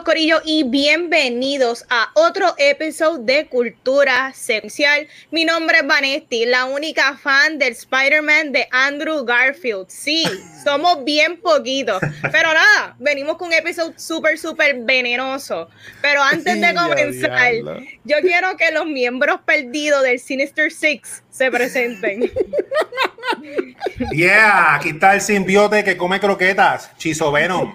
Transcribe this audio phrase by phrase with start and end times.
[0.00, 5.06] Saludos Corillo y bienvenidos a otro episodio de Cultura Secuencial.
[5.30, 9.88] Mi nombre es Vanesti, la única fan del Spider-Man de Andrew Garfield.
[9.88, 10.24] Sí,
[10.62, 12.00] somos bien poquitos,
[12.30, 15.68] pero nada, venimos con un episodio súper, súper venenoso.
[16.00, 17.52] Pero antes de comenzar,
[18.04, 22.30] yo quiero que los miembros perdidos del Sinister Six se presenten.
[24.12, 27.72] Yeah, aquí está el simbiote que come croquetas, Chizo Venom.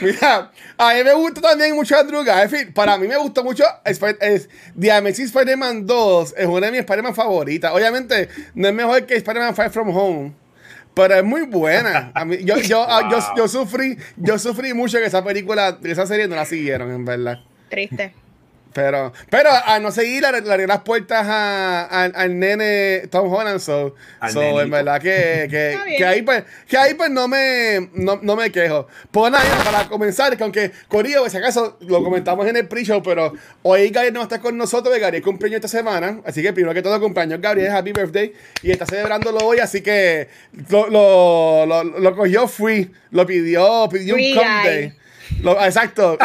[0.00, 2.74] Mira, a mí me gusta también mucho Andrew Garfield.
[2.74, 4.48] Para mí me gustó mucho es,
[4.78, 6.34] The Amazing Spider-Man 2.
[6.36, 7.72] Es una de mis Spider-Man favoritas.
[7.72, 10.43] Obviamente, no es mejor que Spider-Man Far From Home.
[10.94, 12.12] Pero es muy buena.
[12.14, 16.28] A mí, yo, yo, yo, yo, sufrí, yo sufrí mucho que esa película, esa serie
[16.28, 17.40] no la siguieron, en verdad.
[17.68, 18.14] Triste.
[18.74, 23.60] Pero, pero a no seguir, le abrí las puertas al nene Tom Holland.
[23.60, 23.94] So,
[24.32, 28.34] so en verdad que, que, que, ahí pues, que ahí pues no me, no, no
[28.34, 28.88] me quejo.
[29.12, 33.32] Pues nada, para comenzar, que aunque Corillo, si acaso lo comentamos en el pre-show, pero
[33.62, 36.20] hoy Gabriel no está con nosotros, Gabriel cumpleaños esta semana.
[36.26, 38.32] Así que primero que todo, cumpleaños Gabriel, happy birthday.
[38.62, 40.28] Y está celebrándolo hoy, así que
[40.68, 45.03] lo, lo, lo, lo cogió free, lo pidió, pidió un come
[45.62, 46.18] exacto.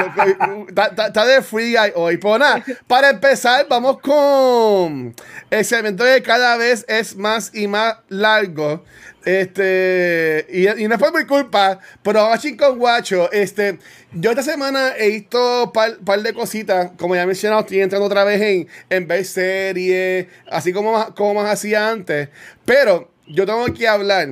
[0.67, 2.17] Está de free hoy.
[2.17, 2.41] Pues
[2.87, 5.15] para empezar, vamos con
[5.49, 8.83] el segmento que cada vez es más y más largo.
[9.25, 13.31] Este, y, no fue mi culpa, pero vamos con Guacho.
[13.31, 13.77] Este,
[14.13, 16.91] yo esta semana he visto un par, de cositas.
[16.97, 21.35] Como ya he mencionado, estoy entrando otra vez en, en ver series, así como, como
[21.35, 22.29] más hacía antes.
[22.65, 24.29] Pero yo tengo que hablar.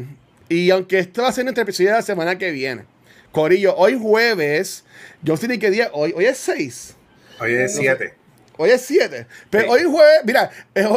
[0.49, 2.96] Y aunque esto va a ser nuestro episodio de la semana que viene
[3.37, 4.83] Corillo, hoy jueves,
[5.21, 6.95] yo sé ni qué día, hoy, hoy es 6.
[7.39, 8.15] Hoy es 7.
[8.57, 9.27] Hoy es 7.
[9.51, 10.49] Pero hoy jueves, mira,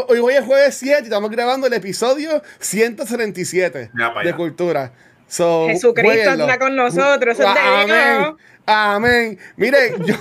[0.08, 3.90] hoy, hoy es jueves 7 y estamos grabando el episodio 177
[4.24, 4.90] de Cultura.
[5.28, 7.38] Jesucristo está con nosotros.
[7.40, 8.36] amén.
[8.64, 9.38] Amén.
[9.58, 10.14] Mire, yo,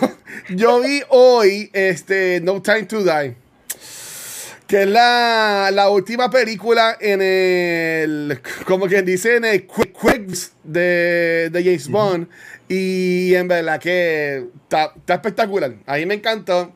[0.50, 3.38] yo vi hoy este, No Time to Die
[4.70, 9.98] que es la, la, última película en el, como quien dice, en el Quick,
[10.64, 12.28] de, de, James Bond.
[12.68, 15.74] Y en verdad que está, espectacular.
[15.88, 16.72] A mí me encantó.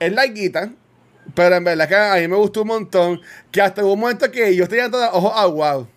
[0.00, 0.72] Es larguita,
[1.32, 3.20] pero en verdad que a mí me gustó un montón.
[3.52, 5.88] Que hasta un momento que yo tenía todos ojos a wow.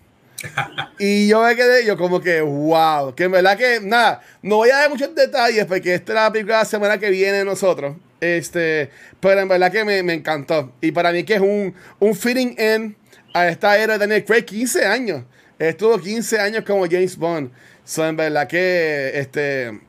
[1.00, 3.16] y yo me quedé, yo como que, wow.
[3.16, 6.31] Que en verdad que, nada, no voy a dar muchos detalles porque esta es la
[6.31, 7.96] película de la semana que viene nosotros.
[8.20, 8.90] Este,
[9.20, 10.74] pero en verdad que me, me encantó.
[10.81, 12.96] Y para mí que es un, un fitting in
[13.34, 15.24] a esta era de Daniel Craig, 15 años.
[15.59, 17.52] Estuvo 15 años como James Bond.
[17.84, 19.80] So, en verdad que este,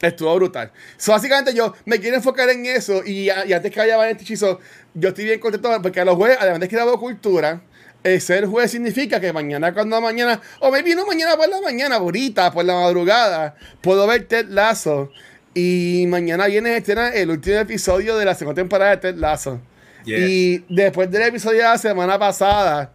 [0.00, 0.72] estuvo brutal.
[0.96, 3.02] So, básicamente yo me quiero enfocar en eso.
[3.04, 4.60] Y, y antes que vaya este hechizo,
[4.94, 7.62] yo estoy bien contento porque a los jueves, además de que dado cultura,
[8.02, 11.96] el ser juez significa que mañana cuando mañana, o me vino mañana por la mañana,
[11.96, 15.10] ahorita, por la madrugada, puedo ver Ted Lasso.
[15.54, 19.60] Y mañana viene a el último episodio de la segunda temporada de Ted Lasso.
[20.04, 22.92] Y después del episodio de la semana pasada,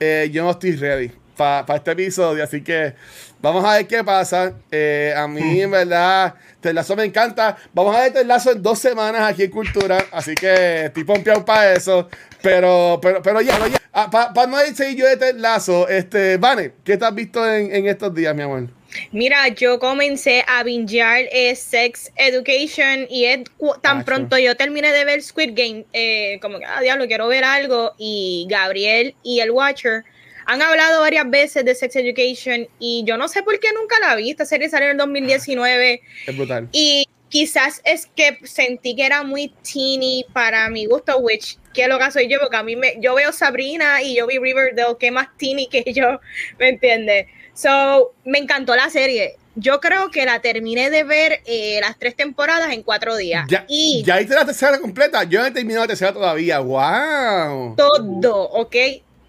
[0.00, 2.44] eh, yo no estoy ready para este episodio.
[2.44, 2.94] Así que
[3.40, 4.54] vamos a ver qué pasa.
[4.70, 7.56] Eh, a mí, en verdad, Ted Lasso me encanta.
[7.72, 10.04] Vamos a ver Ted Lasso en dos semanas aquí en Cultura.
[10.10, 12.08] Así que estoy pompeado para eso.
[12.42, 13.78] Pero, pero, pero ya, ya.
[13.92, 17.74] Ah, para no decir yo de Ted Lasso, este, Vane, ¿qué te has visto en,
[17.74, 18.68] en estos días, mi amor?
[19.10, 23.40] Mira, yo comencé a bingear eh, Sex Education y es
[23.82, 27.28] tan ah, pronto yo terminé de ver Squid Game, eh, como que, ah, diablo, quiero
[27.28, 27.92] ver algo.
[27.98, 30.04] Y Gabriel y el Watcher
[30.46, 34.14] han hablado varias veces de Sex Education y yo no sé por qué nunca la
[34.16, 34.30] vi.
[34.30, 36.00] Esta serie salió en el 2019.
[36.26, 36.68] Es brutal.
[36.72, 41.98] Y quizás es que sentí que era muy teeny para mi gusto, which que lo
[41.98, 45.10] que soy yo, porque a mí me, yo veo Sabrina y yo vi Riverdale, que
[45.10, 46.20] más teeny que yo,
[46.58, 47.26] ¿me entiendes?
[47.54, 49.36] So, me encantó la serie.
[49.54, 53.44] Yo creo que la terminé de ver eh, las tres temporadas en cuatro días.
[53.48, 55.24] Ya, y ¿Ya viste la tercera completa?
[55.24, 56.60] Yo no he terminado la tercera todavía.
[56.60, 57.76] ¡Wow!
[57.76, 58.76] Todo, ¿ok?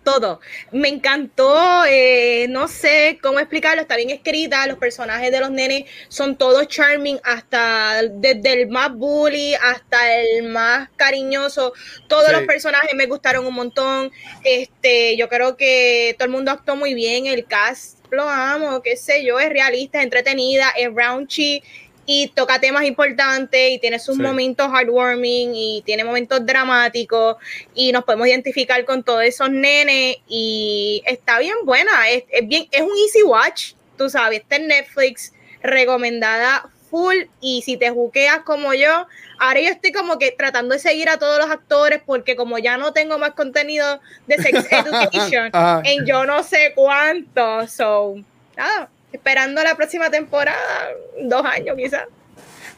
[0.04, 0.40] todo.
[0.72, 5.86] Me encantó, eh, no sé cómo explicarlo, está bien escrita, los personajes de los nenes
[6.10, 11.74] son todos charming, hasta desde el más bully hasta el más cariñoso,
[12.08, 14.12] todos los personajes me gustaron un montón,
[14.44, 18.96] este, yo creo que todo el mundo actuó muy bien, el cast lo amo, qué
[18.96, 21.64] sé yo, es realista, es entretenida, es raunchy,
[22.06, 24.22] y toca temas importantes y tiene sus Sí.
[24.22, 27.38] momentos heartwarming y tiene momentos dramáticos
[27.74, 32.68] y nos podemos identificar con todos esos nenes y está bien buena, es, es bien,
[32.72, 35.32] es un easy watch, tú sabes, está en Netflix,
[35.62, 39.08] recomendada full y si te juqueas como yo,
[39.40, 42.78] ahora yo estoy como que tratando de seguir a todos los actores porque como ya
[42.78, 45.50] no tengo más contenido de Sex Education
[45.86, 48.14] en yo no sé cuánto, so,
[48.56, 52.04] nada, esperando la próxima temporada, dos años quizás.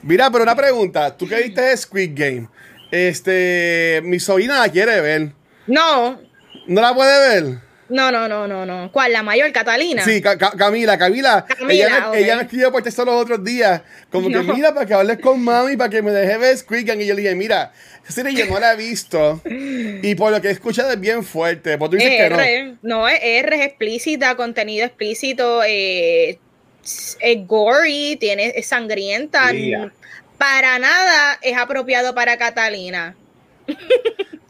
[0.02, 1.18] Mira, pero una pregunta.
[1.18, 2.48] Tú que viste Squid Game,
[2.92, 5.34] este, mi sobrina la quiere ver.
[5.68, 6.22] No,
[6.68, 7.60] ¿No la puede ver?
[7.90, 8.92] No, no, no, no, no.
[8.92, 9.14] ¿Cuál?
[9.14, 10.04] La mayor, Catalina.
[10.04, 11.46] Sí, Ca- Ca- Camila, Camila.
[11.48, 12.16] Camila, ella, me, ok.
[12.16, 13.82] ella me escribió por texto los otros días.
[14.12, 14.54] Como que, No.
[14.56, 17.04] mira, para que hables con mami, para que me deje ver Squid Game.
[17.04, 17.72] Y yo le dije, mira,
[18.04, 19.42] esa serie yo no la he visto.
[19.46, 21.78] Y por lo que he escuchado es bien fuerte.
[21.78, 22.78] Pues tú dices Es que no.
[22.82, 26.40] No, es R, es explícita, contenido explícito, eh,
[26.84, 29.52] es, es gory, tiene, es sangrienta.
[29.52, 29.92] Yeah.
[30.38, 33.16] Para nada es apropiado para Catalina.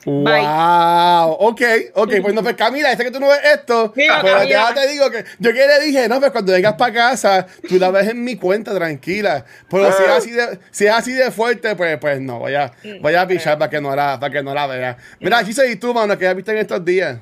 [0.07, 0.41] Bye.
[0.43, 1.61] Wow, ok,
[1.95, 5.09] ok, pues no, pues Camila, este que tú no ves esto, pero ya te digo
[5.09, 8.23] que yo que le dije, no, pues cuando vengas para casa, tú la ves en
[8.23, 9.43] mi cuenta, tranquila.
[9.67, 10.15] Pero si es Ah.
[10.17, 12.71] así de, si es así de fuerte, pues, pues no, vaya,
[13.01, 14.95] vaya a pichar para que no la, para que no la vea.
[15.19, 17.17] Mira, Chiso, y tú, mano, que ya viste en estos días.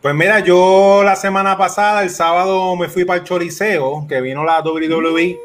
[0.00, 4.42] Pues mira, yo la semana pasada, el sábado, me fui para el Choriceo, que vino
[4.42, 5.38] la WWE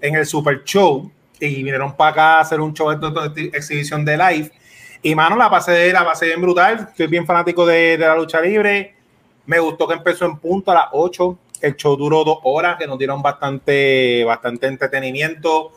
[0.00, 1.08] en el Super Show,
[1.38, 4.50] y vinieron para acá a hacer un show de, de- de exhibición de live.
[5.02, 6.90] Y mano, la pasé, la pasé bien brutal.
[6.96, 8.94] Soy bien fanático de, de la lucha libre.
[9.46, 11.38] Me gustó que empezó en punto a las 8.
[11.62, 15.72] El show duró dos horas, que nos dieron bastante, bastante entretenimiento.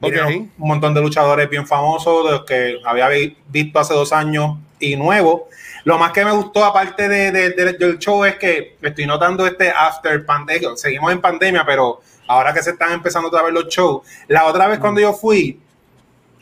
[0.00, 0.34] Vinieron Ok.
[0.58, 4.56] un montón de luchadores bien famosos, de los que había vi- visto hace dos años
[4.78, 5.42] y nuevos.
[5.84, 9.44] Lo más que me gustó, aparte de, de- de- del show, es que estoy notando
[9.46, 10.70] este after pandemia.
[10.76, 14.06] Seguimos en pandemia, pero ahora que se están empezando otra vez los shows.
[14.28, 15.60] La otra vez cuando yo fui,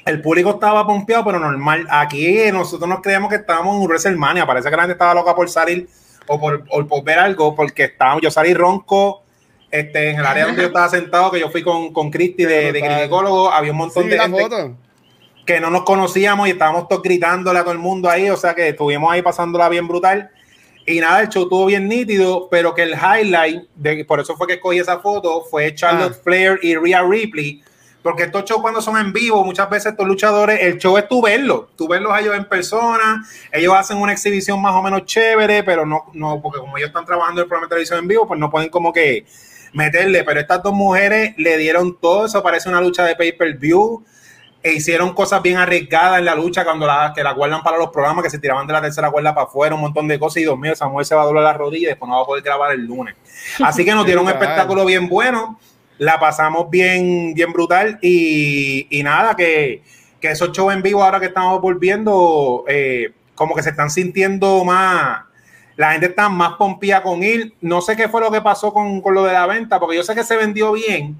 [0.06, 1.86] el público estaba pompeado, pero normal.
[1.90, 4.46] Aquí nosotros nos creíamos que estábamos en un WrestleMania.
[4.46, 5.88] Parece que la gente estaba loca por salir
[6.26, 9.22] o por, o por ver algo, porque estábamos, yo salí ronco
[9.70, 12.72] este, en el área donde yo estaba sentado, que yo fui con, con Cristi de,
[12.72, 13.50] de ginecólogo.
[13.52, 14.76] Había un montón Sí, de gente foto.
[15.44, 18.54] que no nos conocíamos y estábamos todos gritándole a todo el mundo ahí, o sea
[18.54, 20.30] que estuvimos ahí pasándola bien brutal.
[20.88, 24.46] Y nada, el show estuvo bien nítido, pero que el highlight, de, por eso fue
[24.46, 26.20] que escogí esa foto, fue Charlotte Ah.
[26.22, 27.60] Flair y Rhea Ripley,
[28.06, 31.20] porque estos shows cuando son en vivo, muchas veces estos luchadores, el show es tú
[31.20, 35.64] verlos, tú verlos a ellos en persona, ellos hacen una exhibición más o menos chévere,
[35.64, 38.38] pero no, no porque como ellos están trabajando el programa de televisión en vivo, pues
[38.38, 39.26] no pueden como que
[39.72, 44.04] meterle, pero estas dos mujeres le dieron todo, eso parece una lucha de pay-per-view,
[44.62, 47.90] e hicieron cosas bien arriesgadas en la lucha cuando la, que la guardan para los
[47.90, 50.40] programas, que se tiraban de la tercera cuerda para afuera, un montón de cosas, y
[50.42, 52.24] Dios mío, esa mujer se va a doblar la rodilla y después no va a
[52.24, 53.16] poder grabar el lunes.
[53.64, 55.58] Así que nos dieron un espectáculo bien bueno,
[55.98, 59.82] la pasamos bien, bien brutal, y, y nada, que,
[60.20, 64.64] que esos shows en vivo ahora que estamos volviendo, eh, como que se están sintiendo
[64.64, 65.22] más,
[65.76, 67.54] la gente está más pompía con ir.
[67.60, 70.02] No sé qué fue lo que pasó con, con lo de la venta, porque yo
[70.02, 71.18] sé que se vendió bien,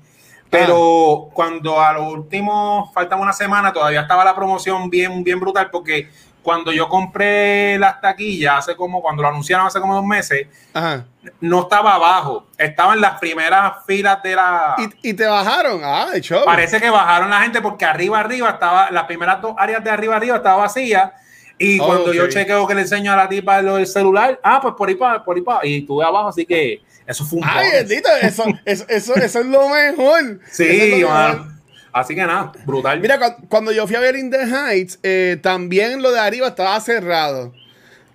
[0.49, 5.69] pero cuando a lo último faltaba una semana, todavía estaba la promoción bien, bien brutal,
[5.70, 6.08] porque
[6.47, 11.05] cuando yo compré las taquillas, hace como, cuando lo anunciaron hace como dos meses, Ajá.
[11.41, 14.77] no estaba abajo, estaba en las primeras filas de la...
[14.79, 15.81] Y, y te bajaron.
[15.83, 16.45] Ah, de show.
[16.45, 20.15] Parece que bajaron la gente porque arriba, arriba estaba, las primeras dos áreas de arriba,
[20.15, 21.15] arriba estaba vacía.
[21.59, 24.61] Y Oh, cuando yo chequeo que le enseño a la tipa lo del celular, ah,
[24.63, 25.67] pues por ahí para, por ahí para.
[25.67, 29.47] Y tuve abajo, así que eso fue un Ay, bendito, eso, eso, eso, eso es
[29.47, 30.38] lo mejor.
[30.49, 31.56] Es Sí, lo mejor.
[31.99, 33.00] Así que nada, brutal.
[33.00, 36.49] Mira, cu- cuando yo fui a ver In the Heights, eh, también lo de arriba
[36.49, 37.55] estaba cerrado.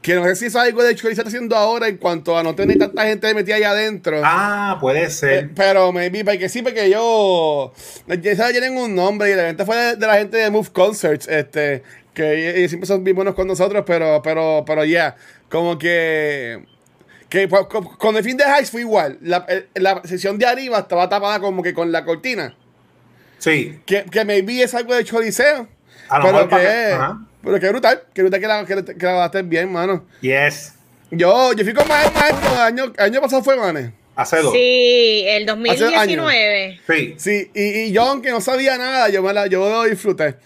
[0.04, 2.44] Que no sé si es algo de hecho que está haciendo ahora en cuanto a
[2.44, 4.22] no tener tanta gente metida allá adentro.
[4.24, 5.50] ah, puede Eh, ser.
[5.56, 7.74] pero maybe, porque sí, porque yo.
[8.08, 11.28] Ya tienen un nombre y la gente fue de, de la gente de Move Concerts,
[11.28, 11.82] este.
[12.14, 15.16] Que ellos siempre son bien buenos con nosotros, pero, pero, pero ya.
[15.50, 16.66] como que.
[17.30, 19.18] Que pues, con, con el fin de Heights fue igual.
[19.22, 22.56] La, eh, la sesión de arriba estaba tapada como que con la cortina.
[23.42, 23.82] Sí.
[23.86, 25.68] Que, que maybe es algo de choliseo.
[26.08, 26.98] A lo Pero que-
[27.44, 28.04] pero que brutal.
[28.14, 30.06] Que brutal que la, que, que la grabaste bien, mano.
[30.22, 30.74] Yes.
[31.10, 32.54] Yo, yo fui con más maestro.
[32.54, 33.92] El año, el año pasado fue, manes.
[34.15, 34.51] Hace dos.
[34.53, 36.80] Sí, el Hace 2019.
[36.88, 37.15] Sí.
[37.18, 40.36] Sí, y, y yo, aunque no sabía nada, yo, me la, yo lo disfruté.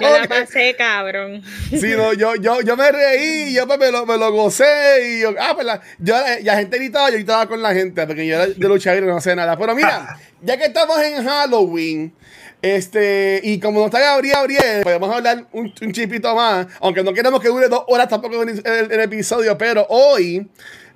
[0.00, 1.42] Yo la pasé, cabrón.
[1.68, 4.64] Sí, no, yo, yo, yo me reí, yo pues, me, lo, me lo gocé
[5.06, 8.06] y yo, ah, pues la, yo, la- la gente gritaba, yo gritaba con la gente,
[8.06, 9.58] porque yo era de lucha libre no sé nada.
[9.58, 12.14] Pero mira, ya que estamos en Halloween,
[12.62, 17.12] este, y como no está Gabriel, Gabriel, podemos hablar un, un chipito más, aunque no
[17.12, 20.48] queremos que dure dos horas tampoco el, el- el episodio, pero hoy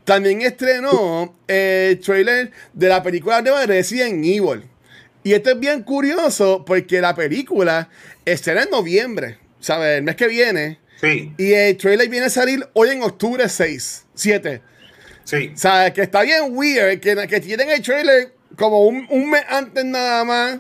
[0.05, 4.63] también estrenó el trailer de la película nueva de Resident Evil.
[5.23, 7.89] Y esto es bien curioso porque la película
[8.25, 9.99] estará en noviembre, ¿sabes?
[9.99, 10.79] El mes que viene.
[11.01, 11.33] Sí.
[11.39, 14.61] Y el trailer viene a salir hoy en octubre 6, 7.
[15.25, 15.53] Sí.
[15.55, 19.43] O sea, que está bien weird, que, que tienen el trailer como un, un mes
[19.49, 20.59] antes nada más.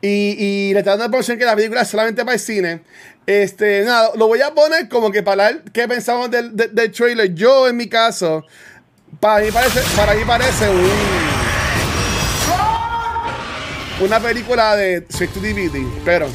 [0.00, 2.80] Y, y le están dando la promoción que la película es solamente para el cine.
[3.24, 6.90] Este, nada, lo voy a poner como que para ver qué pensamos del, del, del
[6.90, 7.32] trailer.
[7.34, 8.44] Yo, en mi caso,
[9.22, 10.90] para mí parece, para mí parece un,
[14.04, 16.26] una película de to DVD, pero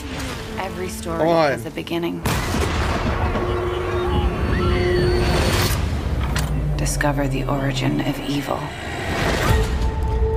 [0.65, 1.59] Every story Vamos a ver.
[1.59, 2.21] has a beginning.
[6.77, 8.57] Discover the origin of evil.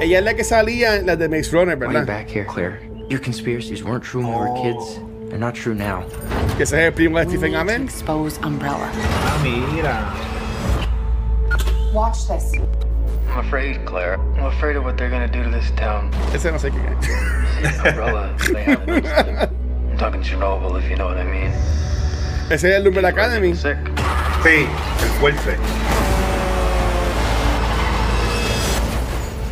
[0.00, 2.06] ella es la que salía en la de Maze Runner, Why are you ¿verdad?
[2.06, 2.80] back here, Claire?
[3.08, 4.98] Your conspiracies weren't true when we were kids.
[5.28, 6.02] They're not true now.
[6.56, 7.84] Que ese es el primo de Stephen Amell.
[7.84, 8.90] expose Umbrella.
[8.90, 10.29] Ah, mira.
[11.92, 12.54] Watch this.
[13.30, 14.20] I'm afraid, Claire.
[14.36, 16.12] I'm afraid of what they're gonna do to this town.
[16.32, 17.78] Ese no sé quién es.
[17.84, 19.52] Umbrella, they have an instinct.
[19.90, 21.50] I'm talking Chernobyl, if you know what I mean.
[22.48, 23.54] Ese es el Lumber Academy.
[23.54, 23.76] Sick.
[24.42, 24.68] Sí,
[25.02, 25.56] el fuerte.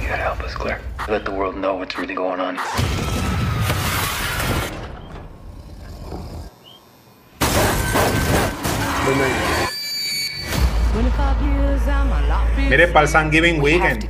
[0.01, 0.81] You gotta help us, Claire.
[1.09, 2.57] Let the world know what's really going on.
[12.69, 14.09] Mire, para el Thanksgiving Weekend.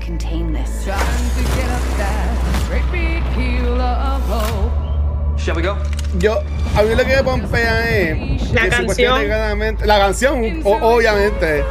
[6.19, 6.41] Yo,
[6.77, 8.53] a mí lo que me pompea es.
[8.53, 9.29] La canción.
[9.85, 11.65] La canción, o- obviamente.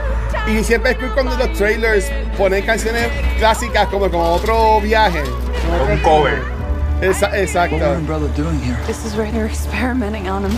[0.48, 5.22] Y siempre es cool cuando los trailers ponen canciones clásicas como, como otro viaje.
[5.66, 6.42] como otro Un cover.
[7.02, 7.76] Esa- exacto.
[7.76, 8.78] Umbrella doing here?
[8.88, 10.52] This is where they're experimenting on him.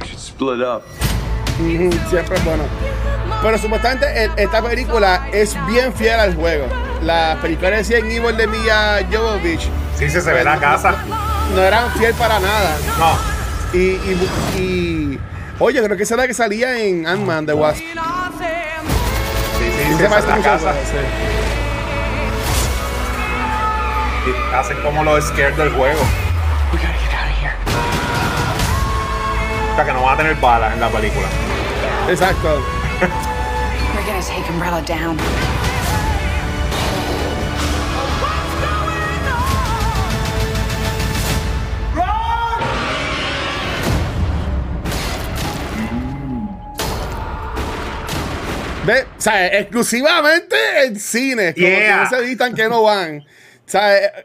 [0.00, 0.82] We should split up.
[2.08, 2.64] Siempre es bueno.
[3.42, 6.66] Pero supuestamente el- esta película es bien fiel al juego.
[7.02, 10.94] La película de Resident Evil de Mia Jovovich Sí, se, se ve la casa.
[11.54, 12.76] no eran fiel para nada.
[12.98, 13.16] No.
[13.72, 15.18] Y, y, y-
[15.58, 17.78] oye, creo que esa es la que salía en Ant-Man de Wasp.
[17.78, 17.84] Sí,
[19.58, 20.72] sí, Sí, se parece la casa.
[20.84, 20.96] sí.
[24.26, 26.00] Y hacen como los scares del juego.
[26.72, 27.54] We gotta get out of here.
[29.72, 31.26] O sea, que no van a tener balas en la película.
[32.10, 32.58] Exacto.
[33.00, 35.16] We're gonna take Umbrella down.
[48.88, 51.54] O sea, exclusivamente en cine.
[51.54, 51.78] Como Yeah.
[51.78, 53.18] que no se evitan que no van.
[53.20, 53.24] O
[53.70, 54.24] sea,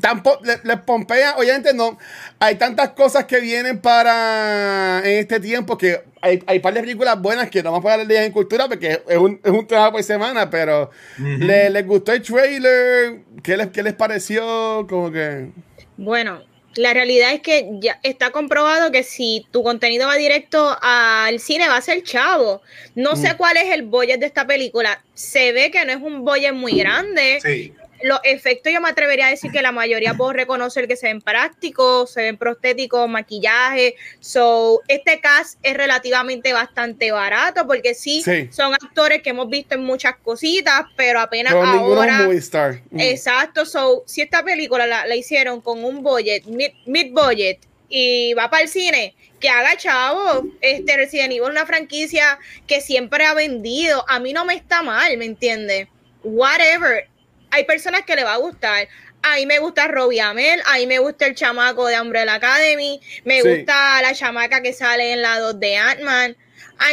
[0.00, 1.98] tampoco les le pompea, obviamente no.
[2.38, 7.20] Hay tantas cosas que vienen para en este tiempo que hay, hay par de películas
[7.20, 9.92] buenas que no vamos a poder leer en cultura porque es un, es un trabajo
[9.92, 13.20] por semana, pero ¿le- ¿les, gustó el trailer?
[13.42, 14.86] ¿Qué les, ¿Qué les pareció?
[14.88, 15.48] Como que.
[15.96, 16.42] Bueno,
[16.74, 21.68] la realidad es que ya está comprobado que si tu contenido va directo al cine
[21.68, 22.60] va a ser chavo.
[22.94, 25.02] No sé cuál es el budget de esta película.
[25.14, 27.38] Se ve que no es un budget muy grande.
[27.42, 27.72] Sí.
[28.02, 31.20] Los efectos yo me atrevería a decir que la mayoría puedo reconocer que se ven
[31.20, 33.96] prácticos, se ven prostéticos, maquillaje.
[34.20, 38.48] So, este cast es relativamente bastante barato porque sí, Sí.
[38.52, 42.80] son actores que hemos visto en muchas cositas, pero apenas Pero ahora star.
[42.90, 43.00] Mm.
[43.00, 48.34] Exacto, so, si esta película la, la hicieron con un budget, mid, mid budget, y
[48.34, 53.34] va para el cine, que haga chavo, este Resident Evil una franquicia que siempre ha
[53.34, 55.88] vendido, a mí no me está mal, ¿me entiendes?
[56.22, 57.08] Whatever,
[57.50, 58.88] hay personas que le va a gustar.
[59.22, 63.00] A mí me gusta Robbie Amell, a mí me gusta el chamaco de Umbrella Academy,
[63.24, 63.48] me Sí.
[63.48, 66.36] gusta la chamaca que sale en la 2 de Ant-Man.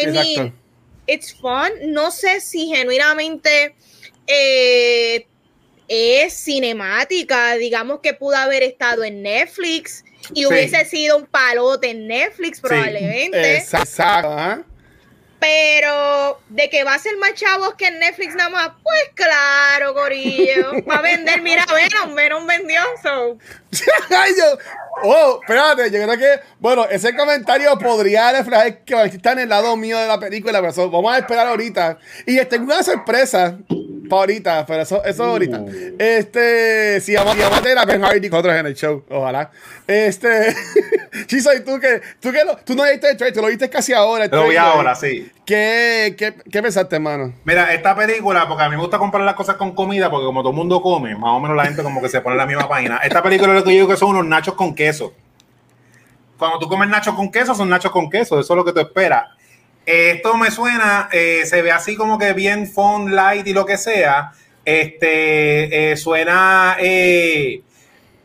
[0.02, 0.54] I mean,
[1.06, 1.70] it's fun.
[1.92, 3.76] No sé si genuinamente
[4.26, 5.28] eh,
[5.90, 7.56] es cinemática.
[7.56, 10.46] Digamos que pudo haber estado en Netflix y Sí.
[10.46, 13.58] hubiese sido un palote en Netflix probablemente.
[13.58, 14.30] Exacto.
[14.32, 14.64] ajá.
[15.44, 19.94] Pero de que va a ser más chavos que en Netflix nada más, pues claro,
[19.94, 20.72] Corillo.
[20.90, 22.80] Va a vender, mira, Venom, Venom vendió.
[23.02, 23.38] So.
[25.06, 29.76] Oh, espérate, yo creo que, bueno, ese comentario podría reflejar que está en el lado
[29.76, 31.98] mío de la película, pero vamos a esperar ahorita.
[32.26, 33.58] Y tengo una sorpresa
[34.10, 35.64] para ahorita, pero eso, eso ahorita.
[36.00, 39.04] Este, si vamos, si vamos a tener a Ben Hardy con otros en el show,
[39.10, 39.52] ojalá.
[39.88, 40.56] Este,
[41.28, 43.70] Chiso, y tú que, tú que lo- tú no viste el trailer, tú lo viste
[43.70, 44.28] casi ahora.
[44.28, 45.30] Lo vi ahora, sí.
[45.46, 47.34] ¿Qué, qué, qué pensaste, hermano?
[47.44, 50.42] Mira, esta película, porque a mí me gusta comprar las cosas con comida, porque como
[50.42, 52.46] todo el mundo come, más o menos la gente como que se pone en la
[52.46, 52.98] misma página.
[52.98, 55.14] Esta película lo que yo digo que son unos nachos con queso.
[56.38, 58.80] Cuando tú comes nachos con queso, son nachos con queso, eso es lo que tú
[58.80, 59.26] esperas.
[59.86, 63.78] Esto me suena, eh, se ve así como que bien fun, light y lo que
[63.78, 64.32] sea,
[64.66, 66.78] Este eh, suena.
[66.80, 67.62] eh,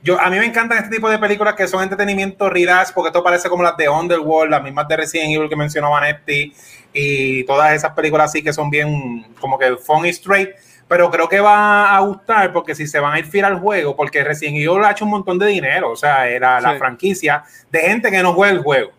[0.04, 3.24] yo, a mí me encantan este tipo de películas que son entretenimiento relax, porque esto
[3.24, 6.54] parece como las de Underworld, las mismas de Resident Evil que mencionó Vanetti,
[6.92, 10.50] y todas esas películas así que son bien como que funny straight.
[10.86, 13.94] Pero creo que va a gustar porque si se van a ir fiel al juego,
[13.96, 16.78] porque Resident Evil ha hecho un montón de dinero, o sea, era la Sí.
[16.78, 18.92] franquicia de gente que no juega el juego,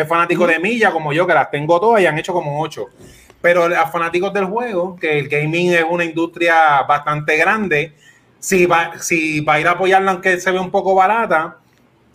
[0.00, 2.86] es fanático de milla como yo, que las tengo todas y han hecho como ocho.
[3.40, 7.92] Pero a fanáticos del juego, que el gaming es una industria bastante grande,
[8.38, 11.56] si va, si va a ir a apoyarla aunque se ve un poco barata,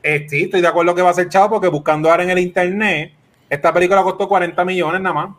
[0.03, 2.39] eh, sí, estoy de acuerdo que va a ser chavo porque buscando ahora en el
[2.39, 3.13] internet,
[3.49, 5.29] esta película costó 40 millones nada más.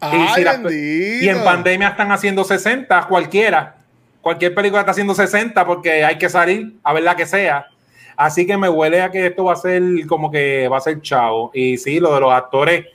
[0.00, 1.24] Ay, si las- bendito.
[1.24, 3.76] y en pandemia están haciendo 60, cualquiera.
[4.20, 7.66] Cualquier película está haciendo 60 porque hay que salir a ver la que sea.
[8.16, 11.00] Así que me huele a que esto va a ser como que va a ser
[11.02, 11.50] chavo.
[11.52, 12.86] Y sí, lo de los actores,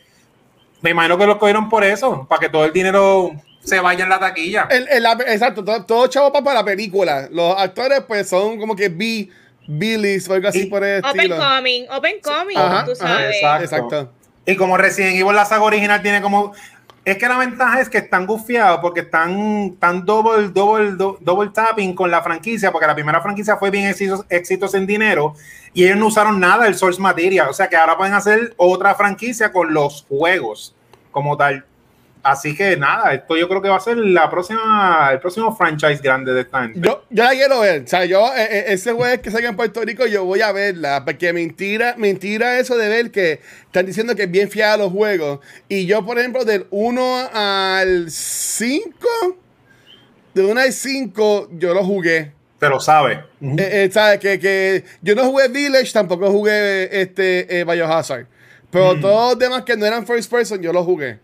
[0.81, 3.31] me imagino que los cogieron por eso, para que todo el dinero
[3.63, 4.67] se vaya en la taquilla.
[4.71, 7.27] El- el- la- exacto, todo, todo chavo para la película.
[7.31, 9.29] Los actores, pues, son como que B,
[9.67, 11.37] B-list o algo así Y- por el Open estilo.
[11.37, 13.35] coming, open coming, tú ajá, sabes.
[13.35, 13.63] exacto.
[13.63, 14.11] Exacto.
[14.47, 16.53] Y como Resident Evil, la saga original tiene como.
[17.03, 21.95] Es que la ventaja es que están gufiados porque están, están double, double, do- tapping
[21.95, 25.33] con la franquicia, porque la primera franquicia fue bien éxitos, éxitos en dinero
[25.73, 27.49] y ellos no usaron nada del source material.
[27.49, 30.75] O sea que ahora pueden hacer otra franquicia con los juegos
[31.11, 31.65] como tal.
[32.23, 36.01] Así que nada, esto yo creo que va a ser la próxima, el próximo franchise
[36.03, 36.79] grande de esta gente.
[36.79, 37.83] Yo, yo la quiero ver.
[37.83, 40.51] O sea, yo, eh, eh, ese jueves que salga en Puerto Rico, yo voy a
[40.51, 41.03] verla.
[41.03, 45.39] Porque mentira, mentira eso de ver que están diciendo que es bien fiada los juegos.
[45.67, 48.91] Y yo, por ejemplo, del 1 al 5,
[50.35, 52.33] de 1 al 5, yo lo jugué.
[52.61, 53.23] Te lo sabe.
[53.41, 53.55] Ujú.
[53.57, 54.19] Eh, eh, ¿sabes?
[54.19, 58.27] Que, que yo no jugué Village, tampoco jugué este eh, Biohazard.
[58.69, 61.19] Pero todos los demás que no eran first person, yo los jugué.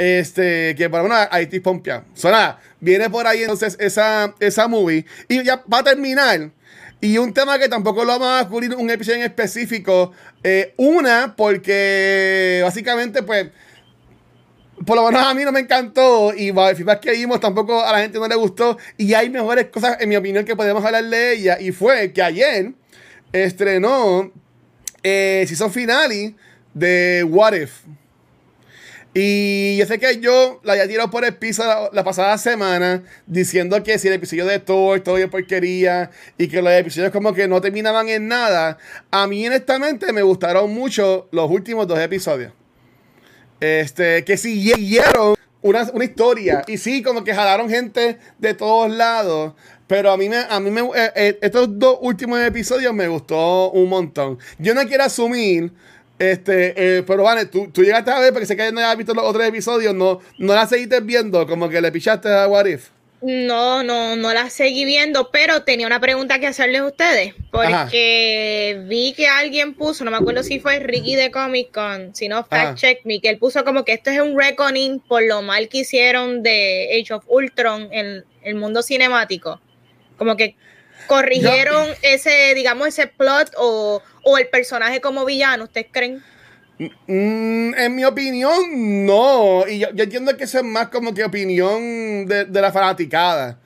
[0.00, 2.06] Este, que para una ahí estoy pompeado.
[2.14, 5.04] So, nada, viene por ahí entonces esa, esa movie.
[5.28, 6.52] Y ya va a terminar.
[7.02, 10.12] Y un tema que tampoco lo vamos a cubrir un episodio en específico.
[10.42, 13.48] eh, una, porque básicamente, pues,
[14.86, 17.92] por lo menos a mí no me encantó y el feedback que vimos tampoco a
[17.92, 21.04] la gente no le gustó y hay mejores cosas en mi opinión que podemos hablar
[21.04, 22.72] de ella y fue que ayer
[23.34, 24.32] estrenó
[25.02, 26.34] eh, season finale
[26.72, 27.72] de What If
[29.12, 33.82] y yo sé que yo la había tirado por el piso la, pasada semana diciendo
[33.82, 37.48] que si el episodio de Thor todo bien porquería y que los episodios como que
[37.48, 38.78] no terminaban en nada
[39.10, 42.52] a mí honestamente me gustaron mucho los últimos dos episodios
[43.60, 46.64] este, que siguieron una, una historia.
[46.66, 49.54] Y sí, como que jalaron gente de todos lados.
[49.86, 53.70] Pero a mí, me, a mí me, eh, eh, estos dos últimos episodios me gustó
[53.72, 54.38] un montón.
[54.58, 55.72] Yo no quiero asumir,
[56.20, 59.14] este, eh, pero vale, tú, tú llegaste a ver, porque sé que no habías visto
[59.14, 62.88] los otros episodios, no, no la seguiste viendo, como que le pichaste a What If.
[63.22, 68.82] No, no, no la seguí viendo, pero tenía una pregunta que hacerles a ustedes, porque
[68.86, 72.38] vi que alguien puso, no me acuerdo si fue Ricky de Comic Con, si no,
[72.38, 72.48] Ajá.
[72.48, 75.68] fact check me, que él puso como que esto es un reckoning por lo mal
[75.70, 79.58] que hicieron de Age of Ultron en el mundo cinemático.
[80.18, 80.54] Como que
[81.06, 86.22] corrigieron ese, digamos, ese plot o, o el personaje como villano, ¿ustedes creen?
[86.78, 89.66] Mm, en mi opinión, no.
[89.68, 93.58] Y yo, yo entiendo que eso es más como que opinión de, de la fanaticada.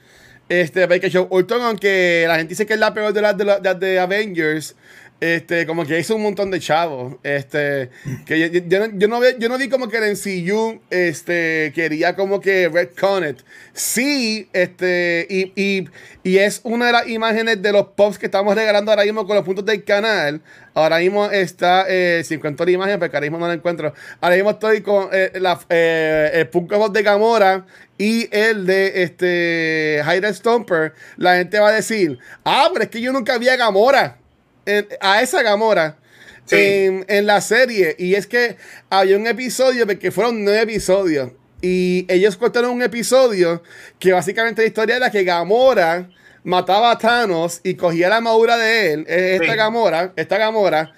[0.48, 3.44] Este, porque yo, Ultron, aunque la gente dice que es la peor de las de,
[3.44, 4.76] las de Avengers,
[5.24, 7.14] este, como que hizo un montón de chavos.
[7.22, 7.88] Este,
[8.26, 13.26] que yo, no, yo no vi como que el MCU este, quería como que retcon
[13.26, 13.38] it.
[13.72, 15.88] Sí, este, y, y,
[16.22, 19.36] y es una de las imágenes de los pops que estamos regalando ahora mismo con
[19.36, 20.42] los puntos del canal.
[20.74, 23.94] Ahora mismo está, eh, si encuentro la imagen, porque ahora no la encuentro.
[24.20, 27.64] Ahora mismo estoy con eh, la, eh, el Pop de Gamora
[27.96, 30.92] y el de este Hyde Stomper.
[31.16, 34.18] La gente va a decir, ah, pero es que yo nunca vi a Gamora.
[34.66, 35.98] En- a esa Gamora.
[36.46, 36.56] Sí.
[36.58, 37.96] En, en la serie.
[37.98, 38.56] Y es que
[38.90, 41.30] había un episodio, porque fueron nueve episodios.
[41.62, 43.62] Y ellos cortaron un episodio
[43.98, 46.10] que básicamente la historia era que Gamora
[46.42, 49.06] mataba a Thanos y cogía la armadura de él.
[49.08, 49.56] eh, Esta Sí.
[49.58, 50.92] Gamora, esta Gamora.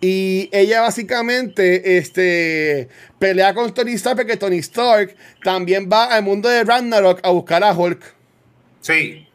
[0.00, 6.48] Y ella básicamente este, pelea con Tony Stark porque Tony Stark también va al mundo
[6.48, 8.02] de Ragnarok a buscar a Hulk.
[8.80, 9.26] Sí.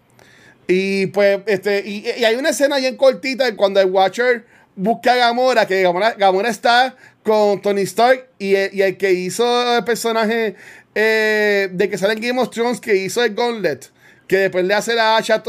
[0.68, 5.66] Y pues, este, y, hay una escena bien cortita cuando el Watcher busca a Gamora,
[5.66, 10.56] que Gamora, Gamora está con Tony Stark y el, y el que hizo el personaje
[10.96, 13.92] eh, de que sale en Game of Thrones, que hizo el Gauntlet,
[14.28, 15.44] que después le hace la hacha.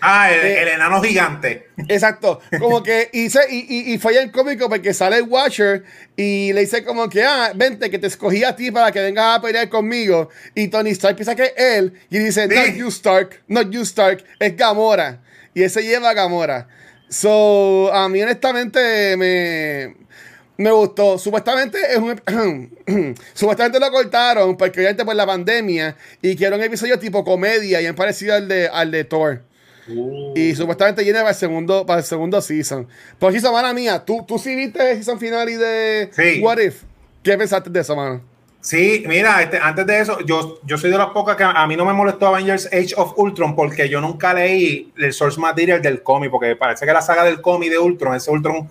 [0.00, 1.68] Ah, el, Eh, el enano gigante.
[1.88, 5.82] Exacto, como que hice, y, y, y fue el cómico porque sale el Watcher
[6.16, 9.38] y le dice como que, ah, vente, que te escogí a ti para que vengas
[9.38, 10.28] a pelear conmigo.
[10.54, 12.54] Y Tony Stark piensa que es él y dice, Sí.
[12.54, 15.20] not you Stark, not you Stark, es Gamora.
[15.54, 16.68] Y ese lleva a Gamora.
[17.08, 19.94] So, a mí honestamente me,
[20.56, 21.16] me gustó.
[21.18, 22.20] Supuestamente es un
[23.34, 27.80] supuestamente lo cortaron porque obviamente por la pandemia y que era un episodio tipo comedia
[27.80, 29.42] y parecido al de, al de Thor.
[30.34, 32.86] Y supuestamente viene para el segundo, para el segundo season.
[33.18, 36.40] Pero sí, mala mía, ¿tú, tú sí viste el season final y de Sí.
[36.40, 36.82] What If?
[37.22, 38.20] ¿Qué pensaste de eso, mano?
[38.64, 41.76] Sí, mira, este, antes de eso, yo, yo soy de las pocas que a mí
[41.76, 46.02] no me molestó Avengers Age of Ultron porque yo nunca leí el source material del
[46.02, 48.70] cómic, porque parece que la saga del cómic de Ultron, ese Ultron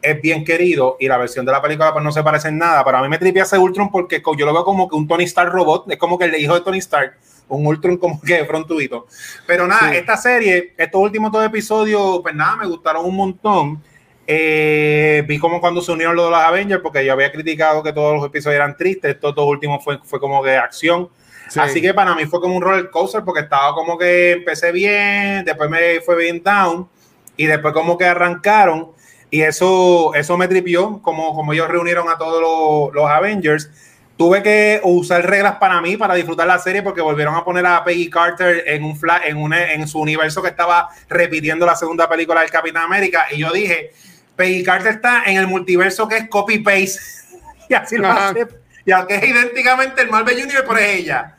[0.00, 2.82] es bien querido y la versión de la película pues no se parece en nada,
[2.86, 5.24] pero a mí me tripea ese Ultron porque yo lo veo como que un Tony
[5.24, 9.06] Stark robot, es como que el hijo de Tony Stark, un Ultron como que de.
[9.46, 9.96] Pero nada, Sí.
[9.96, 13.82] esta serie, estos últimos dos episodios, pues nada, me gustaron un montón.
[14.26, 17.92] Eh, vi como cuando se unieron los de los Avengers, porque yo había criticado que
[17.92, 21.10] todos los episodios eran tristes, estos dos últimos fue, fue como de acción.
[21.50, 21.60] Sí.
[21.60, 25.44] Así que para mí fue como un roller coaster, porque estaba como que empecé bien,
[25.44, 26.88] después me fue bien down,
[27.36, 28.92] y después como que arrancaron,
[29.30, 33.70] y eso, eso me tripió, como, como ellos reunieron a todos los, los Avengers.
[34.16, 37.82] Tuve que usar reglas para mí para disfrutar la serie porque volvieron a poner a
[37.82, 42.08] Peggy Carter en un fla- en, una- en su universo que estaba repitiendo la segunda
[42.08, 43.90] película del Capitán América y yo dije,
[44.36, 47.00] Peggy Carter está en el multiverso que es copy paste
[47.68, 48.46] y así lo hace,
[48.86, 51.34] ya que es idénticamente el Marvel Universe es ella.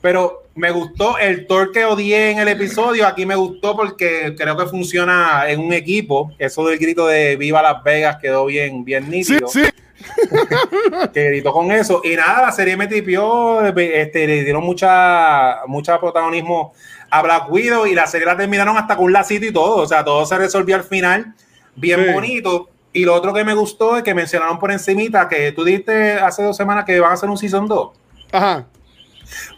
[0.00, 3.04] Pero me gustó el Thor que odié en el episodio.
[3.06, 6.32] Aquí me gustó porque creo que funciona en un equipo.
[6.38, 9.62] Eso del grito de Viva Las Vegas quedó bien, bien Sí, nítido sí.
[11.12, 12.00] que gritó con eso.
[12.04, 16.72] Y nada, la serie me tripió, este, le dieron mucha, mucha protagonismo
[17.10, 19.76] a Black Widow y la serie la terminaron hasta con un lacito y todo.
[19.76, 21.34] O sea, todo se resolvió al final,
[21.74, 22.12] bien Sí.
[22.12, 22.70] bonito.
[22.92, 26.42] Y lo otro que me gustó es que mencionaron por encimita que tú diste hace
[26.42, 27.90] dos semanas que van a hacer un Season 2.
[28.32, 28.66] Ajá.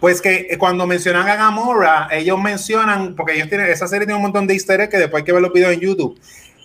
[0.00, 4.16] Pues que eh, cuando mencionan a Gamora, ellos mencionan, porque ellos tienen, esa serie tiene
[4.16, 6.18] un montón de easter eggs que después hay que ver los videos en YouTube.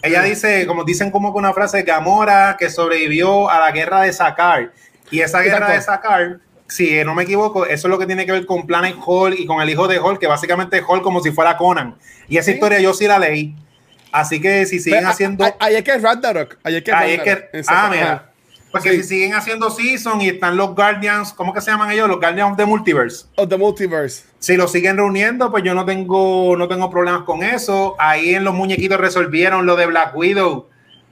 [0.06, 4.14] Ella dice, como dicen como que una frase, Gamora que sobrevivió a la guerra de
[4.14, 4.72] Sakar.
[5.12, 5.74] Y esa guerra Exacto.
[5.74, 8.96] de Sakar, si no me equivoco, eso es lo que tiene que ver con Planet
[9.06, 11.96] Hall y con el hijo de Hall, que básicamente es Hall como si fuera Conan.
[12.28, 12.52] Y esa Sí.
[12.54, 13.56] historia yo sí la leí.
[14.12, 15.56] Así que si siguen Pero, haciendo...
[15.60, 16.58] Ahí es que es Ragnarok.
[16.64, 16.98] Ahí es que es
[17.52, 18.32] es que, ah, mira.
[18.76, 18.98] Porque Sí.
[18.98, 22.08] si siguen haciendo season y están los Guardians, ¿cómo que se llaman ellos?
[22.08, 23.26] Los Guardians of the Multiverse.
[23.36, 24.24] Of the Multiverse.
[24.40, 27.96] Si lo siguen reuniendo, pues yo no tengo, no tengo problemas con eso.
[28.00, 30.68] Ahí en los muñequitos resolvieron lo de Black Widow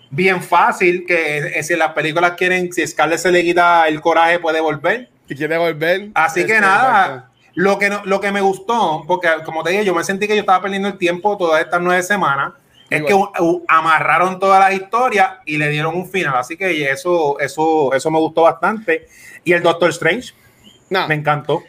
[0.10, 4.40] bien fácil, que eh, si las películas quieren, si Scarlett se le quita el coraje,
[4.40, 5.10] puede volver.
[5.28, 6.10] Y quiere volver.
[6.14, 9.86] Así que Este, nada, lo que, no- lo que me gustó, porque como te dije,
[9.86, 12.54] yo me sentí que yo estaba perdiendo el tiempo todas estas nueve semanas,
[12.96, 13.16] es que
[13.68, 16.36] amarraron todas las historias y le dieron un final.
[16.36, 19.08] Así que eso, eso, eso me gustó bastante.
[19.44, 20.34] Y el Doctor Strange
[20.90, 21.08] Nah.
[21.08, 21.64] me encantó.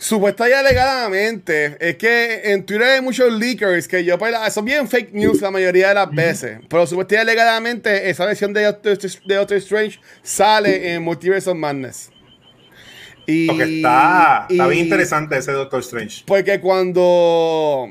[0.00, 4.86] Supuesta y alegadamente, es que en Twitter hay muchos leakers que yo, pues, son bien
[4.88, 6.60] fake news la mayoría de las veces.
[6.68, 11.56] Pero supuesta y alegadamente, esa versión de Doctor, de Doctor Strange sale en Multiverse of
[11.56, 12.10] Madness.
[13.26, 16.22] Y, Porque está, está y- bien interesante ese Doctor Strange.
[16.26, 17.88] Porque cuando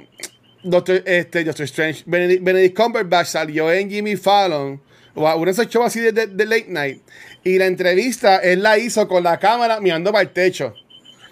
[0.70, 4.82] Doctor, este, Doctor Strange, Benedict, Benedict Cumberbatch salió en Jimmy Fallon,
[5.16, 7.02] o a uno de esos shows así de, de- de late night,
[7.44, 10.74] y la entrevista él la hizo con la cámara mirando para el techo.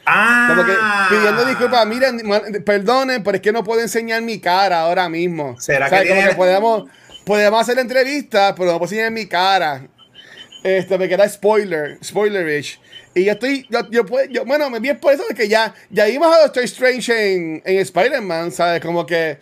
[0.06, 0.74] Ah, Como que
[1.16, 5.60] pidiendo disculpas, miren, perdonen, pero es que no puedo enseñar mi cara ahora mismo.
[5.60, 6.84] ¿Será O sea, que como tiene- que podemos,
[7.26, 9.88] podemos hacer la entrevista, pero no puedo enseñar mi cara.
[10.66, 12.80] Este, me queda spoiler, spoilerish.
[13.14, 16.06] Y yo estoy, yo, yo, yo- bueno, me vi por eso de que ya, ya
[16.06, 18.82] vimos a Doctor Strange en, en Spider-Man, ¿sabes?
[18.82, 19.38] Como que,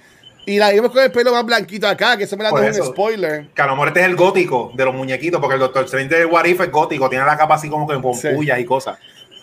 [0.46, 2.74] y la vimos con el pelo más blanquito acá, que eso me la da un
[2.74, 3.46] spoiler.
[3.56, 6.14] Que a lo mejor este es el gótico de los muñequitos, porque el Doctor Strange
[6.14, 8.28] de What If es gótico, tiene la capa así como que con Sí.
[8.36, 8.98] pullas y cosas.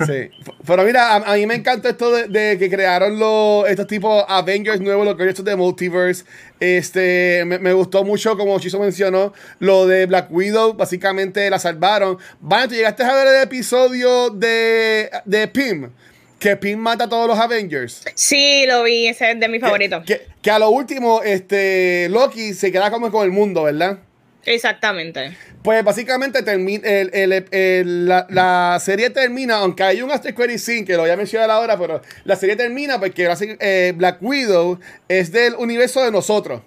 [0.06, 0.30] Sí.
[0.66, 4.24] Pero mira, a, a mí me encanta esto de, de que crearon los, estos tipos
[4.28, 6.24] Avengers nuevos, los Guardians de Multiverse.
[6.58, 10.74] Este, me, me gustó mucho, como Chiso mencionó, lo de Black Widow.
[10.74, 12.18] Básicamente la salvaron.
[12.40, 15.90] Van, ¿tú llegaste a ver el episodio de, de Pym?
[16.38, 18.02] Que Pym mata a todos los Avengers.
[18.14, 20.04] Sí, lo vi, ese es de mis favoritos.
[20.06, 23.98] Que, que a lo último, este, Loki se queda como con el mundo, ¿verdad?
[24.46, 25.36] Exactamente.
[25.62, 30.58] Pues básicamente termina el, el- el- la, la serie termina, aunque hay un after credit
[30.58, 33.28] scene que lo voy a mencionar ahora, pero la serie termina porque
[33.60, 36.62] eh, Black Widow es del universo de nosotros.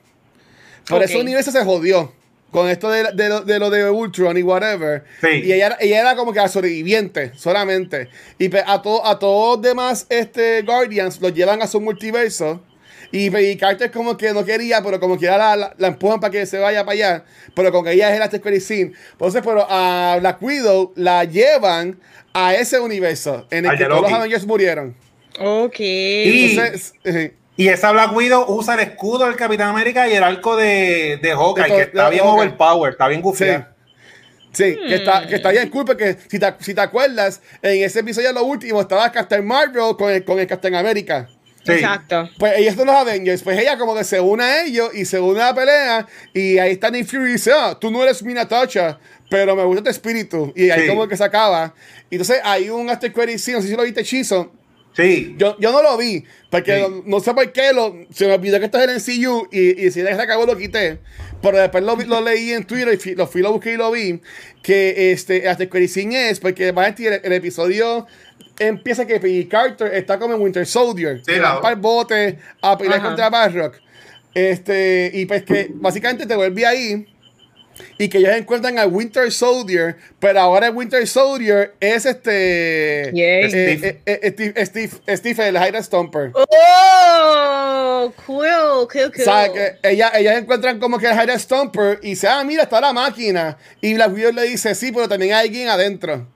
[0.87, 1.05] Por Ok.
[1.05, 2.13] ese universo se jodió
[2.51, 5.03] con esto de, de lo, de lo de Ultron y whatever.
[5.21, 5.41] Sí.
[5.45, 8.09] Y ella, era- ella era como que la sobreviviente solamente.
[8.37, 12.61] Y pe- a, to- a todos los demás este, Guardians los llevan a su multiverso.
[13.15, 16.31] Y Peggy Carter como que no quería, pero como que la, la, la empujan para
[16.31, 17.23] que se vaya para allá.
[17.55, 18.91] Pero con que ella es el After Credit Scene.
[19.11, 21.99] Entonces, pero a Black Widow la llevan
[22.33, 24.11] a ese universo en el que todos los.
[24.11, 24.95] Avengers murieron.
[25.39, 25.79] Ok.
[25.79, 30.23] Y- Entonces, eh, Y esa Black Widow usa el escudo del Capitán América y el
[30.23, 32.47] arco de, de Hawkeye, De- que está de bien Hawkeye.
[32.47, 33.23] overpower, está bien sí.
[33.23, 33.65] gufiado.
[34.53, 37.99] Sí, que, está, que está bien cool porque si te, si te acuerdas, en ese
[37.99, 41.27] episodio lo último estaba Captain Marvel con el, con el Captain América.
[41.65, 41.71] Sí.
[41.73, 42.29] Exacto.
[42.37, 43.41] Pues ellos son los Avengers.
[43.41, 46.07] Pues ella como que se une a ellos y se une a la pelea.
[46.33, 48.99] Y ahí está Nick Fury y dice, ah, tú no eres mi Natasha,
[49.29, 50.51] pero me gusta tu espíritu.
[50.55, 50.87] Y ahí Sí.
[50.87, 51.73] como que se acaba.
[52.09, 54.51] Y entonces hay un after credit scene, no sé si lo viste, Chizo.
[54.95, 55.33] Sí.
[55.39, 56.81] Yo, yo no lo vi, porque Sí.
[56.81, 58.91] no, no sé por qué lo, se me olvidó que esto es el
[59.23, 60.99] NCU y, y si se acabó lo quité.
[61.41, 63.89] Pero después lo, lo leí en Twitter y fui- lo fui, lo busqué y lo
[63.89, 64.21] vi.
[64.61, 68.05] Que este, hasta el scene es porque va a el episodio
[68.67, 71.21] empieza que Peggy Carter está como en Winter Soldier.
[71.25, 73.07] Sí, la- para el bote a pelear Ajá.
[73.07, 73.75] contra Barrock.
[74.33, 77.07] Este, y pues que básicamente te vuelve ahí.
[77.97, 83.09] Y que ellos encuentran a Winter Soldier, pero ahora el Winter Soldier es este.
[83.13, 83.43] Yay.
[83.45, 84.01] eh, Steve.
[84.05, 86.31] eh, eh, Steve, Steve, Steve, el Hydra Stomper.
[86.35, 88.45] Oh, cool,
[88.91, 89.21] cool, cool.
[89.21, 92.63] O sea, que ella, ellas encuentran como que el Hydra Stomper y dice, ah, mira,
[92.63, 93.57] está la máquina.
[93.81, 96.27] Y Black Widow le dice, sí, pero también hay alguien adentro.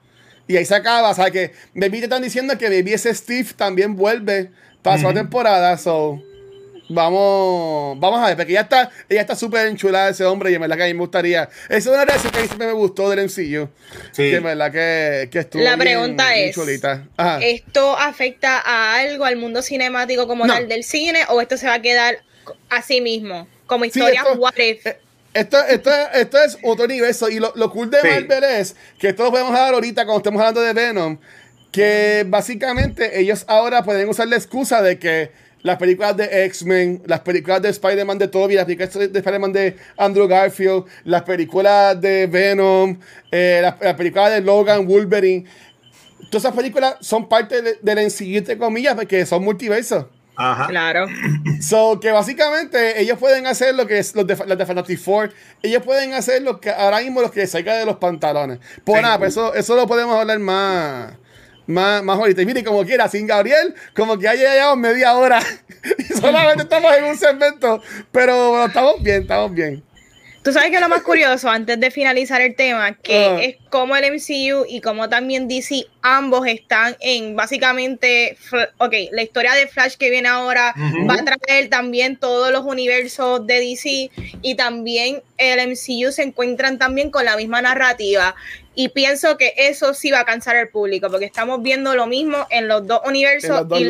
[0.48, 1.10] Y ahí se acaba.
[1.10, 4.50] O sea, que Baby te están diciendo que Baby ese Steve también vuelve
[4.82, 5.76] para su temporada.
[5.78, 6.20] So,
[6.88, 10.60] vamos, vamos a ver, porque ella está ella está súper enchulada ese hombre y en
[10.62, 11.48] verdad que a mí me gustaría.
[11.68, 13.68] Esa es una de las que a mí siempre me gustó del MCU.
[14.12, 14.30] Sí.
[14.30, 16.84] Que en verdad que, que estuvo La pregunta bien es.
[17.16, 17.38] Ajá.
[17.42, 20.54] ¿Esto afecta a algo, al mundo cinemático como No.
[20.54, 22.18] tal del cine, o esto se va a quedar
[22.70, 23.46] así mismo?
[23.66, 24.86] Como Sí, historia esto- what if?
[24.86, 24.98] eh,
[25.34, 27.28] Esto, esto, esto es otro universo.
[27.28, 28.08] Y lo, lo cool de Sí.
[28.08, 31.18] Marvel es que esto lo podemos hablar ahorita cuando estemos hablando de Venom.
[31.70, 35.30] Que básicamente ellos ahora pueden usar la excusa de que
[35.62, 39.76] las películas de X-Men, las películas de Spider-Man de Toby, las películas de Spider-Man de
[39.96, 42.98] Andrew Garfield, las películas de Venom,
[43.30, 45.44] eh, las, las películas de Logan, Wolverine.
[46.30, 50.06] Todas esas películas son parte de- del MCU, entre comillas, porque son multiversos.
[50.38, 50.68] Ajá.
[50.68, 51.06] Claro.
[51.60, 55.32] So, que básicamente ellos pueden hacer lo que es los de, los de Fantastic Four.
[55.62, 58.60] Ellos pueden hacer lo que ahora mismo los que salga de los pantalones.
[58.84, 59.02] Pues Sí.
[59.02, 61.12] nada, pues eso, eso lo podemos hablar más.
[61.66, 62.40] Más, más ahorita.
[62.40, 65.40] Y mire, como quiera, sin Gabriel, como que ya llevamos media hora.
[65.98, 67.82] y solamente estamos en un segmento.
[68.10, 69.82] Pero bueno, estamos bien, estamos bien.
[70.48, 74.14] Tú sabes que lo más curioso, antes de finalizar el tema, que es como el
[74.14, 78.38] MCU y como también DC, ambos están en básicamente,
[78.78, 80.74] ok, la historia de Flash que viene ahora
[81.06, 86.78] va a traer también todos los universos de DC y también el MCU se encuentran
[86.78, 88.34] también con la misma narrativa.
[88.80, 92.46] Y pienso que eso sí va a cansar al público, porque estamos viendo lo mismo
[92.48, 93.80] en los dos universos los dos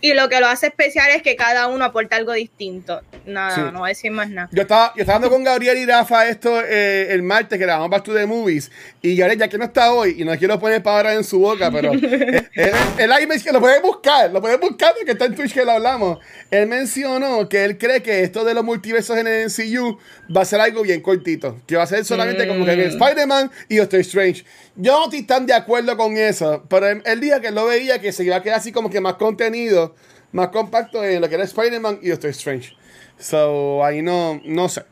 [0.00, 3.00] y, y lo que lo hace especial es que cada uno aporta algo distinto.
[3.26, 3.60] Nada, Sí.
[3.72, 4.48] no voy a decir más nada.
[4.52, 7.90] Yo estaba, yo estaba hablando con Gabriel y Rafa esto eh, el martes que grabamos
[7.90, 8.70] Back to the Movies.
[9.02, 11.68] Y Gabriel, ya que no está hoy, y no quiero poner palabras en su boca,
[11.72, 15.24] pero él, él, él ahí me- que lo pueden buscar, lo pueden buscar porque está
[15.24, 16.18] en Twitch que lo hablamos.
[16.52, 19.98] Él mencionó que él cree que esto de los multiversos en el MCU
[20.34, 21.60] va a ser algo bien cortito.
[21.66, 24.35] Que va a ser solamente como que en Spider-Man y Doctor Strange.
[24.74, 28.12] Yo no estoy tan de acuerdo con eso, pero él, dijo que lo veía que
[28.12, 29.94] se iba a quedar así como que más contenido,
[30.32, 32.74] más compacto en lo que era Spider-Man y Doctor Strange.
[33.18, 34.82] So, ahí no, no sé.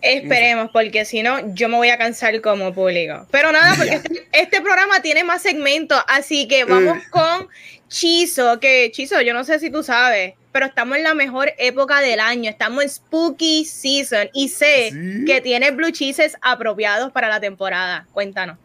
[0.00, 3.26] Esperemos, porque si no, yo me voy a cansar como público.
[3.30, 7.02] Pero nada, porque este, este programa tiene más segmentos, así que vamos Eh.
[7.10, 7.48] con
[7.88, 12.00] Chizo, que Chizo, yo no sé si tú sabes, pero estamos en la mejor época
[12.00, 15.24] del año, estamos en Spooky Season y sé Sí.
[15.24, 18.06] que tiene blue cheeses apropiados para la temporada.
[18.12, 18.58] Cuéntanos.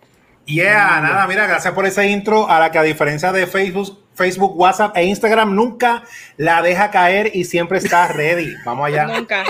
[0.48, 4.58] Yeah, nada, mira, gracias por ese intro a la que a diferencia de Facebook, Facebook,
[4.58, 6.04] WhatsApp e Instagram nunca
[6.38, 8.56] la deja caer y siempre está ready.
[8.66, 9.06] Vamos allá.
[9.06, 9.44] Nunca.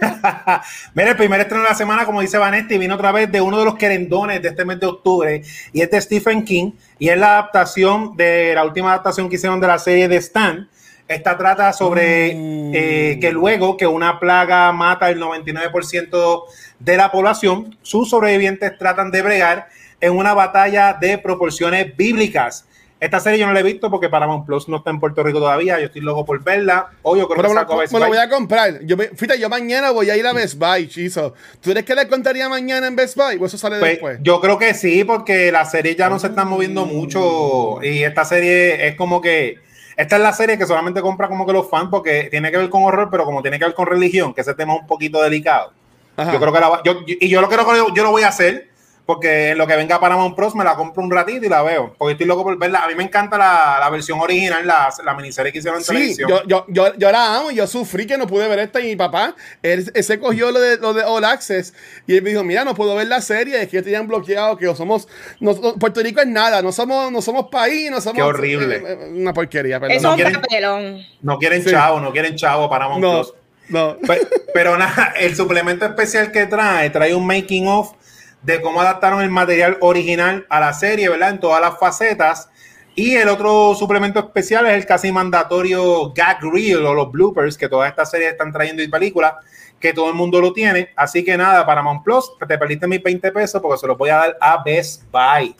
[0.94, 3.58] Mira, el primer estreno de la semana, como dice Vanetti, viene otra vez de uno
[3.60, 7.16] de los querendones de este mes de octubre y es de Stephen King y es
[7.16, 10.68] la adaptación de la última adaptación que hicieron de la serie de Stan.
[11.06, 12.72] Esta trata sobre Mm.
[12.74, 16.44] eh, que luego que una plaga mata el 99%
[16.78, 19.68] de la población, sus sobrevivientes tratan de bregar
[20.02, 22.66] en una batalla de proporciones bíblicas.
[23.00, 25.38] Esta serie yo no la he visto porque Paramount Plus no está en Puerto Rico
[25.40, 25.78] todavía.
[25.80, 26.86] Yo estoy loco por verla.
[27.02, 28.80] O yo creo Pero que me, saco lo, me lo voy a comprar.
[28.84, 31.34] Yo, fíjate, yo mañana voy a ir a Best Buy, chizo.
[31.60, 34.18] ¿Tú crees que le contaría mañana en Best Buy o eso sale Pues, después?
[34.22, 38.24] yo creo que sí, porque las series ya no se están moviendo mucho y esta
[38.24, 39.56] serie es como que
[39.96, 42.70] esta es la serie que solamente compra como que los fans porque tiene que ver
[42.70, 45.20] con horror, pero como tiene que ver con religión, que ese tema es un poquito
[45.22, 45.72] delicado.
[46.16, 46.32] Ajá.
[46.32, 48.22] Yo creo que la va- yo- y yo lo creo que yo, yo lo voy
[48.22, 48.68] a hacer
[49.04, 51.94] porque en lo que venga Paramount Plus me la compro un ratito y la veo,
[51.98, 52.84] porque estoy loco por verla.
[52.84, 55.92] A mí me encanta la, la versión original, la, la miniserie que hicieron en Sí,
[55.92, 56.28] televisión.
[56.30, 58.96] yo, yo, yo, yo la amo, yo sufrí que no pude ver esta y mi
[58.96, 61.74] papá, él, él se cogió lo de, lo de All Access
[62.06, 64.56] y él me dijo, mira, no puedo ver la serie, es que ya tenían bloqueado,
[64.56, 65.08] que somos,
[65.40, 68.16] no- Puerto Rico es nada, no somos, no somos país, no somos...
[68.16, 68.76] Qué horrible.
[68.76, 69.96] eh, eh, una porquería, perdón.
[69.96, 71.06] Eso no es un quieren- papelón.
[71.22, 71.70] No quieren Sí.
[71.70, 73.34] chavo, no quieren chavo Paramount No, Plus.
[73.68, 73.96] no.
[74.06, 77.92] Pe- Pero nada, el suplemento especial que trae, trae un making of
[78.42, 81.30] de cómo adaptaron el material original a la serie, ¿verdad?
[81.30, 82.48] En todas las facetas.
[82.94, 87.68] Y el otro suplemento especial es el casi mandatorio gag reel o los bloopers que
[87.68, 89.34] todas estas series están trayendo y películas,
[89.80, 90.90] que todo el mundo lo tiene.
[90.94, 94.16] Así que nada, Paramount Plus, te perdiste mis 20 pesos porque se los voy a
[94.16, 95.56] dar a Best Buy.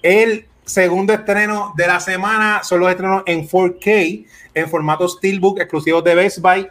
[0.00, 6.04] El segundo estreno de la semana son los estrenos en 4K, en formato Steelbook, exclusivos
[6.04, 6.68] de Best Buy,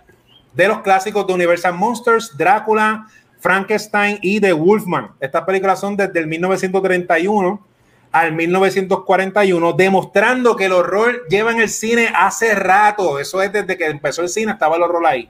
[0.54, 3.08] de los clásicos de Universal Monsters, Drácula,
[3.39, 5.12] Frankenstein y The Wolfman.
[5.19, 7.65] Estas películas son desde el 1931
[8.12, 13.19] al 1941, demostrando que el horror lleva en el cine hace rato.
[13.19, 15.30] Eso es desde que empezó el cine, estaba el horror ahí.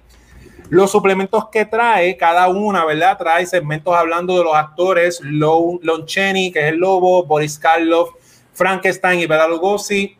[0.70, 3.18] Los suplementos que trae, cada una, ¿verdad?
[3.18, 8.12] Trae segmentos hablando de los actores, Lon, Lon Chaney, que es el lobo, Boris Karloff,
[8.54, 10.16] Frankenstein y Bela Lugosi.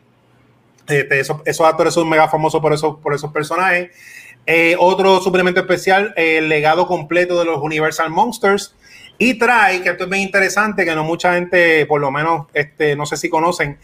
[0.88, 3.90] Este, esos, esos actores son mega famosos por esos, por esos personajes.
[4.46, 8.74] Eh, otro suplemento especial, eh, el legado completo de los Universal Monsters.
[9.18, 12.94] Y trae, que esto es bien interesante, que no mucha gente, por lo menos, este,
[12.94, 13.78] no sé si conocen,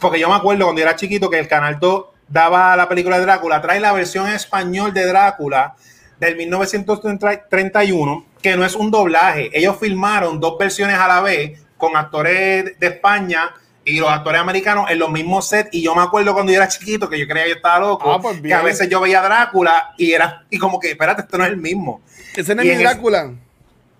[0.00, 3.24] porque yo me acuerdo cuando era chiquito que el Canal 2 daba la película de
[3.24, 5.76] Drácula, trae la versión en español de Drácula
[6.20, 9.50] del 1931, que no es un doblaje.
[9.52, 13.50] Ellos filmaron dos versiones a la vez con actores de España
[13.86, 15.70] y los actores americanos en los mismos sets.
[15.72, 18.12] Y yo me acuerdo cuando yo era chiquito que yo creía que yo estaba loco,
[18.12, 21.38] Ah, pues que a veces yo veía Drácula y era y como que, espérate, esto
[21.38, 22.02] no es el mismo.
[22.34, 23.32] Ese no es mi Drácula.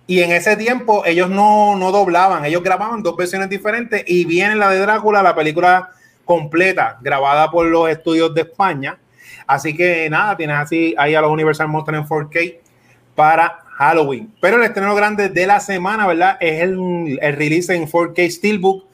[0.08, 4.56] Y en ese tiempo ellos no, no doblaban, ellos grababan dos versiones diferentes y viene
[4.56, 5.90] la de Drácula, la película
[6.24, 8.98] completa, grabada por los estudios de España.
[9.46, 12.56] Así que nada, tienes así ahí a los Universal Monsters en 4K
[13.14, 14.34] para Halloween.
[14.40, 16.38] Pero el estreno grande de la semana, ¿verdad?
[16.40, 18.85] Es el, el release en 4K Steelbook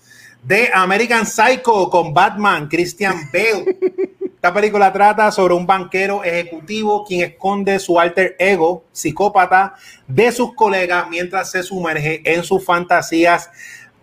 [0.42, 3.78] de American Psycho con Batman, Christian Bale.
[4.34, 9.76] Esta película trata sobre un banquero ejecutivo quien esconde su alter ego psicópata
[10.08, 13.50] de sus colegas mientras se sumerge en sus fantasías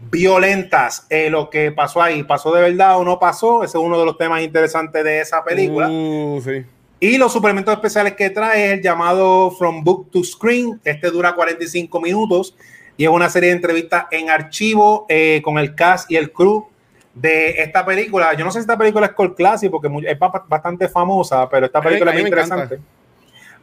[0.09, 1.05] violentas.
[1.09, 3.65] Eh, lo que pasó ahí, ¿pasó de verdad o no pasó?
[3.65, 5.89] Ese es uno de los temas interesantes de esa película.
[5.89, 6.63] Uh, sí.
[7.01, 10.79] Y los suplementos especiales que trae es el llamado From Book to Screen.
[10.85, 12.55] Este dura 45 minutos
[12.99, 16.67] y es una serie de entrevistas en archivo eh, con el cast y el crew
[17.13, 18.33] de esta película.
[18.33, 21.67] Yo no sé si esta película es cult classic porque es ba- bastante famosa, pero
[21.67, 22.75] esta película es muy interesante.
[22.75, 22.91] encanta.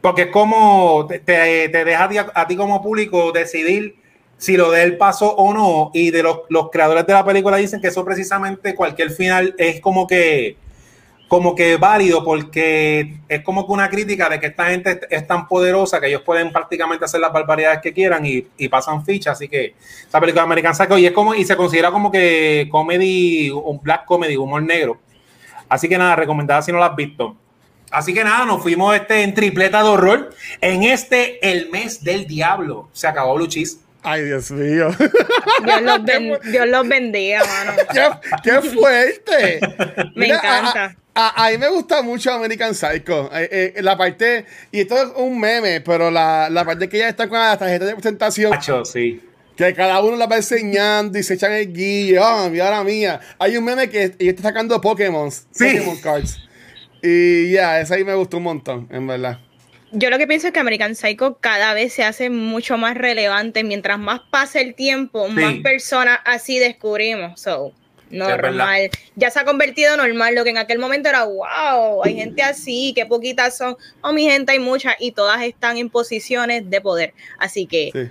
[0.01, 3.95] Porque es como te, te- te deja a ti, a ti como público decidir
[4.37, 5.91] si lo de él pasó o no.
[5.93, 9.79] Y de los, los creadores de la película dicen que eso precisamente cualquier final es
[9.81, 10.57] como que
[11.27, 15.47] como que válido porque es como que una crítica de que esta gente es, tan
[15.47, 19.75] poderosa que ellos pueden prácticamente hacer las barbaridades que quieran y, pasan ficha, así que
[20.01, 23.81] esta película de American Psycho y es como y se considera como que comedy, un
[23.81, 24.99] black comedy, humor negro.
[25.69, 27.35] Así que nada, recomendada si no la has visto.
[27.91, 30.29] Así que nada, nos fuimos este en tripleta de horror
[30.61, 32.89] en este el mes del diablo.
[32.93, 33.79] Se acabó Blue Cheese.
[34.09, 34.89] Ay, Dios mío.
[35.65, 37.73] Dios los, ben- Dios los bendiga, mano.
[37.93, 38.09] ¡Qué,
[38.43, 39.59] qué fuerte!
[40.15, 40.95] Me encanta.
[41.13, 43.29] A, a- a mí me gusta mucho American Psycho.
[43.33, 47.09] Eh, eh, la parte, y esto es un meme, pero la, la parte que ya
[47.09, 49.21] está con la tarjeta de presentación, Macho, sí.
[49.55, 52.23] que cada uno la va enseñando y se echan el guillo.
[52.23, 53.19] Ah, mira la mía.
[53.39, 55.31] Hay un meme que ella está sacando Pokémon.
[55.31, 55.45] Sí.
[55.51, 56.37] Pokémon cards.
[57.01, 59.39] Y ya, ese ahí me gustó un montón, en verdad.
[59.91, 63.63] Yo lo que pienso es que American Psycho cada vez se hace mucho más relevante.
[63.63, 67.39] Mientras más pasa el tiempo, más personas así descubrimos.
[67.39, 67.71] So,
[68.09, 68.89] normal.
[69.15, 70.35] Ya se ha convertido en normal.
[70.35, 73.77] Lo que en aquel momento era, wow, hay gente así, qué poquitas son.
[74.01, 77.13] Oh, mi gente, hay muchas y todas están en posiciones de poder.
[77.39, 78.09] Así que, Sí.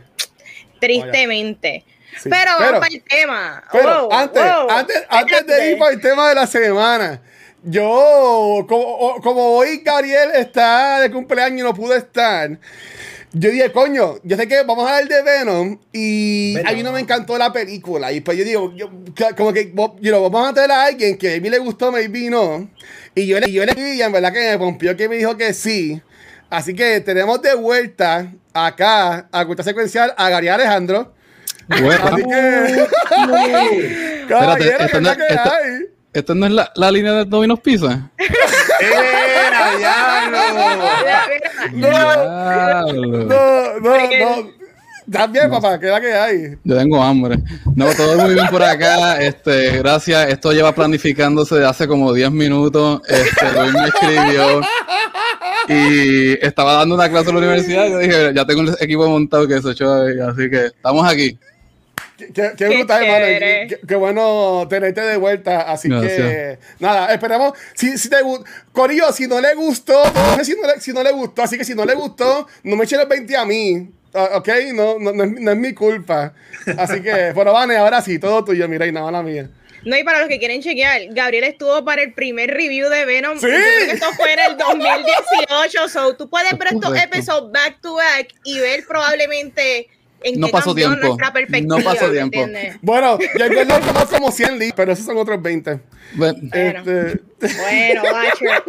[0.80, 1.84] tristemente.
[2.24, 3.64] Pero, Pero- vamos para el tema.
[3.70, 4.70] Pero Wow, antes, wow.
[4.70, 7.20] antes, antes de ir para el tema de la semana,
[7.66, 12.58] yo, como, como hoy Gabriel está de cumpleaños y no pude estar,
[13.32, 16.70] yo dije, coño, yo sé que vamos a hablar de Venom y Venom.
[16.72, 18.12] a mí no me encantó la película.
[18.12, 18.88] Y pues yo digo, yo,
[19.36, 22.30] como que you know, vamos a traer a alguien que a mí le gustó, maybe
[22.30, 22.70] no.
[23.14, 25.52] Y yo le, yo le y en verdad que me pompió que me dijo que
[25.52, 26.00] sí.
[26.48, 31.12] Así que tenemos de vuelta acá a cuenta secuencial a Gary Alejandro.
[31.68, 32.86] Bueno, Así que.
[34.28, 38.10] Caballero, esto ¿qué es no- esto- ¿esto no es la, la línea de Domino's Pizza?
[38.80, 40.38] ¡Era, diablo!
[41.72, 41.90] No,
[43.24, 44.56] no, no, Porque- no.
[45.06, 45.78] ¿Estás bien, papá?
[45.78, 46.56] ¿Qué es la que hay?
[46.64, 47.38] Yo tengo hambre.
[47.76, 49.22] No, todo muy bien por acá.
[49.22, 50.30] Este, gracias.
[50.30, 53.02] Esto lleva planificándose de hace como 10 minutos.
[53.08, 54.60] Este, Luis me escribió
[55.68, 57.86] y estaba dando una clase en la universidad.
[57.86, 61.06] Y yo dije, ya tengo el equipo montado que se echó ahí, Así que estamos
[61.08, 61.38] aquí.
[62.16, 63.26] Qué, brutal, hermano.
[63.68, 65.62] Qué, qué bueno tenerte de vuelta.
[65.62, 67.52] Así que, nada, esperemos.
[67.74, 68.16] Si, si te
[68.72, 71.42] Corillo, si no le gustó, no sé si no le, si no le gustó.
[71.42, 73.90] Así que si no le gustó, no me echen el 20 a mí.
[74.12, 74.48] ¿Ok?
[74.72, 76.32] No, no, no, es, no es mi culpa.
[76.78, 79.50] Así que, bueno, Vane, ahora sí, todo tuyo, mira, y nada, la mía.
[79.84, 83.38] No, y para los que quieren chequear, Gabriel estuvo para el primer review de Venom.
[83.38, 83.46] ¡Sí!
[83.46, 85.88] Yo creo que esto fue en el 2018.
[85.88, 89.88] So, tú puedes ver estos episodios back to back y ver probablemente
[90.34, 90.96] en No qué pasó tiempo.
[91.06, 91.78] nuestra perspectiva.
[91.78, 92.38] No pasó ¿me tiempo.
[92.40, 92.76] entiendes?
[92.82, 95.80] Bueno, ya yo no conozco como 100 leads, pero esos son otros 20.
[96.14, 96.38] Bueno.
[96.52, 98.62] Este, Bueno, Watcher.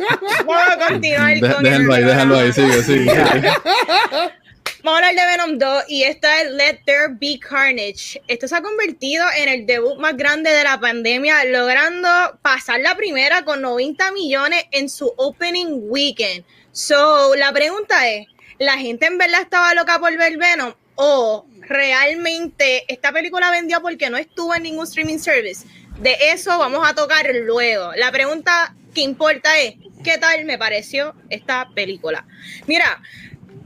[0.45, 2.83] Vamos a continuar de- con déjenlo ahí, el déjenlo ahí, sigue.
[2.83, 3.11] sigue.
[4.83, 8.21] Vamos a hablar de Venom 2 y esta es Let There Be Carnage.
[8.27, 12.07] Esto se ha convertido en el debut más grande de la pandemia, logrando
[12.41, 16.45] pasar la primera con 90 millones en su opening weekend.
[16.71, 18.27] So, la pregunta es,
[18.59, 24.09] ¿la gente en verdad estaba loca por ver Venom o realmente esta película vendió porque
[24.09, 25.65] no estuvo en ningún streaming service?
[25.99, 27.93] De eso vamos a tocar luego.
[27.95, 32.25] La pregunta que importa es, ¿qué tal me pareció esta película?
[32.65, 33.01] Mira,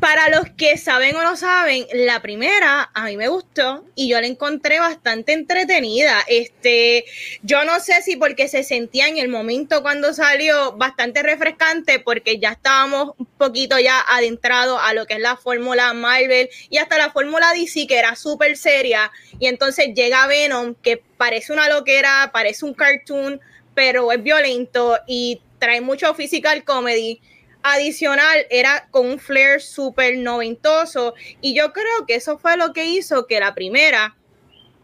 [0.01, 4.19] para los que saben o no saben, la primera a mí me gustó y yo
[4.19, 6.17] la encontré bastante entretenida.
[6.27, 7.05] Este,
[7.43, 12.39] yo no sé si porque se sentía en el momento cuando salió bastante refrescante, porque
[12.39, 16.97] ya estábamos un poquito ya adentrados a lo que es la fórmula Marvel y hasta
[16.97, 19.11] la fórmula DC, que era súper seria.
[19.39, 23.39] Y entonces llega Venom, que parece una loquera, parece un cartoon,
[23.75, 27.21] pero es violento y trae mucho physical comedy
[27.63, 32.85] adicional era con un flair súper noventoso y yo creo que eso fue lo que
[32.85, 34.15] hizo que la primera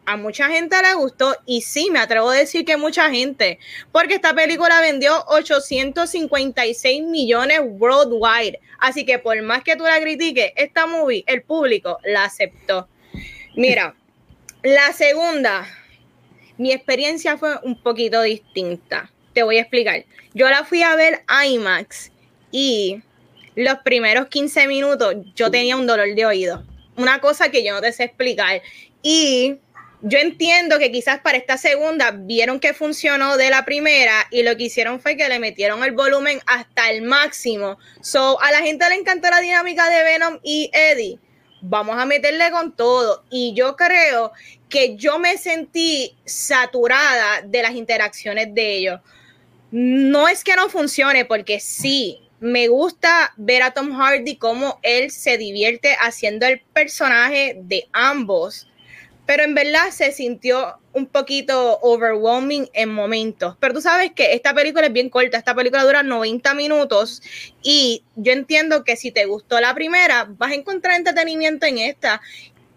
[0.07, 3.59] a mucha gente le gustó y sí, me atrevo a decir que mucha gente,
[3.91, 10.53] porque esta película vendió 856 millones worldwide, así que por más que tú la critiques,
[10.55, 12.87] esta movie, el público la aceptó.
[13.57, 13.95] Mira,
[14.63, 15.67] la segunda,
[16.57, 19.11] mi experiencia fue un poquito distinta.
[19.33, 20.05] Te voy a explicar.
[20.33, 22.11] Yo la fui a ver IMAX
[22.51, 23.01] y
[23.55, 26.63] los primeros 15 minutos yo tenía un dolor de oído.
[26.95, 28.61] Una cosa que yo no te sé explicar.
[29.01, 29.57] Y
[30.01, 34.55] yo entiendo que quizás para esta segunda vieron que funcionó de la primera y lo
[34.55, 37.79] que hicieron fue que le metieron el volumen hasta el máximo.
[38.01, 41.19] So, a la gente le encantó la dinámica de Venom y Eddie.
[41.61, 43.23] Vamos a meterle con todo.
[43.31, 44.31] Y yo creo
[44.69, 49.01] que yo me sentí saturada de las interacciones de ellos.
[49.71, 55.11] No es que no funcione, porque sí, me gusta ver a Tom Hardy cómo él
[55.11, 58.67] se divierte haciendo el personaje de ambos,
[59.25, 63.57] pero en verdad se sintió un poquito overwhelming en momentos.
[63.59, 67.21] Pero tú sabes que esta película es bien corta, esta película dura 90 minutos
[67.61, 72.21] y yo entiendo que si te gustó la primera, vas a encontrar entretenimiento en esta.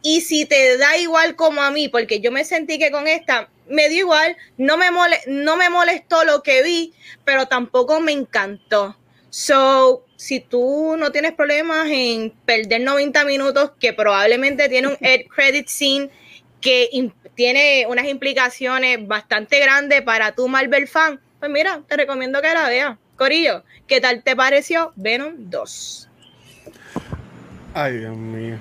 [0.02, 3.50] Y si te da igual como a mí, porque yo me sentí que con esta
[3.68, 6.94] me dio igual, no me, mole- no me molestó lo que vi,
[7.24, 8.96] pero tampoco me encantó.
[9.30, 15.28] So, si tú no tienes problemas en perder 90 minutos, que probablemente tiene un end
[15.28, 16.10] credit scene
[16.60, 16.90] que
[17.34, 22.68] tiene unas implicaciones bastante grandes para tu Marvel fan, pues mira, te recomiendo que la
[22.68, 22.98] veas.
[23.16, 26.08] Corillo, ¿qué tal te pareció Venom 2?
[27.74, 28.58] ay, Dios mío.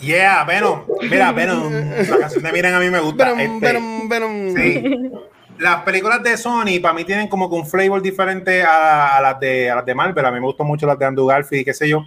[0.00, 0.84] Yeah, Venom.
[1.02, 1.72] Mira, Venom.
[2.08, 3.32] La canción de Miren a mí me gusta.
[3.32, 4.56] Venom, Este, Venom, Venom.
[4.56, 5.10] Sí.
[5.58, 9.66] Las películas de Sony para mí tienen como que un flavor diferente a, las de
[9.66, 10.24] las de Marvel.
[10.24, 12.04] A mí me gustan mucho las de Andrew Garfield y qué sé yo.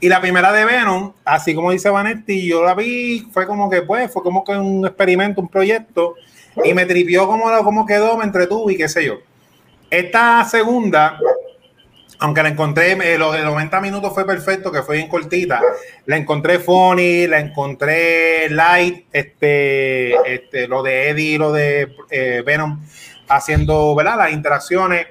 [0.00, 3.82] Y la primera de Venom, así como dice Vanetti, yo la vi, fue como que
[3.82, 6.14] pues, fue como que un experimento, un proyecto,
[6.64, 9.18] y me tripió como, como quedó, me entretuvo y qué sé yo.
[9.90, 11.18] Esta segunda,
[12.18, 15.60] aunque la encontré, eh, los, los 90 minutos fue perfecto, que fue bien cortita.
[16.06, 22.80] La encontré funny, la encontré light, este, este, lo de Eddie lo de eh, Venom
[23.28, 24.16] haciendo, ¿verdad?
[24.18, 25.08] Las interacciones,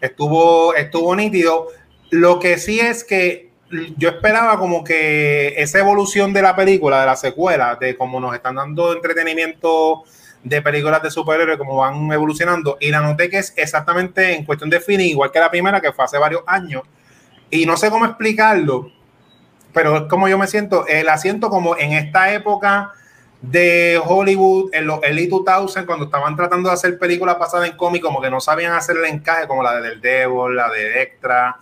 [0.00, 1.68] estuvo, estuvo nítido.
[2.10, 3.50] Lo que sí es que
[3.96, 8.34] yo esperaba como que esa evolución de la película, de la secuela, de cómo nos
[8.34, 10.04] están dando entretenimiento
[10.48, 14.70] de películas de superhéroes, cómo van evolucionando, y la noté que es exactamente en cuestión
[14.70, 16.82] de feeling, igual que la primera, que fue hace varios años,
[17.50, 18.92] y no sé cómo explicarlo,
[19.74, 22.92] pero es como yo me siento, el asiento como en esta época
[23.42, 28.02] de Hollywood, en los early 2000, cuando estaban tratando de hacer películas basadas en cómic,
[28.02, 31.56] como que no sabían hacer el encaje, como la de Del Devil, la de Extra,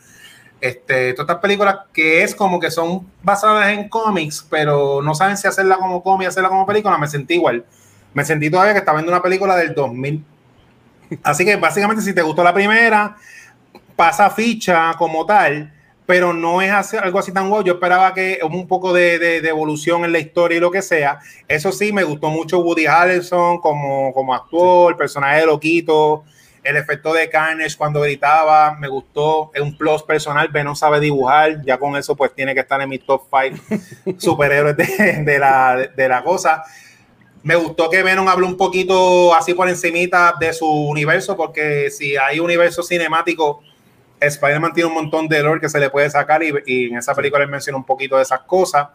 [0.60, 5.36] Este, todas estas películas que es como que son basadas en cómics, pero no saben
[5.36, 7.64] si hacerla como cómic, hacerla como película, me sentí igual.
[8.14, 10.24] Me sentí todavía que estaba viendo una película del 2000.
[11.22, 13.16] Así que básicamente si te gustó la primera,
[13.96, 15.72] pasa ficha como tal,
[16.06, 17.62] pero no es así- algo así tan guau.
[17.62, 20.82] Yo esperaba que un poco de, de- de evolución en la historia y lo que
[20.82, 21.18] sea.
[21.48, 26.24] Eso sí, me gustó mucho Woody Harrelson como, como actuó, el personaje de Loquito,
[26.62, 29.50] el efecto de Carnage cuando gritaba, me gustó.
[29.54, 32.88] Es un plus personal, Venom sabe dibujar, ya con eso pues tiene que estar en
[32.88, 36.62] mi top 5 superhéroes de, de la, de la cosa.
[37.44, 42.16] Me gustó que Venom habló un poquito así por encimita de su universo, porque si
[42.16, 43.62] hay universo cinemático,
[44.18, 47.14] Spider-Man tiene un montón de lore que se le puede sacar y, y en esa
[47.14, 48.88] película él menciona un poquito de esas cosas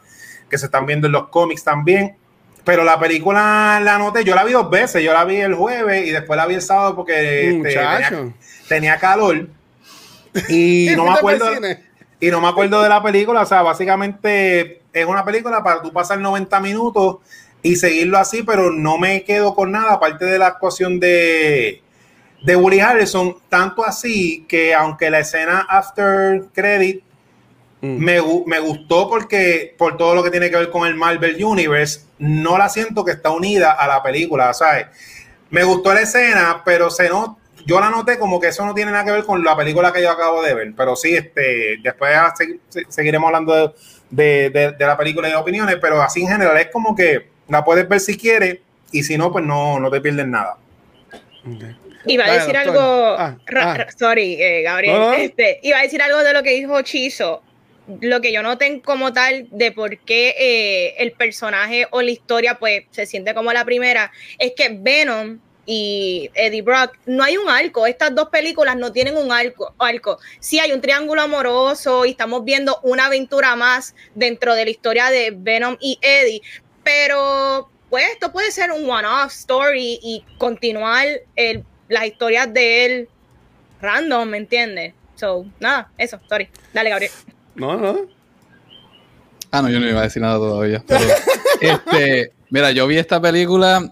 [0.49, 2.17] que se están viendo en los cómics también.
[2.65, 6.07] Pero la película la noté, yo la vi dos veces, yo la vi el jueves
[6.07, 8.33] y después la vi el sábado porque este, tenía,
[8.67, 9.47] tenía calor.
[10.49, 11.67] Y no me ¿Fuiste acuerdo
[12.19, 15.93] y no me acuerdo de la película, o sea, básicamente es una película para tú
[15.93, 17.17] pasar 90 minutos
[17.61, 21.81] y seguirlo así, pero no me quedo con nada, aparte de la actuación de,
[22.43, 27.03] de Woody Harrelson, tanto así que aunque la escena after credit
[27.81, 27.97] Mm.
[27.97, 32.01] me, me gustó porque por todo lo que tiene que ver con el Marvel Universe,
[32.17, 34.87] no la siento que está unida a la película, ¿sabes?
[35.49, 38.91] Me gustó la escena, pero se no, yo la noté como que eso no tiene
[38.91, 42.11] nada que ver con la película que yo acabo de ver, pero sí, este, después
[42.37, 43.69] segui- se- seguiremos hablando de,
[44.09, 47.28] de- de- de la película y de opiniones, pero así en general es como que
[47.49, 48.59] la puedes ver si quieres
[48.91, 50.57] y si no, pues no, no te pierdes nada.
[52.05, 53.87] Iba a decir algo, Ah, ah.
[53.97, 55.13] sorry, eh, Gabriel, No, no.
[55.13, 57.43] Este, iba a decir algo de lo que dijo Chizo.
[58.01, 62.59] Lo que yo noté como tal de por qué eh, el personaje o la historia
[62.59, 67.49] pues se siente como la primera es que Venom y Eddie Brock no hay un
[67.49, 67.87] arco.
[67.87, 69.73] Estas dos películas no tienen un arco.
[69.79, 70.19] arco.
[70.39, 75.09] Sí hay un triángulo amoroso y estamos viendo una aventura más dentro de la historia
[75.09, 76.41] de Venom y Eddie,
[76.89, 83.09] pero pues esto puede ser un one-off story y continuar el, las historias de él
[83.81, 84.93] random, ¿me entiendes?
[85.15, 86.49] So, nada, eso, sorry.
[86.73, 87.11] Dale, Gabriel.
[87.55, 87.97] No, no.
[89.51, 90.83] Ah, no, yo no iba a decir nada todavía.
[90.87, 91.01] pero,
[91.61, 93.91] este, mira, yo vi esta película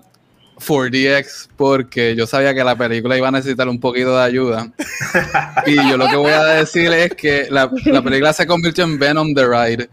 [0.56, 4.72] 4DX porque yo sabía que la película iba a necesitar un poquito de ayuda.
[5.66, 8.98] Y yo lo que voy a decir es que la, la película se convirtió en
[8.98, 9.90] Venom the Ride.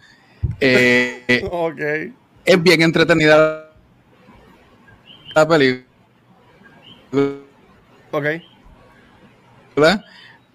[0.61, 1.80] Eh, Ok.
[2.45, 3.70] Es bien entretenida
[5.34, 5.84] la película.
[8.12, 8.24] Ok.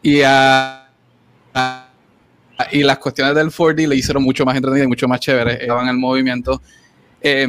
[0.02, 0.88] y, a-
[1.54, 1.88] a-
[2.72, 5.54] y las cuestiones del 4D le hicieron mucho más entretenida y mucho más chévere.
[5.62, 6.62] Estaban en el movimiento.
[7.22, 7.48] Eh,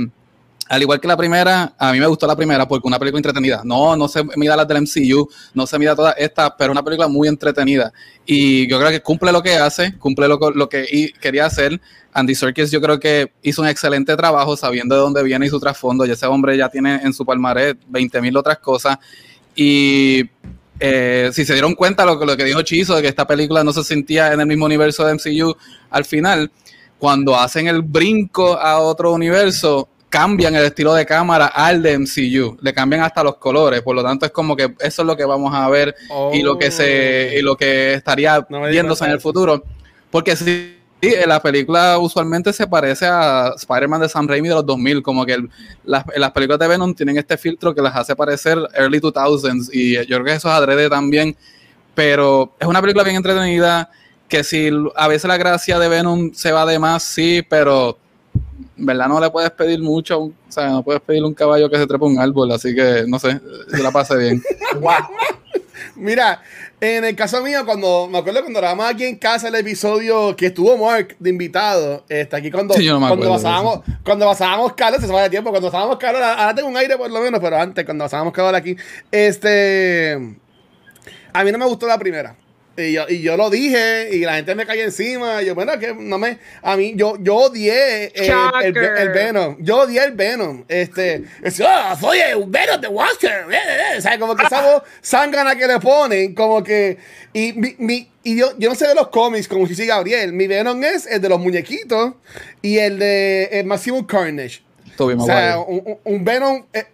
[0.70, 3.62] al igual que la primera, a mí me gustó la primera porque una película entretenida.
[3.64, 7.08] No, no se mida las del MCU, no se mida todas estas, pero una película
[7.08, 7.92] muy entretenida.
[8.24, 11.80] Y yo creo que cumple lo que hace, cumple lo, lo que quería hacer.
[12.12, 15.58] Andy Serkis yo creo que hizo un excelente trabajo sabiendo de dónde viene y su
[15.58, 16.06] trasfondo.
[16.06, 18.96] Y ese hombre ya tiene en su palmarés 20 mil otras cosas.
[19.56, 20.30] Y
[20.78, 23.72] eh, si se dieron cuenta lo, lo que dijo Chizo, de que esta película no
[23.72, 25.52] se sentía en el mismo universo de MCU,
[25.90, 26.48] al final,
[26.96, 32.58] cuando hacen el brinco a otro universo, cambian el estilo de cámara al de MCU,
[32.60, 35.24] le cambian hasta los colores, por lo tanto es como que eso es lo que
[35.24, 35.94] vamos a ver
[36.32, 39.62] y lo que se y lo que estaría No viéndose en el futuro,
[40.10, 44.66] porque sí, sí, la película usualmente se parece a Spider-Man de Sam Raimi de los
[44.66, 45.48] 2000, como que el-
[45.84, 49.94] las, las películas de Venom tienen este filtro que las hace parecer early 2000s y
[49.94, 51.36] yo creo que eso es adrede también,
[51.94, 53.90] pero es una película bien entretenida
[54.28, 57.98] que si a veces la gracia de Venom se va de más, sí, pero
[58.76, 61.86] verdad no le puedes pedir mucho, o sea, no puedes pedirle un caballo que se
[61.86, 63.40] trepa un árbol, así que no sé,
[63.76, 64.42] yo la pasé bien.
[65.96, 66.40] Mira,
[66.80, 70.46] en el caso mío, cuando me acuerdo cuando grabamos aquí en casa el episodio que
[70.46, 75.22] estuvo Mark de invitado, está aquí cuando, Sí, no cuando pasábamos, cuando calor, se sabe
[75.22, 78.04] de tiempo, cuando pasábamos calor, ahora tengo un aire por lo menos, pero antes, cuando
[78.04, 78.76] pasábamos calor aquí,
[79.10, 80.14] este,
[81.32, 82.34] a mí no me gustó la primera.
[82.88, 85.42] Y yo, y yo lo dije, y la gente me cayó encima.
[85.42, 86.38] Y yo, bueno, que no me.
[86.62, 88.12] A mí, yo, yo odié eh,
[88.62, 89.56] el, el, el Venom.
[89.60, 90.64] Yo odié el Venom.
[90.68, 91.24] Este.
[91.42, 93.46] decía, "Ah, oye, un Venom de Walker.
[93.50, 93.56] eh,
[93.94, 96.96] eh", O sea, como que esa voz zángana que le ponen, como que.
[97.32, 100.32] Y, mi, mi- y yo, yo no sé de los cómics, como si Gabriel.
[100.32, 102.14] Mi Venom es el de los muñequitos
[102.62, 104.62] y el de el Maximum Carnage.
[104.96, 106.64] Tobey O sea, un, un- un Venom.
[106.72, 106.84] eh,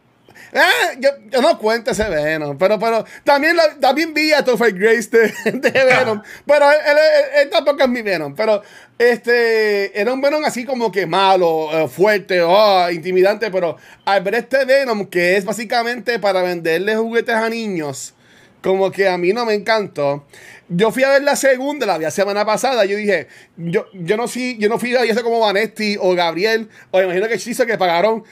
[0.57, 4.73] ah, yo, yo no cuento ese Venom, pero, pero también, la- también vi a Topher
[4.73, 8.63] Grace de, de Venom, pero él, él- él- él tampoco es mi Venom, pero
[8.99, 14.35] este era un Venom así como que malo, eh, fuerte, oh, intimidante, pero al ver
[14.37, 18.15] este Venom que es básicamente para venderle juguetes a niños,
[18.63, 20.25] como que a mí no me encantó.
[20.69, 22.85] Yo fui a ver la segunda, la vi la semana pasada.
[22.85, 26.13] Yo dije, yo, yo no fui, yo no fui a ver eso como Vanetti o
[26.17, 28.25] Gabriel, o imagino que Chizo que pagaron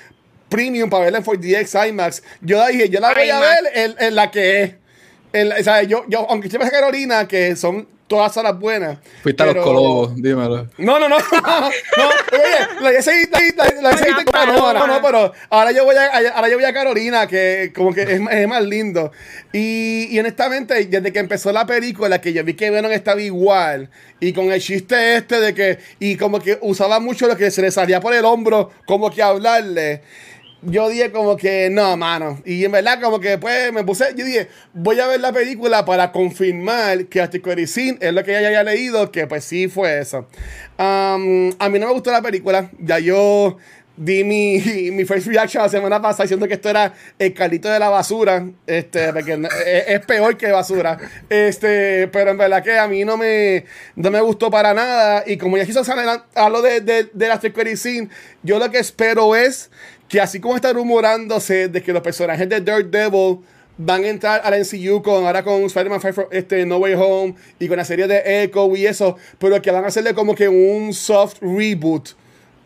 [0.55, 2.23] premium para verla en 4DX IMAX.
[2.41, 4.75] Yo la dije, yo la voy a ver en, en la que es.
[5.33, 8.99] En la- o sea, yo, yo, aunque siempre Carolina, que son todas salas buenas.
[9.23, 10.69] Fuiste a los pero- colobos, dímelo.
[10.79, 13.29] no, no, no, no, no, oye, la que se
[13.83, 17.73] la, no, no, no, pero ahora yo voy a, ahora yo voy a Carolina, que
[17.75, 19.11] como que es, es más lindo.
[19.53, 23.91] Y, y honestamente, desde que empezó la película, que yo vi que Venom estaba igual,
[24.21, 27.63] y con el chiste este de que, y como que usaba mucho lo que se
[27.63, 30.03] le salía por el hombro, como que hablarle.
[30.67, 32.41] Yo dije como que no, mano.
[32.45, 35.85] Y en verdad como que pues me puse, yo dije, voy a ver la película
[35.85, 37.21] para confirmar que
[37.67, 40.27] Sin es lo que ya había leído, que pues sí fue eso.
[40.79, 43.59] A mí no me gustó la película, ya yo
[43.97, 44.59] di mi,
[44.93, 48.45] mi first reaction la semana pasada diciendo que esto era el carrito de la basura,
[48.67, 50.99] este, porque no- es, es peor que basura,
[51.29, 55.37] este, pero en verdad que a mí no me, no me gustó para nada y
[55.37, 55.83] como ya quiso
[56.35, 57.41] hablo de, de, de la
[58.43, 59.71] yo lo que espero es
[60.09, 63.41] que así como está rumorándose de que los personajes de Daredevil
[63.77, 66.01] van a entrar al MCU con ahora con Spider-Man
[66.31, 69.85] este, No Way Home y con la serie de Echo y eso, pero que van
[69.85, 72.11] a hacerle como que un soft reboot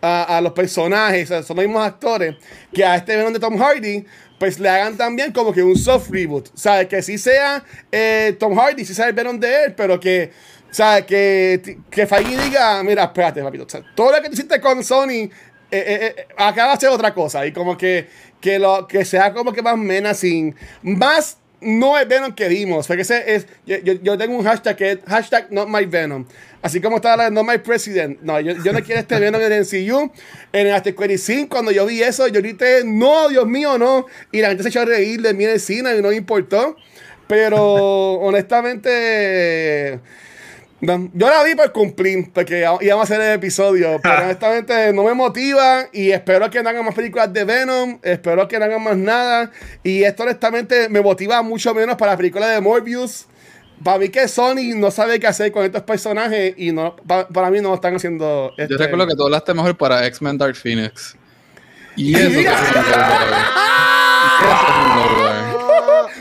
[0.01, 2.37] a, a los personajes, o sea, son los mismos actores,
[2.73, 4.05] que a este Venom de Tom Hardy,
[4.39, 6.87] pues le hagan también como que un soft reboot, ¿sabes?
[6.87, 10.31] Que sí sea eh, Tom Hardy, sí sea el Venom de él, pero que,
[10.71, 11.05] ¿sabes?
[11.07, 15.31] Que, que diga, mira, espérate, papito, o sea, todo lo que hiciste con Sony,
[15.71, 18.09] eh, eh, eh, acaba de ser otra cosa, y como que,
[18.41, 23.03] que, lo, que sea como que más menacing, más no es Venom que vimos, porque
[23.03, 26.25] ese es, yo, yo- tengo un hashtag que es hashtag not my Venom.
[26.63, 28.21] Así como estaba la not my president.
[28.23, 30.11] No, yo, yo no quiero este Venom en el MCU.
[30.53, 34.07] En el After Credit Scene, cuando yo vi eso, yo grité, no, Dios mío, no.
[34.31, 36.17] Y la gente se echó a reír de mí en el cine y no me
[36.17, 36.77] importó.
[37.27, 40.01] Pero honestamente,
[40.81, 45.03] no, yo la vi por cumplir, porque íbamos a hacer el episodio, pero honestamente no
[45.05, 48.83] me motiva y espero que no hagan más películas de Venom, espero que no hagan
[48.85, 49.51] más nada
[49.83, 53.27] y esto honestamente me motiva mucho menos para la película de Morbius.
[53.85, 57.49] Para mí que Sony no sabe qué hacer con estos personajes y no pa- para
[57.49, 58.53] mí no están haciendo.
[58.59, 61.17] Yo este- recuerdo que tú hablaste mejor para X-Men Dark Phoenix.
[61.95, 62.45] Y eso es un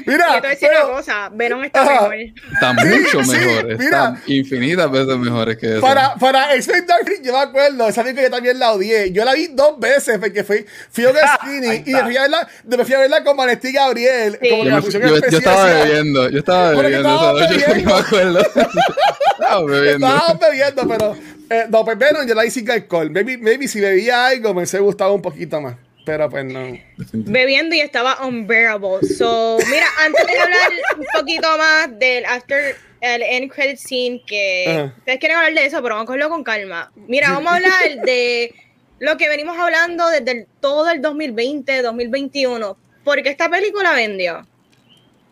[0.06, 1.92] Mira, Y te voy a decir pero- una cosa, Venom está Ajá.
[2.10, 2.16] mejor.
[2.16, 3.66] Está mucho sí, mejor.
[3.66, 3.84] mira.
[3.84, 5.82] Están infinitas veces mejores que eso.
[5.82, 6.86] Para, para X-Men
[7.24, 9.12] yo me acuerdo, esa película yo también la odié.
[9.12, 11.10] Yo la vi dos veces porque fui, fui a
[11.70, 12.04] ahí y está.
[12.04, 14.40] me fui a verla, me fui a verla con Vanetti Gabriel.
[14.42, 14.50] Sí.
[14.50, 17.94] Como yo, me- función yo- yo estaba bebiendo, yo estaba bebiendo esa noche, yo me
[17.94, 18.40] acuerdo.
[18.40, 20.08] estaba bebiendo.
[20.08, 21.16] Estábamos bebiendo, pero
[21.50, 23.10] eh, no, pues Venom yo la hice sin alcohol.
[23.12, 25.76] Maybe, maybe si bebía algo me hubiese gustado un poquito más.
[26.08, 26.80] Pero pues no.
[27.14, 29.08] bebiendo y estaba unbearable.
[29.18, 34.90] So, mira, antes de hablar un poquito más del after el end credit scene, que
[34.98, 36.92] ustedes quieren hablar de eso, pero vamos a cogerlo con calma.
[36.96, 38.56] Mira, vamos a hablar de
[39.00, 44.48] lo que venimos hablando desde el- todo el 2020, 2021, porque esta película vendió.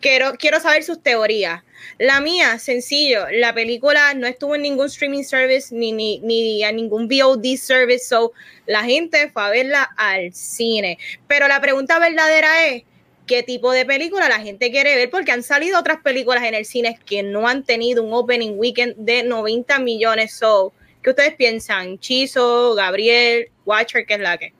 [0.00, 1.62] Quiero, quiero saber sus teorías.
[1.98, 6.72] La mía, sencillo, la película no estuvo en ningún streaming service ni, ni, ni a
[6.72, 8.32] ningún VOD service, so
[8.66, 10.98] la gente fue a verla al cine.
[11.26, 12.84] Pero la pregunta verdadera es,
[13.26, 15.10] ¿qué tipo de película la gente quiere ver?
[15.10, 18.94] Porque han salido otras películas en el cine que no han tenido un opening weekend
[18.96, 20.34] de 90 millones.
[20.34, 20.72] So,
[21.02, 21.98] ¿qué ustedes piensan?
[21.98, 24.55] Chizo, Gabriel, Watcher, ¿qué es la que?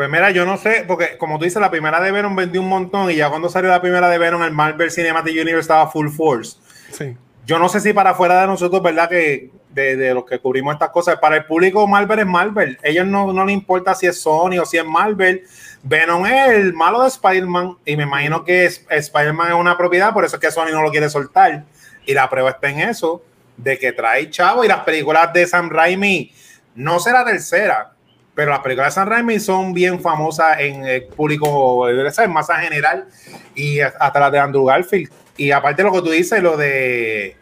[0.00, 2.70] Pues mira, yo no sé, porque como tú dices, la primera de Venom vendió un
[2.70, 6.08] montón y ya cuando salió la primera de Venom, el Marvel Cinematic Universe estaba full
[6.08, 6.56] force.
[6.90, 7.14] Sí.
[7.44, 9.10] Yo no sé si para afuera de nosotros, ¿verdad?
[9.10, 12.78] Que de, de los que cubrimos estas cosas, para el público Marvel es Marvel.
[12.82, 15.44] Ellos no, no les importa si es Sony o si es Marvel.
[15.82, 20.14] Venom es el malo de Spider-Man y me imagino que es- Spider-Man es una propiedad,
[20.14, 21.64] por eso es que Sony no lo quiere soltar.
[22.06, 23.22] Y la prueba está en eso,
[23.58, 26.32] de que trae chavo y las películas de Sam Raimi,
[26.74, 27.92] no será tercera,
[28.34, 32.30] pero las películas de Sam Raimi son bien famosas en el público, ¿sabes?
[32.30, 33.06] masa general
[33.54, 35.10] y hasta las de Andrew Garfield.
[35.36, 37.36] Y aparte lo que tú dices, lo de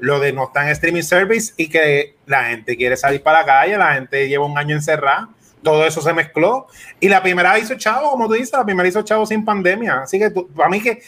[0.00, 3.46] lo de no estar en streaming service y que la gente quiere salir para la
[3.46, 5.28] calle, la gente lleva un año encerrada,
[5.62, 6.68] todo eso se mezcló.
[7.00, 10.02] Y la primera hizo chavo, como tú dices, la primera hizo chavo sin pandemia.
[10.02, 11.02] Así que tú- para mí que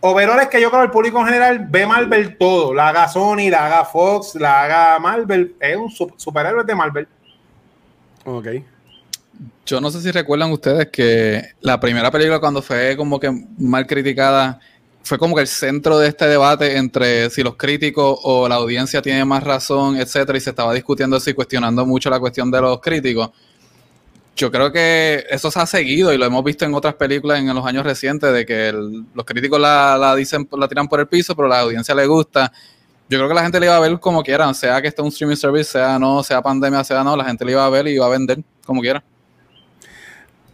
[0.00, 3.08] overall es que yo creo que el público en general ve Marvel todo, la haga
[3.08, 7.08] Sony, la haga Fox, la haga Marvel, es un su- superhéroe de Marvel.
[8.24, 8.48] Ok.
[9.66, 13.86] Yo no sé si recuerdan ustedes que la primera película cuando fue como que mal
[13.86, 14.60] criticada
[15.04, 19.02] fue como que el centro de este debate entre si los críticos o la audiencia
[19.02, 22.60] tienen más razón, etcétera, y se estaba discutiendo eso y cuestionando mucho la cuestión de
[22.60, 23.30] los críticos.
[24.36, 27.54] yo creo que eso se ha seguido y lo hemos visto en otras películas en
[27.54, 31.34] los años recientes, de que los críticos la, la dicen, la tiran por el piso,
[31.36, 32.52] pero la audiencia le gusta.
[33.12, 35.08] Yo creo que la gente le iba a ver como quieran, sea que esté un
[35.08, 37.90] streaming service, sea no, sea pandemia, sea no, la gente le iba a ver y
[37.90, 39.04] iba a vender como quiera.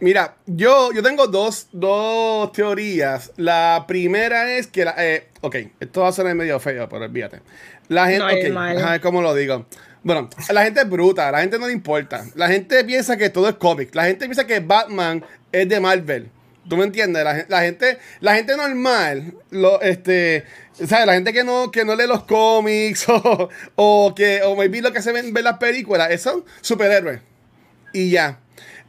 [0.01, 3.31] Mira, yo, yo tengo dos, dos teorías.
[3.37, 7.39] La primera es que, la, eh, ok, esto va a sonar medio feo, pero olvídate.
[7.87, 8.77] La gente, ok, Normal.
[8.77, 9.65] ajá, ¿cómo lo digo?
[10.03, 12.25] Bueno, la gente es bruta, la gente no le importa.
[12.35, 13.95] La gente piensa que todo es cómic.
[13.95, 16.29] La gente piensa que Batman es de Marvel.
[16.69, 17.23] ¿Tú me entiendes?
[17.23, 21.05] La, gen- la gente, la gente normal, lo, este, ¿sabes?
[21.07, 24.93] La gente que no, que no lee los cómics o, o que, o maybe lo
[24.93, 27.21] que se ven, ven las películas, es son superhéroes
[27.93, 28.39] y ya.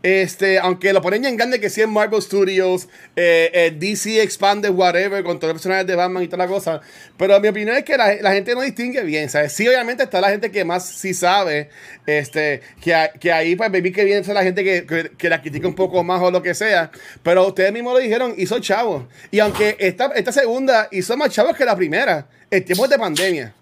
[0.02, 4.70] Este, aunque lo ponen en grande que sí en Marvel Studios, eh, eh, DC Expanded,
[4.70, 6.80] whatever, con todos los personajes de Batman y toda la cosa.
[7.18, 9.52] Pero mi opinión es que la, la gente no distingue bien, ¿sabes?
[9.52, 11.68] Sí, obviamente está la gente que más sí sabe,
[12.06, 15.74] este, que, que ahí, pues, baby, que viene la gente que, que, la critica un
[15.74, 16.90] poco más o lo que sea.
[17.22, 19.06] Pero ustedes mismos lo dijeron, hizo chavo.
[19.30, 23.54] Y aunque esta, esta segunda hizo más chavos que la primera, en tiempos de pandemia.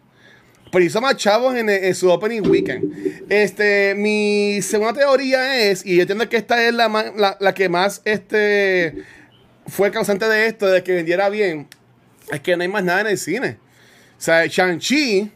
[0.70, 3.24] Pero hizo más chavos en, su opening weekend.
[3.30, 7.68] Este, mi segunda teoría es, y yo entiendo que esta es la, la, la que
[7.68, 8.94] más este,
[9.66, 11.68] fue causante de esto, de que vendiera bien,
[12.30, 13.58] es que no hay más nada en el cine.
[14.18, 15.30] O sea, Shang-Chi,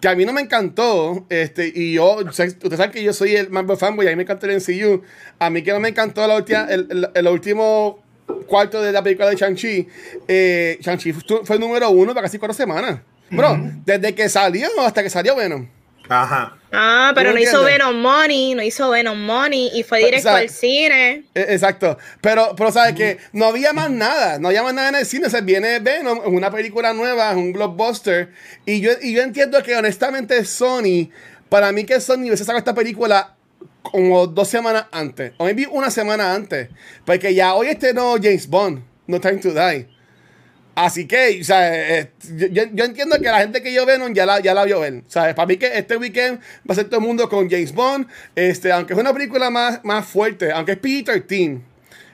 [0.00, 3.50] que a mí no me encantó, este, y yo, ustedes saben que yo soy el
[3.50, 5.02] Marvel fanboy, a mí me encantó el MCU,
[5.38, 8.02] a mí que no me encantó la última, el, el- el último
[8.46, 9.88] cuarto de la película de Shang-Chi,
[10.28, 13.00] eh, Shang-Chi fue, fue número uno para casi cuatro semanas.
[13.30, 15.68] Bro, desde que salió hasta que salió Venom.
[16.08, 16.56] Ajá.
[16.72, 17.64] Ah, pero ¿Tú no hizo?
[17.64, 21.24] Venom Money, no hizo Venom Money y fue Pero, directo al cine.
[21.34, 21.98] Eh, Exacto.
[22.20, 24.38] Pero, pero sabes que no había más nada.
[24.38, 25.30] No había más nada en el cine.
[25.30, 28.32] Se viene Venom, es una película nueva, es un blockbuster.
[28.66, 31.10] Y yo, y yo entiendo que honestamente Sony,
[31.48, 33.34] para mí que Sony hubiese sacado esta película
[33.82, 35.32] como dos semanas antes.
[35.38, 36.68] O maybe una semana antes.
[37.04, 39.88] Porque ya hoy este no James Bond, No Time to Die.
[40.78, 42.12] Así que, o sea, eh,
[42.52, 45.02] yo, entiendo que la gente que yo Venom ya la, ya la vio ver.
[45.08, 45.34] ¿sabes?
[45.34, 48.06] Para mí que este weekend va a ser todo el mundo con James Bond.
[48.36, 51.60] Este, aunque es una película más, más fuerte, aunque es PG-13.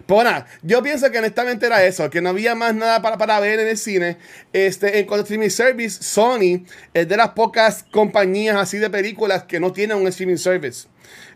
[0.06, 3.38] Pues nada, yo pienso que honestamente era eso, que no había más nada para, para
[3.38, 4.16] ver en el cine.
[4.54, 9.60] Este, en cuanto streaming service, Sony es de las pocas compañías así de películas que
[9.60, 10.88] no tienen un streaming service.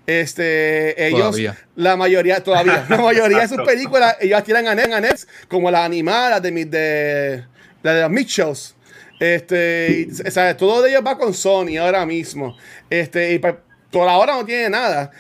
[0.09, 1.55] Este, ellos, Todavía.
[1.77, 5.71] la mayoría, todavía, la mayoría de sus películas, ellos tiran a Net- a Netflix, como
[5.71, 7.45] las animadas de, de,
[7.83, 8.75] la de los Mitchells.
[9.21, 12.57] Este, y, o sea, todo de ellos va con Sony ahora mismo.
[12.89, 13.59] Este, y pa-
[13.91, 15.11] por ahora no tiene nada.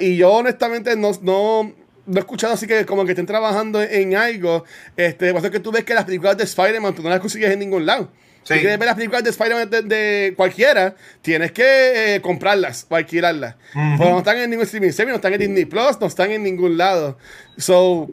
[0.00, 1.74] Y yo honestamente no, no,
[2.06, 4.64] no he escuchado así que como que estén trabajando en, algo.
[4.96, 7.58] Este, es que tú ves que las películas de Spider-Man tú no las consigues en
[7.58, 8.10] ningún lado.
[8.54, 12.96] Si quieres ver las películas de Spider-Man de, de cualquiera, tienes que eh, comprarlas o
[12.96, 13.56] alquilarlas.
[13.98, 16.42] Porque no están en ningún streaming service, no están en Disney Plus, no están en
[16.42, 17.18] ningún lado.
[17.56, 18.08] So,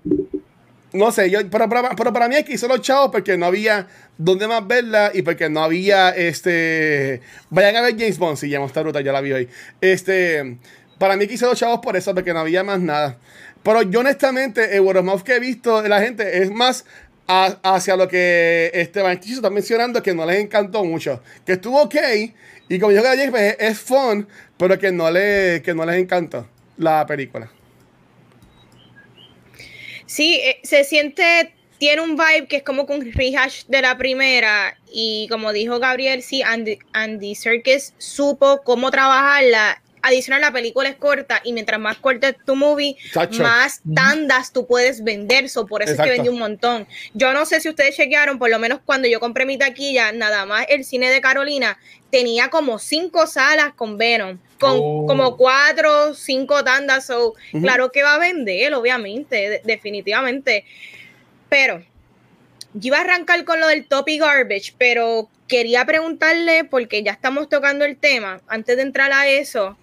[0.93, 3.45] no sé, yo, pero, pero- pero para mí es que hizo los chavos porque no
[3.47, 7.21] había dónde más verla y porque no había este.
[7.49, 9.49] Vayan a ver James Bond, si esta ruta, ya la vi hoy.
[9.81, 10.57] Este.
[10.97, 13.17] Para mí que hizo los chavos por eso, porque no había más nada.
[13.63, 16.85] Pero yo honestamente, el word of mouth que he visto de la gente es más
[17.27, 21.21] hacia lo que este Valentín está mencionando que no les encantó mucho.
[21.45, 21.95] Que estuvo ok
[22.67, 26.47] y como yo que pues, es fun, pero que no, le, que no les encantó
[26.77, 27.51] la película.
[30.05, 34.77] Sí, eh, se siente, tiene un vibe que es como un rehash de la primera
[34.91, 39.81] y como dijo Gabriel, sí, Andy, Andy Serkis supo cómo trabajarla.
[40.07, 43.41] Adicional, la película es corta y mientras más corta es tu movie, Chacho.
[43.41, 45.49] más tandas tú puedes vender.
[45.49, 46.11] So, por eso es Exacto.
[46.11, 46.87] que vendí un montón.
[47.13, 50.45] Yo no sé si ustedes chequearon, por lo menos cuando yo compré mi taquilla, nada
[50.45, 51.79] más el cine de Carolina
[52.11, 55.05] tenía como cinco salas con Venom, con Oh.
[55.07, 57.07] como cuatro, cinco tandas.
[57.07, 60.65] So, claro que va a vender, obviamente, de- definitivamente.
[61.49, 61.79] Pero
[62.73, 67.49] yo iba a arrancar con lo del Topic Garbage, pero quería preguntarle, porque ya estamos
[67.49, 69.77] tocando el tema, antes de entrar a eso,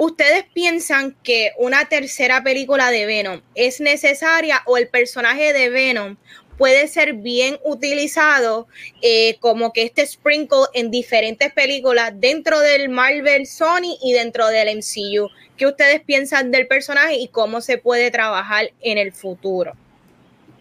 [0.00, 6.16] ¿ustedes piensan que una tercera película de Venom es necesaria o el personaje de Venom
[6.56, 8.66] puede ser bien utilizado
[9.02, 14.78] eh, como que este sprinkle en diferentes películas dentro del Marvel Sony y dentro del
[14.78, 15.28] MCU?
[15.58, 19.72] ¿Qué ustedes piensan del personaje y cómo se puede trabajar en el futuro?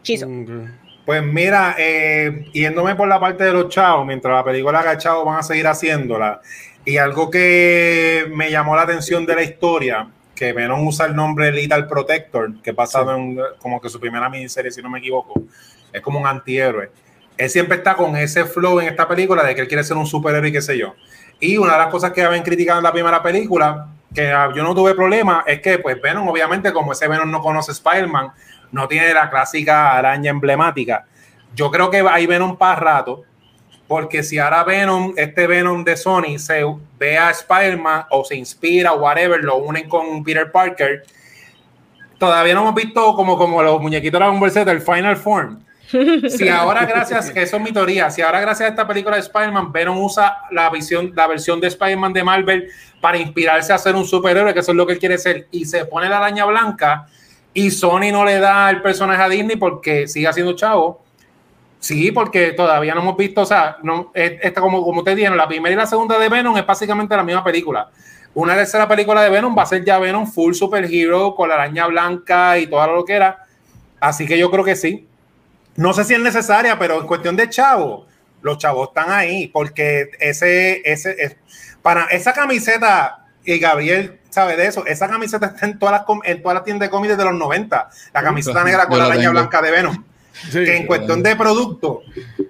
[0.03, 0.27] Chizo.
[0.27, 0.69] Mm,
[1.05, 5.25] Pues mira, eh, yéndome por la parte de los chavos, mientras la película haga chavos
[5.25, 6.41] van a seguir haciéndola.
[6.85, 11.51] Y algo que me llamó la atención de la historia, que Venom usa el nombre
[11.51, 15.43] Lethal Protector, que es basado en como que su primera miniserie, si no me equivoco,
[15.91, 16.91] es como un antihéroe.
[17.37, 20.05] Él siempre está con ese flow en esta película de que él quiere ser un
[20.05, 20.95] superhéroe y qué sé yo.
[21.39, 24.63] Y una de las cosas que habían criticado en la primera película que ah, yo
[24.63, 28.31] no tuve problema, es que pues Venom, obviamente, como ese Venom no conoce Spider-Man,
[28.71, 31.05] no tiene la clásica araña emblemática.
[31.55, 33.23] Yo creo que hay Venom para rato,
[33.89, 36.63] porque si ahora Venom, este Venom de Sony, se
[36.99, 41.03] ve a Spider-Man o se inspira o whatever, lo unen con Peter Parker,
[42.19, 45.59] todavía no hemos visto como, como los muñequitos de Dragon Ball Z, el Final Form.
[46.29, 49.23] Si ahora gracias, que eso es mi teoría, si ahora gracias a esta película de
[49.23, 52.69] Spider-Man, Venom usa la, visión, la versión de Spider-Man de Marvel
[53.01, 55.65] para inspirarse a ser un superhéroe, que eso es lo que él quiere ser, y
[55.65, 57.07] se pone la araña blanca,
[57.55, 61.08] y Sony no le da el personaje a Disney porque sigue siendo chavo.
[61.79, 65.47] Sí, porque todavía no hemos visto, o sea, no, esta como, como te dijeron, la
[65.47, 67.89] primera y la segunda de Venom es básicamente la misma película.
[68.33, 71.87] Una tercera película de Venom va a ser ya Venom full superhero con la araña
[71.87, 73.45] blanca y toda lo que era.
[73.99, 75.07] Así que yo creo que sí.
[75.75, 78.05] No sé si es necesaria, pero en cuestión de chavo,
[78.41, 81.37] los chavos están ahí porque ese, ese, es,
[81.81, 86.41] para esa camiseta, y Gabriel sabe de eso, esa camiseta está en todas las, en
[86.41, 89.61] todas las tiendas de cómics de los 90, la camiseta negra con la araña blanca
[89.61, 90.03] de Venom.
[90.51, 92.01] Que en cuestión de producto,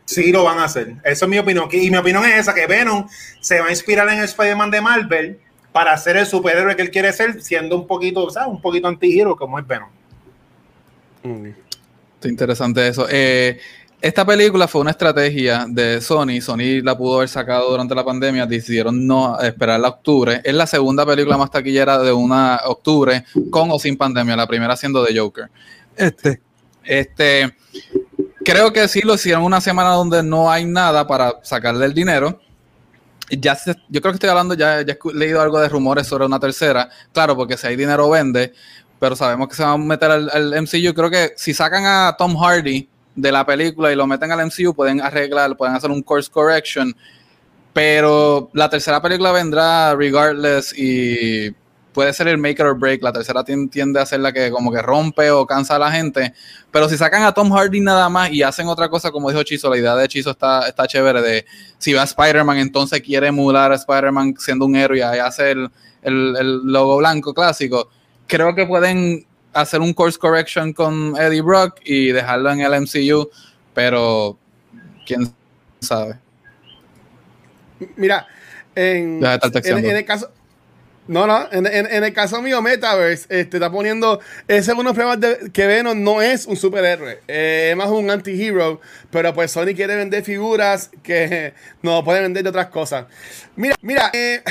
[0.06, 0.96] sí lo van a hacer.
[1.04, 1.68] Eso es mi opinión.
[1.72, 3.08] Y mi opinión es esa, que Venom
[3.42, 5.40] se va a inspirar en el Spider-Man de Marvel
[5.72, 8.50] para ser el superhéroe que él quiere ser, siendo un poquito, ¿sabes?
[8.50, 9.90] Un poquito antihero como es Venom.
[12.24, 13.08] interesante eso.
[13.10, 13.60] Eh,
[14.02, 16.40] esta película fue una estrategia de Sony.
[16.42, 18.46] Sony la pudo haber sacado durante la pandemia.
[18.46, 20.40] Decidieron no esperar a octubre.
[20.44, 24.38] Es la segunda película más taquillera de una octubre con o sin pandemia.
[24.38, 25.50] La primera siendo de Joker.
[25.98, 26.40] Este,
[26.84, 27.56] este,
[28.44, 32.40] creo que sí lo hicieron una semana donde no hay nada para sacarle el dinero.
[33.30, 36.90] Ya yo creo que estoy hablando, ya, he leído algo de rumores sobre una tercera.
[37.14, 38.54] Claro, porque si hay dinero vende,
[39.00, 40.94] pero sabemos que se van a meter al, al MCU.
[40.96, 44.74] Creo que si sacan a Tom Hardy de la película y lo meten al MCU,
[44.74, 46.96] pueden arreglar, pueden hacer un course correction.
[47.74, 51.52] Pero la tercera película vendrá regardless y
[51.94, 53.02] puede ser el maker or break.
[53.04, 56.34] La tercera tiende a ser la que como que rompe o cansa a la gente.
[56.72, 59.70] Pero si sacan a Tom Hardy nada más y hacen otra cosa, como dijo Chizo,
[59.70, 61.22] la idea de Chizo está, está chévere.
[61.22, 61.46] De
[61.78, 65.70] si va a Spider-Man, entonces quiere emular a Spider-Man siendo un héroe y hace el,
[66.04, 67.90] el, logo blanco clásico.
[68.28, 73.30] Creo que pueden hacer un course correction con Eddie Brock y dejarlo en el MCU,
[73.74, 74.38] pero
[75.06, 75.34] quién
[75.80, 76.20] sabe.
[77.96, 78.28] Mira,
[78.76, 80.32] en, en, el caso,
[81.10, 84.20] no, no, en, el caso mío, Metaverse este, está poniendo.
[84.47, 87.89] Ese es uno de los de que Venom no es un superhéroe, eh, es más
[87.89, 88.80] un anti-hero.
[89.10, 93.07] Pero pues Sony quiere vender figuras que no pueden vender de otras cosas.
[93.55, 94.43] Mira, mira, eh,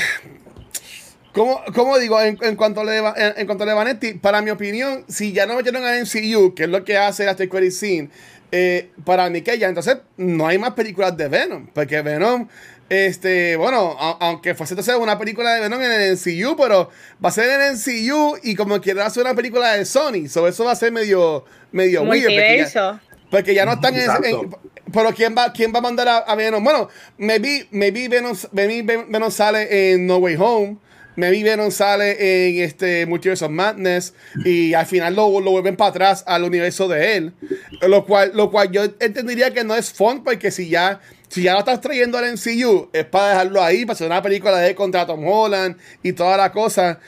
[1.31, 5.45] como, digo, en, cuanto a en, en, cuanto a Vanetti, para mi opinión, si ya
[5.45, 8.09] no metieron a MCU, que es lo que hace el credit scene,
[8.51, 12.49] eh, para mí que ya entonces no hay más películas de Venom, porque Venom
[12.89, 16.89] este, bueno, aunque fuese entonces una película de Venom en el MCU, pero
[17.23, 20.47] va a ser en el MCU y como quiera hacer una película de Sony, so
[20.47, 22.25] eso va a ser medio, medio weird.
[22.25, 24.55] Porque ya, porque ya, no están en,
[24.91, 26.63] Pero ¿quién va, quién va a mandar a, Venom?
[26.63, 30.77] Bueno, maybe, maybe, Venom, maybe Venom sale en No Way Home.
[31.15, 32.15] Maybe Venom sale
[32.47, 34.13] en este Multiverse of Madness
[34.45, 37.33] y al final lo, lo, vuelven para atrás al universo de él.
[37.81, 41.53] Lo cual, lo cual yo entendería que no es fun porque si ya si ya
[41.53, 45.05] lo estás trayendo al MCU, es para dejarlo ahí, para hacer una película de contra
[45.05, 46.99] Tom Holland y toda la cosa.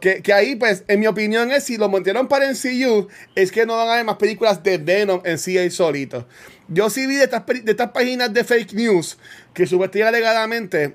[0.00, 3.64] que, ahí, pues, en mi opinión es, si lo montaron para el MCU, es que
[3.66, 6.26] no van a haber más películas de Venom en sí ahí solito.
[6.68, 9.18] Yo sí vi de estas, de estas páginas de fake news
[9.54, 10.94] que supuestamente alegadamente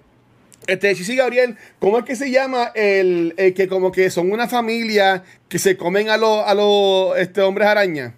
[0.67, 5.23] este, sí, Gabriel, ¿cómo es que se llama el, que como que son una familia
[5.47, 8.15] que se comen a los a los este, hombres araña?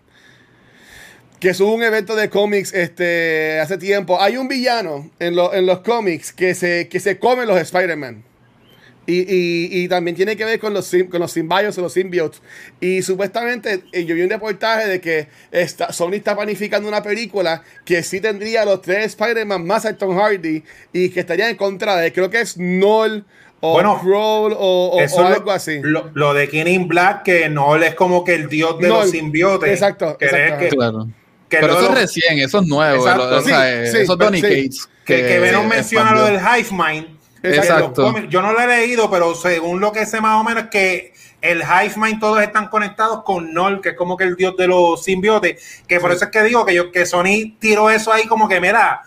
[1.40, 4.22] Que es un evento de cómics este, hace tiempo.
[4.22, 8.24] Hay un villano en, en los cómics que se, que se come los Spider-Man.
[9.10, 12.42] Y, y, también tiene que ver con los, con los o los symbiotes.
[12.82, 17.64] Y supuestamente eh, yo vi un reportaje de que está, Sony está planificando una película
[17.86, 20.62] que sí tendría los tres Spider-Man más a Tom Hardy
[20.92, 23.24] y que estaría en contra de, creo que es Null
[23.62, 25.80] o bueno, o, algo así.
[25.82, 29.70] Lo, de King Black, que Null es como que el dios de los simbiotes.
[29.70, 30.18] Exacto.
[30.20, 30.76] exacto.
[30.76, 31.08] claro.
[31.50, 33.08] Pero eso es recién, eso es nuevo.
[33.08, 33.52] Exacto, sí,
[33.92, 34.90] sí, eso es Donny Cates.
[35.06, 37.18] Que, que, Venom menciona lo del Hive Mind.
[37.44, 38.20] Exacto.
[38.28, 41.62] Yo no lo he leído, pero según lo que sé más o menos que el
[41.62, 45.04] Hive Mind todos están conectados con Nol, que es como que el dios de los
[45.04, 45.82] simbiotes.
[45.88, 48.60] Que por eso es que digo que, yo, que Sony tiró eso ahí como que,
[48.60, 49.04] mira,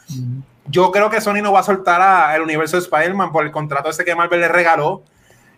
[0.66, 3.90] yo creo que Sony no va a soltar el universo de Spider-Man por el contrato
[3.90, 5.02] ese que Marvel le regaló.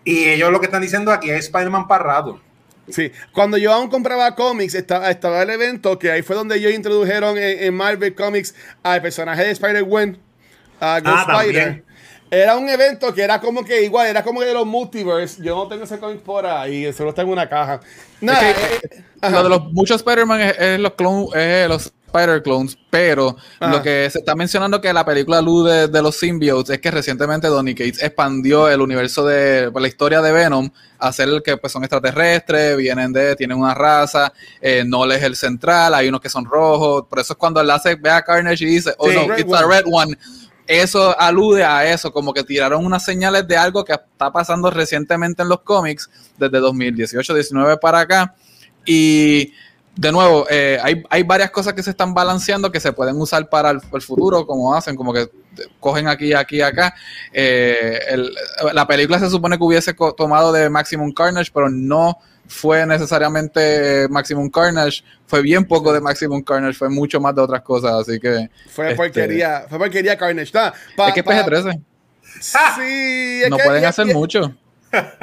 [0.05, 2.41] Y ellos lo que están diciendo aquí es Spider-Man para rato.
[2.93, 6.73] Sí, cuando yo aún compraba cómics, estaba, estaba el evento que ahí fue donde ellos
[6.73, 10.19] introdujeron en, Marvel Comics al personaje de Spider-Gwen,
[10.81, 11.85] a Ghost ah, Spider.
[12.31, 15.43] Era un evento que era como que igual, era como que de los multiverse.
[15.43, 17.81] Yo no tengo ese cómic por ahí, solo está en una caja.
[18.21, 21.69] Nada, Es que, eh, eh, lo de los muchos Spider-Man es, es los clon- es
[21.69, 26.17] los Spider Clones, pero lo que se está mencionando que la película alude de los
[26.17, 30.71] symbiotes es que recientemente Donny Cates expandió el universo de pues, la historia de Venom
[30.99, 35.37] a hacer que pues, son extraterrestres, vienen de, tienen una raza, eh, no es el
[35.37, 38.65] central, hay unos que son rojos, por eso es cuando él hace, ve a Carnage
[38.65, 40.17] y dice, oh Sí, no, it's a red one.
[40.67, 45.43] Eso alude a eso, como que tiraron unas señales de algo que está pasando recientemente
[45.43, 46.09] en los cómics,
[46.39, 48.35] desde 2018-19 para acá.
[48.85, 49.53] Y
[49.95, 53.49] de nuevo, eh, hay, hay varias cosas que se están balanceando que se pueden usar
[53.49, 55.29] para el, el futuro, como hacen, como que
[55.81, 56.95] cogen aquí, aquí, acá.
[57.33, 58.35] Eh, el-
[58.73, 62.17] la película se supone que hubiese tomado de Maximum Carnage, pero no
[62.47, 67.61] fue necesariamente Maximum Carnage, fue bien poco de Maximum Carnage, fue mucho más de otras
[67.63, 68.49] cosas, así que...
[68.69, 70.51] Fue este, porquería, fue porquería Carnage.
[70.55, 71.81] Nah, pa- es que es pa- PG-13,
[72.41, 74.55] Sí, es no que- pueden hacer mucho.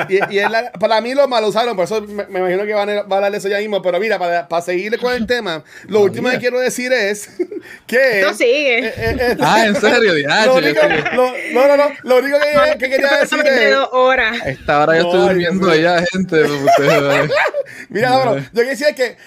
[0.09, 2.73] Y, y es la- para mí lo mal usaron, por eso me, me imagino que
[2.73, 3.81] van a, van a hablar de eso ya mismo.
[3.81, 7.29] Pero mira, para, para seguir con el tema, lo último que quiero decir es
[7.87, 8.21] que.
[8.21, 8.79] Esto sigue.
[8.87, 10.13] eh, eh, eh, Ah, en serio,
[10.45, 11.89] lo único, estoy- lo- no, no, no.
[12.03, 13.75] Lo único que, que quería decir de es.
[13.75, 14.41] dos horas.
[14.41, 15.75] A esta hora yo No, estoy durmiendo mío.
[15.75, 16.43] ya, gente.
[16.43, 17.31] ustedes-
[17.89, 18.21] Mira, No.
[18.21, 19.17] bro, yo quería decir que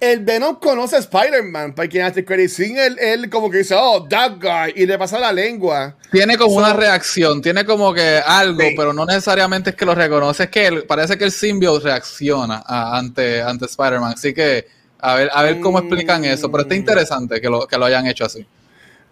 [0.00, 1.74] el Venom conoce a Spider-Man.
[1.74, 4.72] Porque en After Credit Scene él, él como que dice, oh, that guy.
[4.82, 5.96] Y le pasa la lengua.
[6.12, 8.74] Tiene como So- una reacción, tiene como que algo, Sí.
[8.76, 12.62] pero no necesariamente es que lo reconoce, es que el- parece que el symbiote reacciona
[12.66, 14.14] a- ante, ante Spider-Man.
[14.16, 14.66] Así que
[14.98, 16.78] a ver, a ver cómo explican eso, pero está Mm.
[16.78, 18.46] interesante que lo, que lo hayan hecho así.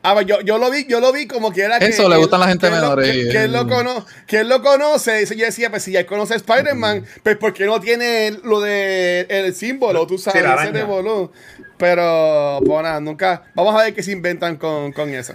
[0.06, 2.16] Ah, pues yo, yo lo vi, yo lo vi como que era que Eso le
[2.16, 4.48] él- gustan la gente que él lo- menor, Que, que él lo cono- que él
[4.50, 5.22] lo conoce.
[5.22, 8.32] Y yo decía, pues si ya él conoce a Spider-Man, pues ¿por qué no tiene
[8.44, 10.06] lo de el símbolo?
[10.06, 11.32] Tú sabes, Sí, ese revolú.
[11.78, 13.44] Pero, pues nada, nunca.
[13.54, 15.34] Vamos a ver qué se inventan con, con eso.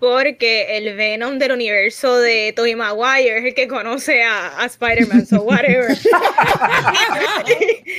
[0.00, 5.26] Porque el Venom del universo de Tobey Maguire es el que conoce a, a Spider-Man,
[5.26, 5.88] so whatever.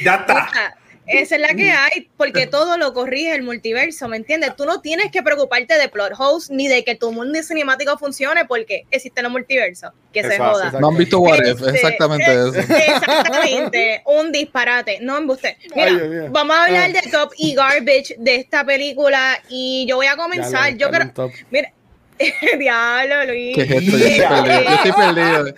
[0.04, 0.50] Ya está.
[1.10, 4.55] Esa es la que hay, porque todo lo corrige el multiverso, ¿me entiendes?
[4.55, 8.45] Tú no tienes que preocuparte de plot holes ni de que tu mundo cinemático funcione
[8.45, 9.91] porque existen los multiversos.
[10.14, 10.72] Que se joda.
[10.80, 12.60] No han visto What If, Este, exactamente eh, eso.
[12.60, 14.99] Exactamente, un disparate.
[15.01, 15.57] No embuste.
[15.76, 17.01] Mira, Ay, vamos a hablar Ah.
[17.01, 20.76] de top y garbage de esta película y yo voy a comenzar.
[20.78, 21.12] Yo creo.
[21.51, 21.72] Mira,
[22.60, 23.55] diablo, Luis.
[23.55, 23.97] ¿Qué es esto?
[23.97, 24.64] Yo estoy perdido.
[24.64, 25.55] Yo estoy perdido.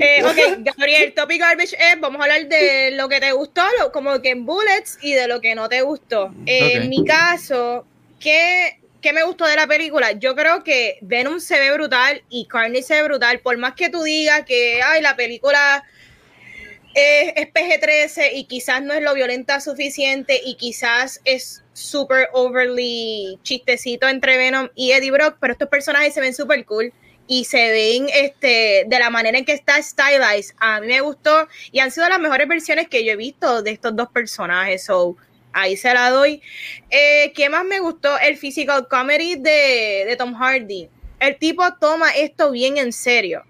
[0.00, 3.62] Eh, ok, Gabriel, top y garbage es, vamos a hablar de lo que te gustó,
[3.78, 6.34] lo- como que en bullets y de lo que no te gustó.
[6.46, 6.82] Eh, Ok.
[6.82, 7.86] En mi caso,
[8.18, 10.12] ¿qué, ¿qué me gustó de la película?
[10.12, 13.90] Yo creo que Venom se ve brutal y Carnage se ve brutal, por más que
[13.90, 15.84] tú digas que, ay, la película
[16.94, 23.38] es, es PG-13 y quizás no es lo violenta suficiente y quizás es súper overly
[23.42, 26.92] chistecito entre Venom y Eddie Brock, pero estos personajes se ven súper cool
[27.26, 30.54] y se ven este de la manera en que está stylized.
[30.58, 33.70] A mí me gustó y han sido las mejores versiones que yo he visto de
[33.70, 34.84] estos dos personajes.
[34.84, 35.16] So,
[35.52, 36.42] ahí se la doy.
[36.90, 38.18] Eh, ¿Qué más me gustó?
[38.18, 40.88] El physical comedy de, de Tom Hardy.
[41.20, 43.44] El tipo toma esto bien en serio.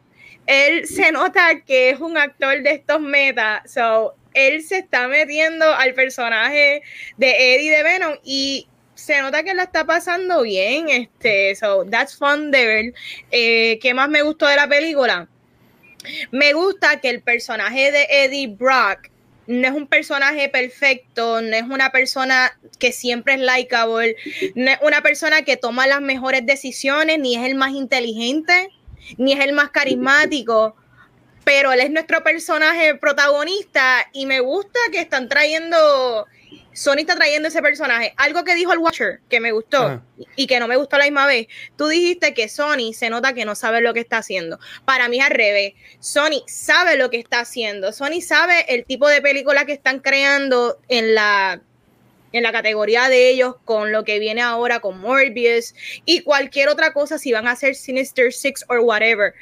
[0.47, 3.73] Él se nota que es un actor de estos metas.
[3.73, 6.83] So, él se está metiendo al personaje
[7.17, 10.89] de Eddie de Venom y se nota que la está pasando bien.
[10.89, 12.95] Este, so that's fun de ver.
[13.31, 15.29] Eh, ¿Qué más me gustó de la película?
[16.31, 19.11] Me gusta que el personaje de Eddie Brock
[19.47, 24.17] no es un personaje perfecto, no es una persona que siempre es likable,
[24.55, 28.71] no es una persona que toma las mejores decisiones, ni es el más inteligente,
[29.19, 30.77] ni es el más carismático,
[31.45, 36.27] pero él es nuestro personaje protagonista y me gusta que están trayendo,
[36.75, 38.13] Sony está trayendo ese personaje.
[38.17, 40.03] Algo que dijo el Watcher que me gustó Ajá.
[40.37, 41.47] y que no me gustó a la misma vez.
[41.77, 44.59] Tú dijiste que Sony se nota que no sabe lo que está haciendo.
[44.85, 45.75] Para mí es al revés.
[46.01, 47.93] Sony sabe lo que está haciendo.
[47.93, 51.63] Sony sabe el tipo de película que están creando en la
[52.33, 55.73] en la categoría de ellos con lo que viene ahora con Morbius
[56.05, 59.35] y cualquier otra cosa si van a hacer Sinister Six or whatever,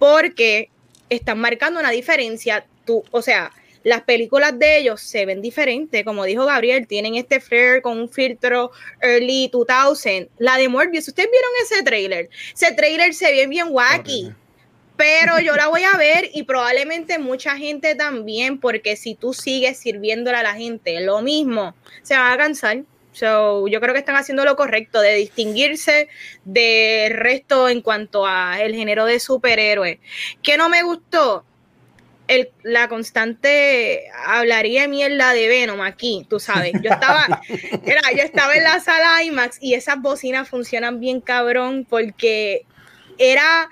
[0.00, 0.68] porque
[1.10, 2.66] están marcando una diferencia.
[2.84, 3.52] Tú, o sea,
[3.82, 8.08] las películas de ellos se ven diferentes, como dijo Gabriel, tienen este flare con un
[8.08, 8.70] filtro
[9.00, 10.28] early 2000.
[10.38, 12.30] La de Morbius, ¿ustedes vieron ese trailer?
[12.54, 14.34] Ese trailer se ve bien wacky
[15.00, 19.78] pero yo la voy a ver y probablemente mucha gente también, porque si tú sigues
[19.78, 22.82] sirviéndole a la gente lo mismo, se va a cansar.
[23.12, 26.08] So, yo creo que están haciendo lo correcto de distinguirse
[26.44, 30.00] del resto en cuanto a el género de superhéroes.
[30.42, 31.46] ¿Qué no me gustó?
[32.30, 36.72] El, la constante hablaría mierda de Venom aquí, tú sabes.
[36.80, 37.42] Yo estaba,
[37.84, 42.66] era, yo estaba en la sala IMAX y esas bocinas funcionan bien cabrón porque
[43.18, 43.68] era,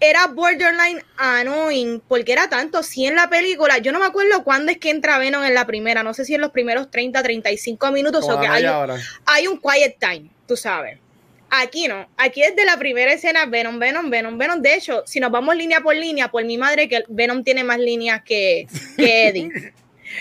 [0.00, 3.76] era borderline annoying, porque era tanto sí en la película.
[3.76, 6.34] Yo no me acuerdo cuándo es que entra Venom en la primera, no sé si
[6.34, 8.64] en los primeros 30, 35 minutos o que a hay,
[9.26, 10.98] hay un quiet time, tú sabes.
[11.50, 14.62] Aquí no, aquí desde la primera escena Venom, Venom, Venom, Venom.
[14.62, 17.78] De hecho, si nos vamos línea por línea, por mi madre que Venom tiene más
[17.78, 19.72] líneas que, que Eddie.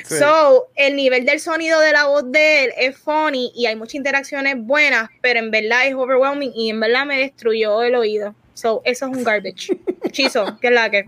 [0.03, 0.15] Sí.
[0.17, 3.95] So, el nivel del sonido de la voz de él es funny y hay muchas
[3.95, 8.35] interacciones buenas, pero en verdad es overwhelming y en verdad me destruyó el oído.
[8.53, 9.77] So, eso es un garbage.
[10.11, 11.05] Chizo, que es la que.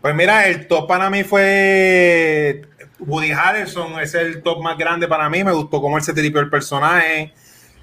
[0.00, 2.62] Pues mira, el top para mí fue
[2.98, 5.44] Woody Harrelson, es el top más grande para mí.
[5.44, 7.32] Me gustó cómo él se tripió el personaje,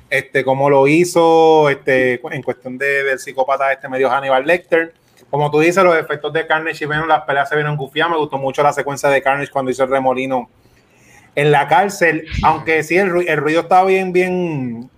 [0.09, 4.93] este, cómo lo hizo, este, en cuestión de, del psicópata este medio Hannibal Lecter.
[5.29, 8.11] Como tú dices, los efectos de Carnage y Venom, las peleas se vieron gufiadas.
[8.11, 10.49] Me gustó mucho la secuencia de Carnage cuando hizo el remolino
[11.35, 14.89] en la cárcel, aunque sí, el, ru- el ruido estaba bien, bien,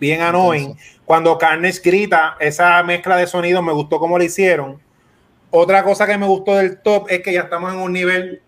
[0.00, 0.74] bien annoying.
[1.04, 4.80] Cuando Carnage grita, esa mezcla de sonidos me gustó cómo lo hicieron.
[5.50, 8.42] Otra cosa que me gustó del top es que ya estamos en un nivel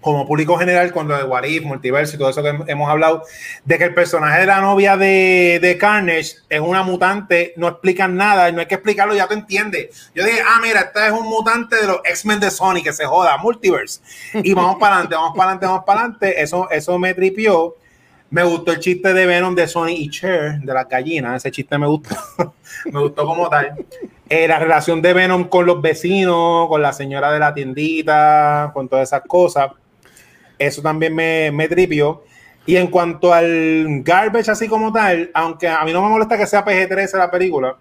[0.00, 3.24] como público general con de Warif, Multiverso y todo eso que hem- hemos hablado,
[3.64, 8.50] de que el personaje de la novia de, Carnage es una mutante, no explican nada,
[8.52, 10.10] no hay que explicarlo, ya tú entiendes.
[10.14, 13.06] Yo dije, ah, mira, este es un mutante de los X-Men de Sony, que se
[13.06, 14.00] joda, Multiverse.
[14.34, 16.42] Y vamos para adelante, vamos para adelante, vamos para adelante.
[16.42, 17.74] Eso, eso me tripió.
[18.30, 21.36] Me gustó el chiste de Venom de Sony y Cher, de las gallinas.
[21.36, 22.14] Ese chiste me gustó.
[22.92, 23.74] me gustó como tal.
[24.28, 28.86] Eh, la relación de Venom con los vecinos, con la señora de la tiendita, con
[28.88, 29.70] todas esas cosas.
[30.58, 32.22] Eso también me, me tripió.
[32.66, 36.46] Y en cuanto al garbage así como tal, aunque a mí no me molesta que
[36.46, 37.76] sea PG-13 la película,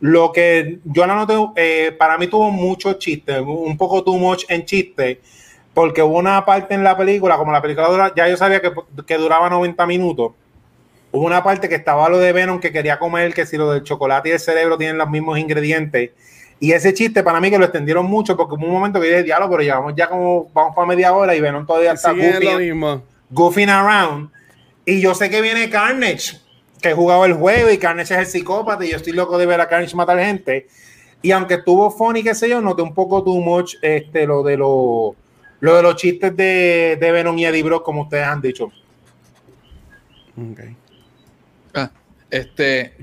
[0.00, 4.44] lo que yo la noté, eh, para mí tuvo muchos chistes, un poco too much
[4.48, 5.18] en chistes,
[5.74, 8.72] porque hubo una parte en la película, como la película dura- ya yo sabía que,
[9.06, 10.32] que duraba 90 minutos,
[11.12, 13.82] hubo una parte que estaba lo de Venom que quería comer, que si lo del
[13.82, 16.10] chocolate y el cerebro tienen los mismos ingredientes.
[16.62, 19.12] Y ese chiste para mí que lo extendieron mucho, porque hubo un momento que yo
[19.14, 23.02] dije, diablo, pero llevamos ya como, vamos para media hora y Venom todavía está mismo.
[23.30, 24.30] goofing around.
[24.84, 26.38] Y yo sé que viene Carnage,
[26.80, 29.46] que he jugado el juego y Carnage es el psicópata y yo estoy loco de
[29.46, 30.68] ver a Carnage matar gente.
[31.20, 34.56] Y aunque estuvo funny, qué sé yo, noté un poco too much este, lo, de
[34.56, 35.16] lo,
[35.58, 38.70] lo de los chistes de, de Venom y Eddie Brock, como ustedes han dicho.
[40.36, 40.60] Ok.
[41.74, 41.90] Ah,
[42.30, 42.94] este,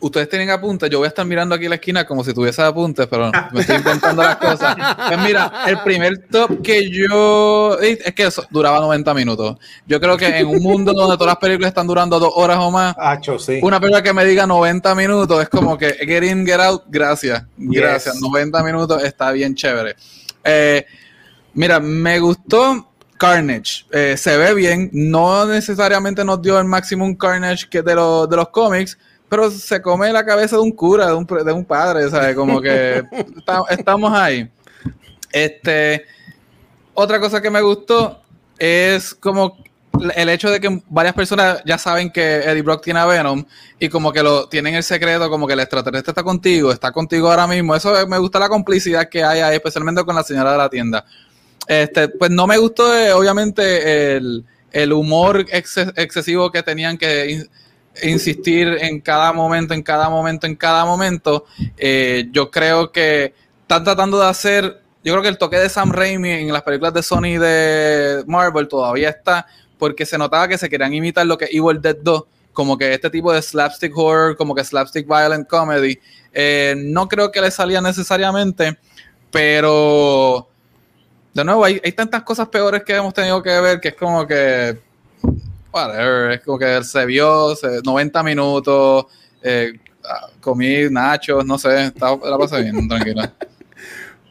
[0.00, 3.06] ustedes tienen apuntes, yo voy a estar mirando aquí la esquina como si tuviese apuntes,
[3.06, 4.76] pero me estoy inventando las cosas.
[5.08, 9.56] Pues mira, el primer top que yo es que eso duraba 90 minutos.
[9.86, 12.70] Yo creo que en un mundo donde todas las películas están durando dos horas o
[12.70, 12.94] más,
[13.38, 13.60] sí.
[13.62, 17.44] una película que me diga 90 minutos es como que get in, get out, gracias,
[17.56, 18.14] gracias.
[18.14, 18.22] Yes.
[18.22, 19.96] 90 minutos está bien chévere.
[20.44, 20.84] Eh,
[21.54, 23.86] mira, me gustó Carnage.
[23.90, 28.36] Eh, se ve bien, no necesariamente nos dio el maximum Carnage que de, los de
[28.36, 28.98] los cómics,
[29.34, 32.36] pero se come la cabeza de un cura, de un, de un padre, ¿sabes?
[32.36, 33.02] Como que
[33.36, 34.48] está- estamos ahí.
[35.32, 36.04] Este,
[36.94, 38.20] otra cosa que me gustó
[38.58, 39.56] es como
[40.14, 43.44] el hecho de que varias personas ya saben que Eddie Brock tiene a Venom
[43.78, 47.30] y como que lo tienen el secreto, como que el extraterrestre está contigo, está contigo
[47.30, 47.74] ahora mismo.
[47.74, 51.04] Eso me gusta la complicidad que hay ahí, especialmente con la señora de la tienda.
[51.66, 57.46] Este, pues no me gustó, eh, obviamente, el, el humor exce- excesivo que tenían que
[58.02, 61.44] insistir en cada momento, en cada momento, en cada momento.
[61.76, 65.92] Eh, yo creo que están tratando de hacer, yo creo que el toque de Sam
[65.92, 69.46] Raimi en las películas de Sony y de Marvel todavía está,
[69.78, 73.10] porque se notaba que se querían imitar lo que Evil Dead 2, como que este
[73.10, 75.98] tipo de slapstick horror, como que slapstick violent comedy.
[76.32, 78.78] Eh, no creo que le salía necesariamente,
[79.30, 80.48] pero
[81.34, 84.24] de nuevo, hay, hay tantas cosas peores que hemos tenido que ver que es como
[84.26, 84.78] que.
[85.74, 89.06] Whatever, es como que se vio se- 90 minutos,
[89.42, 89.72] eh,
[90.04, 93.34] ah, comí nachos, no sé, estaba, la pasé bien, tranquila.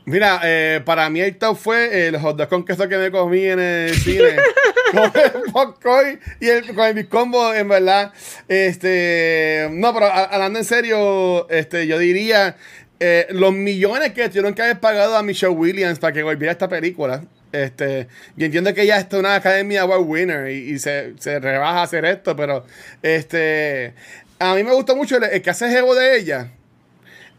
[0.06, 3.44] Mira, eh, para mí el top fue el hot dog con queso que me comí
[3.46, 4.36] en el cine.
[4.94, 8.14] con el popcorn y el, con el biscombo, en verdad.
[8.48, 12.56] Este, no, pero hablando en serio, este, yo diría
[13.00, 16.68] eh, los millones que tuvieron que haber pagado a Michelle Williams para que volviera esta
[16.70, 17.24] película.
[17.54, 21.84] Este, yo entiendo que ella es una Academy Award winner y, se, se rebaja a
[21.84, 22.66] hacer esto, pero
[23.04, 23.94] este,
[24.40, 26.52] a mí me gustó mucho el, que hace jevo de ella.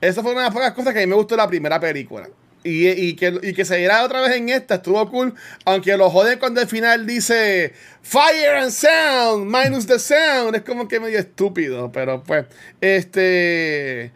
[0.01, 1.81] Esa fue una de las pocas cosas que a mí me gustó de la primera
[1.81, 2.29] película.
[2.63, 5.35] Y, y que, y que se diera otra vez en esta, estuvo cool.
[5.65, 10.55] Aunque lo joden cuando al final dice Fire and Sound, minus the sound.
[10.55, 12.47] Es como que medio estúpido, pero pues,
[12.81, 14.13] este.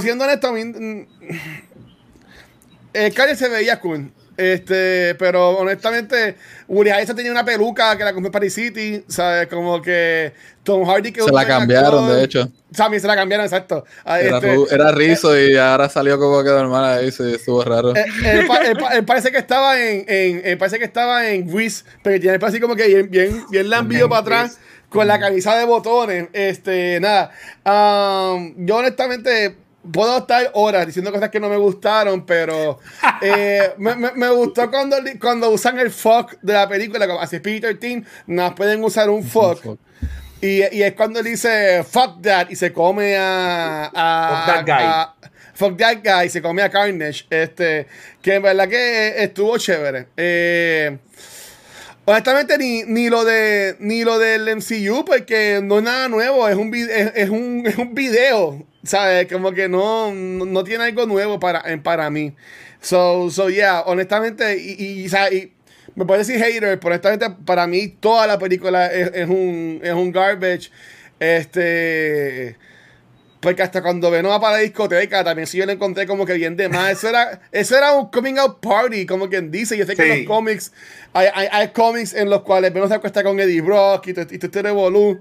[0.00, 1.06] Siendo honesto, a mí, mm,
[2.92, 4.12] el Kanye se veía cool.
[4.38, 6.36] Este, pero honestamente,
[6.68, 9.48] Woody Harrelson tenía una peluca que la compré en Paris City, ¿sabes?
[9.48, 10.32] Como que
[10.62, 12.48] Tom Hardy que Se la cambiaron, de hecho.
[12.74, 13.84] También se la cambiaron, exacto.
[14.04, 17.96] Ah, Era, este, era rizo y ahora salió como que normal ahí, sí, estuvo raro.
[17.96, 22.20] Eh, él, él él parece que estaba en, en- parece que estaba en Grease, pero
[22.20, 24.58] tiene así como que bien, bien, bien lambido para atrás,
[24.88, 26.28] con la camisa de botones.
[26.32, 27.32] Este, nada.
[27.66, 29.56] Um, yo honestamente
[29.92, 32.78] puedo estar horas diciendo cosas que no me gustaron, pero
[33.22, 37.40] eh, me, me- me gustó cuando, cuando usan el fuck de la película, como hace
[37.40, 39.62] Peter Team, nos pueden usar un fuck.
[39.62, 39.78] fuck.
[40.40, 43.90] Y, y es cuando él dice fuck that y se come a.
[43.92, 44.84] a Fuck that guy.
[44.86, 45.14] a-
[45.54, 47.26] fuck that guy y se come a Carnage.
[47.28, 47.86] Este,
[48.22, 50.06] que en verdad que estuvo chévere.
[50.16, 50.96] Eh,
[52.08, 56.56] honestamente, ni, ni lo de ni lo del MCU, porque no es nada nuevo, es
[56.56, 58.66] un, es, es un, es un video.
[58.82, 59.30] ¿Sabes?
[59.30, 62.34] Como que no, no, tiene algo nuevo para, para mí.
[62.80, 65.48] So, so yeah, honestamente, y, ¿sabes?
[65.94, 69.92] me puede decir hater, pero honestamente para mí toda la película es, es un, es
[69.92, 70.70] un garbage.
[71.20, 72.56] Este.
[73.40, 76.56] Porque hasta cuando Venom para la discoteca, también sí yo lo encontré como que bien
[76.56, 76.92] de más.
[76.92, 79.76] Eso era, eso era un coming out party, como quien dice.
[79.76, 80.72] Yo sé que en los cómics,
[81.12, 84.26] hay, hay, hay cómics en los cuales Venom se acuesta con Eddie Brock y todo
[84.28, 85.20] este revolú.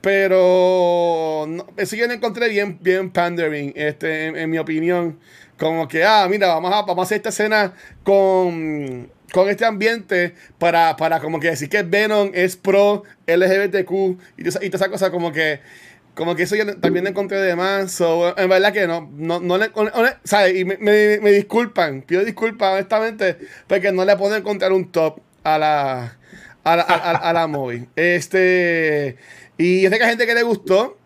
[0.00, 5.18] Pero no, eso yo lo encontré bien, bien pandering, este, en, en mi opinión.
[5.58, 7.72] Como que, ah, mira, vamos a, vamos a hacer esta escena
[8.04, 13.90] con, con este ambiente para, para como que decir que Venom es pro LGBTQ
[14.36, 15.60] y y toda esa cosa como que
[16.16, 17.92] como que eso yo también encontré de más.
[17.92, 20.56] So, en verdad que no, no, no le, hone- ¿sabes?
[20.56, 23.38] Y me, me- disculpan, pido disculpas honestamente,
[23.68, 26.18] porque no le puedo encontrar un top a la,
[26.64, 27.88] a la, a la movie.
[27.96, 29.18] Este,
[29.58, 30.98] y yo sé que hay gente que le gustó,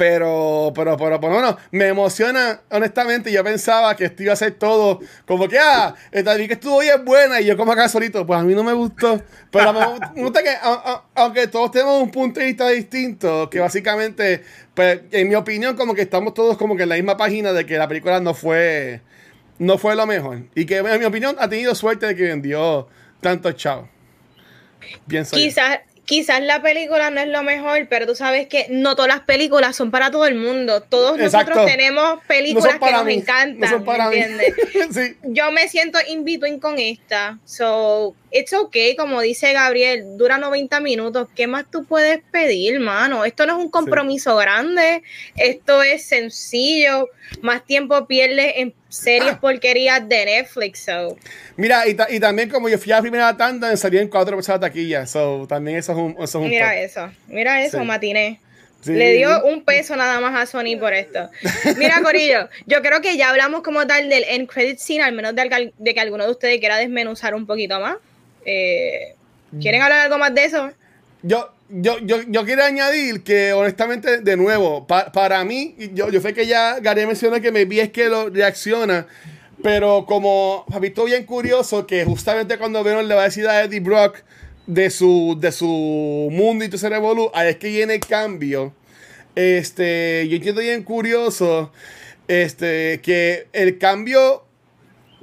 [0.00, 3.30] pero, pero, pero, pero, no, me emociona, honestamente.
[3.30, 7.04] Yo pensaba que esto iba a ser todo como que, ah, esta que estuvo bien
[7.04, 8.24] buena y yo como acá solito.
[8.24, 9.20] Pues a mí no me gustó.
[9.50, 10.54] Pero me gu- me gusta que,
[11.14, 15.94] aunque todos tenemos un punto de vista distinto, que básicamente, pues, en mi opinión, como
[15.94, 19.02] que estamos todos como que en la misma página de que la película no fue,
[19.58, 20.44] no fue lo mejor.
[20.54, 22.88] Y que, en mi opinión, ha tenido suerte de que vendió
[23.20, 23.86] tanto chao.
[25.36, 29.20] Quizás, quizás la película no es lo mejor, pero tú sabes que no todas las
[29.20, 30.80] películas son para todo el mundo.
[30.80, 31.50] Todos Exacto.
[31.50, 33.14] nosotros tenemos películas que nos mí.
[33.14, 33.60] encantan.
[33.60, 34.22] No son para ¿me mí.
[34.22, 34.54] entiendes?
[34.90, 35.16] sí.
[35.22, 37.38] Yo me siento in between con esta.
[37.44, 41.28] So, it's okay, como dice Gabriel, dura 90 minutos.
[41.36, 43.24] ¿Qué más tú puedes pedir, mano?
[43.24, 45.04] Esto no es un compromiso grande.
[45.36, 47.08] Esto es sencillo.
[47.40, 49.38] Más tiempo pierdes en series Ah.
[49.40, 50.80] porquerías de Netflix.
[50.84, 51.16] So.
[51.56, 54.60] Mira, y, ta- y también como yo fui a la primera tanda, salían cuatro personas
[54.60, 55.06] de taquilla.
[55.06, 56.76] So, también eso es un, eso es un Mira top.
[56.78, 57.84] eso, mira eso, Sí.
[57.86, 58.40] matiné.
[58.82, 58.92] Sí.
[58.92, 61.28] Le dio un peso nada más a Sony por esto.
[61.76, 65.34] Mira, Corillo, yo creo que ya hablamos como tal del end credit scene, al menos
[65.34, 67.96] de, que alguno de ustedes quiera desmenuzar un poquito más.
[68.46, 69.14] Eh,
[69.60, 70.70] ¿Quieren hablar algo más de eso?
[71.22, 76.20] Yo, yo, yo, yo quiero añadir que, honestamente, de nuevo, pa- para mí, yo, yo
[76.20, 79.06] sé que ya Gary mencionó que me vi es que lo reacciona,
[79.62, 83.80] pero como visto bien curioso que justamente cuando Venom le va a decir a Eddie
[83.80, 84.18] Brock
[84.66, 88.72] de su, de su mundo y todo ese revolú, es que viene el cambio.
[89.36, 91.72] Este, yo entiendo bien curioso
[92.28, 94.44] este, que el cambio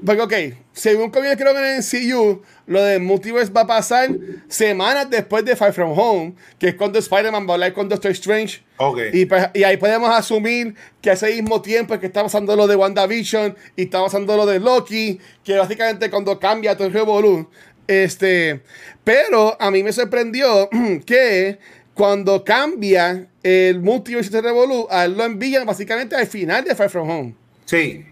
[0.05, 0.33] porque, ok,
[0.73, 4.09] según creo que en el MCU, lo de Multiverse va a pasar
[4.47, 8.11] semanas después de Far From Home, que es cuando Spider-Man va a hablar con Doctor
[8.11, 8.61] Strange.
[8.77, 8.99] Ok.
[9.13, 12.55] Y, pues- y ahí podemos asumir que a ese mismo tiempo es que está pasando
[12.55, 16.93] lo de WandaVision y está pasando lo de Loki, que básicamente cuando cambia todo el
[16.93, 17.49] revolú.
[17.87, 18.61] Este,
[19.03, 20.69] pero a mí me sorprendió
[21.05, 21.57] que
[21.93, 26.89] cuando cambia el Multiverse de Revolú, a él lo envían básicamente al final de Far
[26.89, 27.35] From Home.
[27.65, 28.05] Sí.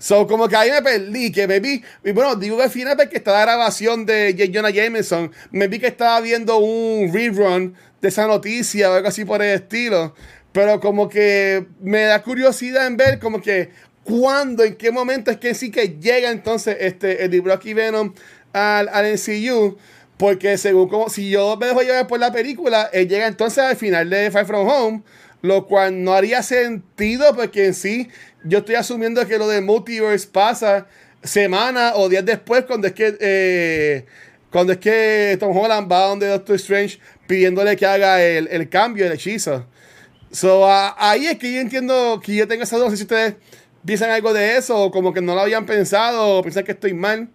[0.00, 2.96] So, como que ahí me perdí, que me vi, y bueno, digo que al final
[2.96, 4.50] porque está la grabación de J.
[4.50, 9.26] Jonah Jameson, me vi que estaba viendo un rerun de esa noticia o algo así
[9.26, 10.14] por el estilo,
[10.52, 13.68] pero como que me da curiosidad en ver como que
[14.02, 18.14] cuándo, en qué momento es que sí que llega entonces este Eddie Brock y Venom
[18.54, 19.76] al, al MCU,
[20.16, 23.76] porque según como, si yo me dejo llevar por la película, él llega entonces al
[23.76, 25.02] final de Far From Home,
[25.42, 28.08] lo cual no haría sentido porque en sí
[28.44, 30.86] yo estoy asumiendo que lo de multiverse pasa
[31.22, 34.06] semana o días después cuando es que eh,
[34.50, 39.06] cuando es que Tom Holland va donde Doctor Strange pidiéndole que haga el, el cambio,
[39.06, 39.66] el hechizo.
[40.32, 42.94] So, ahí es que yo entiendo que yo tengo esa duda.
[42.96, 43.34] Si ustedes
[43.84, 46.94] piensan algo de eso o como que no lo habían pensado o piensan que estoy
[46.94, 47.28] mal.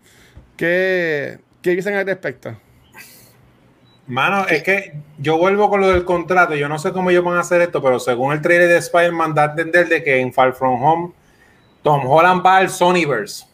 [0.58, 2.58] ¿Qué, qué piensan al respecto?
[4.08, 6.56] Mano, es que yo vuelvo con lo del contrato.
[6.56, 9.34] Yo no sé cómo ellos van a hacer esto, pero según el trailer de Spider-Man,
[9.34, 11.12] da a entender de que en Far From Home,
[11.82, 13.46] Tom Holland va al Sonyverse.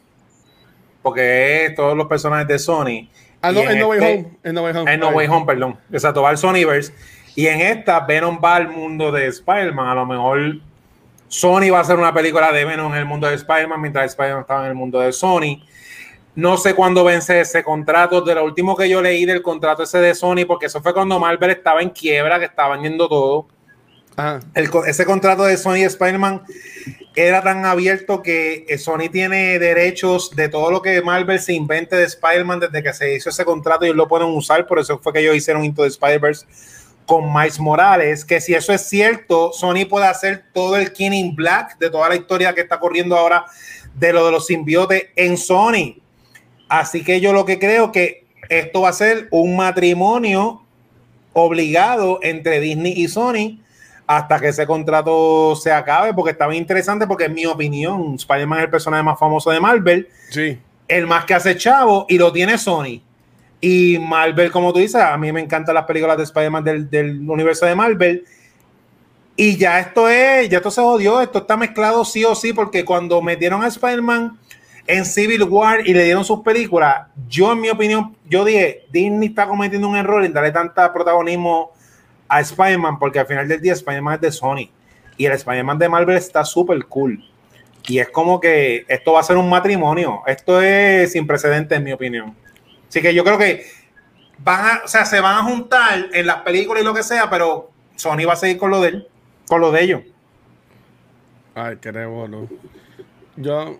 [1.01, 3.09] porque es todos los personajes de Sony.
[3.41, 4.37] Ah, no, en No Way este- Home.
[4.43, 4.93] En No Way Home.
[4.93, 5.77] En No Way Home, perdón.
[5.91, 6.93] Exacto, va al Sonyverse.
[7.35, 9.87] Y en esta, Venom va al mundo de Spider-Man.
[9.87, 10.57] A lo mejor
[11.27, 14.41] Sony va a hacer una película de Venom en el mundo de Spider-Man, mientras Spider-Man
[14.41, 15.63] estaba en el mundo de Sony.
[16.35, 18.21] No sé cuándo vence ese contrato.
[18.21, 21.19] De lo último que yo leí del contrato ese de Sony, porque eso fue cuando
[21.19, 23.47] Marvel estaba en quiebra, que estaba vendiendo todo.
[24.15, 24.39] Ajá.
[24.53, 26.43] El ese contrato de Sony y Spider-Man
[27.15, 31.95] era tan abierto que eh, Sony tiene derechos de todo lo que Marvel se invente
[31.95, 34.65] de Spider-Man desde que se hizo ese contrato y ellos lo pueden usar.
[34.67, 36.45] Por eso fue que ellos hicieron Into the Spider-Verse
[37.05, 38.23] con Miles Morales.
[38.23, 42.07] Que si eso es cierto, Sony puede hacer todo el King in Black de toda
[42.09, 43.45] la historia que está corriendo ahora
[43.95, 46.01] de lo de los simbiotes en Sony.
[46.71, 50.61] Así que yo lo que creo que esto va a ser un matrimonio
[51.33, 53.59] obligado entre Disney y Sony
[54.07, 58.59] hasta que ese contrato se acabe, porque está bien interesante, porque en mi opinión, Spider-Man
[58.59, 60.57] es el personaje más famoso de Marvel, Sí.
[60.87, 63.01] el más que hace chavo, y lo tiene Sony.
[63.59, 67.29] Y Marvel, como tú dices, a mí me encantan las películas de Spider-Man del, del
[67.29, 68.23] universo de Marvel.
[69.35, 72.85] Y ya esto es, ya esto se jodió, esto está mezclado sí o sí, porque
[72.85, 74.37] cuando metieron a Spider-Man
[74.87, 79.29] en Civil War y le dieron sus películas, yo en mi opinión, yo dije, Disney
[79.29, 81.71] está cometiendo un error en darle tanta protagonismo
[82.27, 84.69] a Spider-Man, porque al final del día Spider-Man es de Sony
[85.17, 87.23] y el Spider-Man de Marvel está súper cool.
[87.87, 90.21] Y es como que esto va a ser un matrimonio.
[90.27, 92.35] Esto es sin precedentes, en mi opinión.
[92.87, 93.65] Así que yo creo que
[94.37, 97.29] van a, o sea, se van a juntar en las películas y lo que sea,
[97.29, 99.07] pero Sony va a seguir con lo de él,
[99.47, 100.01] con lo de ellos.
[101.55, 102.47] Ay, qué revolú.
[103.35, 103.77] Yo.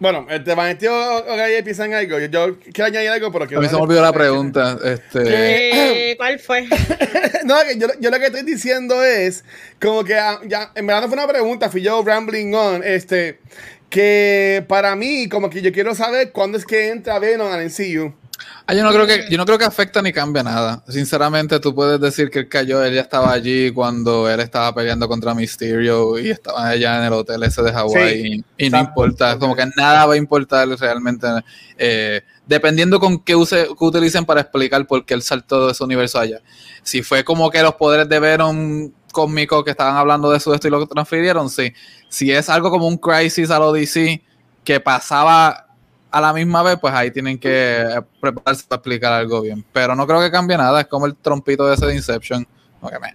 [0.00, 2.18] Bueno, este Vanetti o o Gaby piensan algo.
[2.18, 3.60] Yo, yo quiero añadir algo, pero A quiero.
[3.62, 4.78] mí se me olvidó la pregunta.
[4.82, 6.66] Este, Eh, ¿Cuál fue?
[7.44, 9.44] No, que yo, yo lo que estoy diciendo es
[9.80, 13.38] como que ah, ya, en verdad no fue una pregunta, fui yo rambling on, este,
[13.90, 18.14] que para mí como que yo quiero saber cuándo es que entra Venom al MCU.
[18.66, 20.82] Ah, yo no creo que yo no creo que afecta ni cambia nada.
[20.88, 25.08] Sinceramente, tú puedes decir que él cayó, él ya estaba allí cuando él estaba peleando
[25.08, 28.78] contra Mysterio y estaba allá en el hotel ese de Hawái Sí, y, y no
[28.78, 31.26] importa, como que nada va a importar realmente,
[31.78, 35.82] eh, dependiendo con qué, use, qué utilicen para explicar por qué él saltó de ese
[35.82, 36.40] universo allá.
[36.82, 40.68] Si fue como que los poderes de Venom cósmicos que estaban hablando de eso esto
[40.68, 41.72] y lo transfirieron, sí.
[42.08, 44.22] Si es algo como un crisis a lo DC
[44.64, 45.69] que pasaba
[46.10, 49.64] a la misma vez, pues ahí tienen que prepararse para explicar algo bien.
[49.72, 52.46] Pero no creo que cambie nada, es como el trompito de ese de Inception.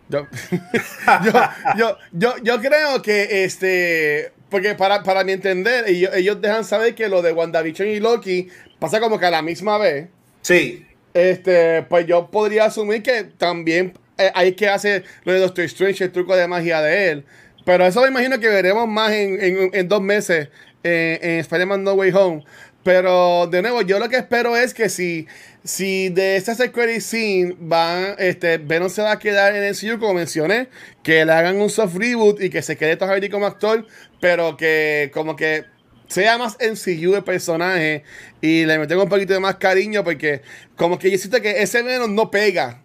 [0.09, 0.27] Yo,
[1.25, 1.31] yo,
[1.77, 6.93] yo, yo, yo creo que este, porque para, para mi entender, ellos, ellos dejan saber
[6.95, 8.47] que lo de WandaVision y Loki
[8.79, 10.07] pasa como que a la misma vez.
[10.41, 15.65] Sí, Este, pues yo podría asumir que también eh, hay que hacer lo de Doctor
[15.65, 17.25] Strange, el truco de magia de él.
[17.65, 20.49] Pero eso me imagino que veremos más en, en- en dos meses
[20.83, 22.43] eh, en Spider-Man No Way Home.
[22.85, 25.25] Pero de nuevo, yo lo que espero es que si,
[25.63, 29.99] si de esta security scene van, este, Venom se va a quedar en el MCU,
[29.99, 30.69] como mencioné,
[31.01, 33.87] que le hagan un soft reboot y que se quede Tom Hardy como actor,
[34.21, 35.65] pero que como que
[36.09, 38.03] sea más MCU el personaje
[38.39, 40.43] y le metemos un poquito de más cariño porque
[40.75, 42.83] como que yo siento que ese Venom no pega.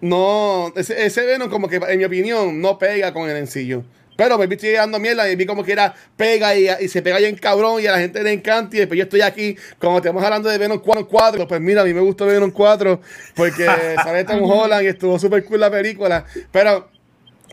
[0.00, 3.84] No, ese, ese Venom como que en mi opinión no pega con el MCU.
[4.16, 7.18] Pero me estoy dando mierda y vi como que era pega y, y se pega
[7.18, 10.24] bien cabrón y a la gente le encanta y después yo estoy aquí como estamos
[10.24, 13.00] hablando de Venom 4, 4 pues mira, a mí me gustó Venom 4
[13.34, 13.66] porque
[13.96, 16.24] sale Tom Holland y estuvo súper cool la película.
[16.50, 16.96] Pero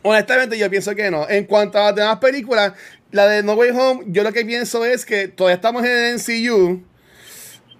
[0.04, 1.28] Honestamente, yo pienso que no.
[1.30, 2.74] En cuanto a las demás películas,
[3.12, 6.16] la de No Way Home, yo lo que pienso es que todavía estamos en el
[6.16, 6.84] MCU.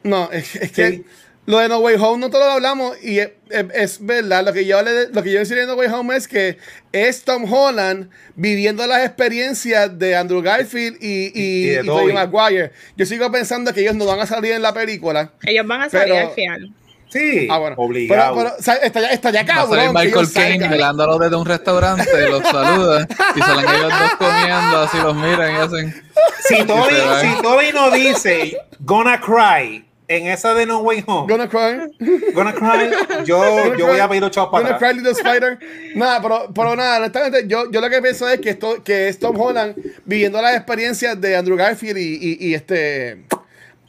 [0.04, 1.06] No, es, es que Sí.
[1.46, 4.46] Lo de No Way Home no todo lo hablamos y es, es- es verdad.
[4.46, 6.58] Lo que yo le, lo que yo decía de No Way Home es que
[6.94, 12.14] es Tom Holland viviendo las experiencias de Andrew Garfield y, y, Y y Tobey.
[12.14, 12.72] Maguire.
[12.96, 15.32] Yo sigo pensando que ellos no van a salir en la película.
[15.44, 16.74] Ellos van a salir Pero- al final.
[17.10, 17.76] sí, Ah, bueno.
[17.78, 18.36] obligado.
[18.36, 19.88] Pero, pero, o sea, estaría, estaría Va a salir cabrón.
[19.88, 20.72] que Michael ellos Caine salgan.
[20.72, 25.56] velándolo desde un restaurante, los saluda y salen ellos dos comiendo, así los miran y
[25.60, 26.04] hacen.
[26.48, 29.86] si, Toby, si Toby no dice Gonna Cry
[30.18, 32.32] en esa de No Way Home, Gonna cry.
[32.34, 34.92] Gonna Cry, yo, yo voy a pedir chavos para Gonna atrás.
[34.94, 35.60] cry little spider.
[35.96, 39.20] Nada, pero, pero nada, honestamente, yo, yo lo que pienso es que esto, que es
[39.20, 39.76] Tom Holland
[40.06, 43.26] viviendo las experiencias de Andrew Garfield y, y, y este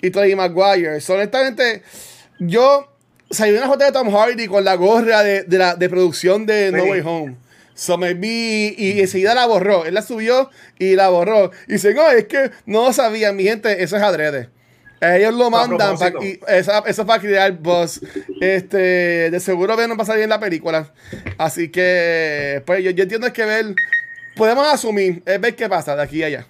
[0.01, 1.01] y Tobey Maguire.
[1.01, 1.82] So, honestamente,
[2.38, 2.88] yo
[3.30, 6.70] salí una foto de Tom Hardy con la gorra de, de la de producción de
[6.72, 6.90] No Sí.
[6.90, 7.36] Way Home.
[7.74, 9.84] So y enseguida la borró.
[9.84, 10.48] Él la subió
[10.78, 11.51] y la borró.
[11.66, 14.48] Y dice, no, es que no sabía, mi gente, eso es adrede.
[15.01, 16.23] Ellos lo mandan pa- propósito.
[16.25, 18.01] y esa- eso es para crear buzz.
[18.41, 20.93] Este, de seguro Venom va a salir en la película.
[21.39, 23.66] Así que, pues yo, yo entiendo que ver,
[24.37, 26.47] podemos asumir, es ver qué pasa de aquí a allá.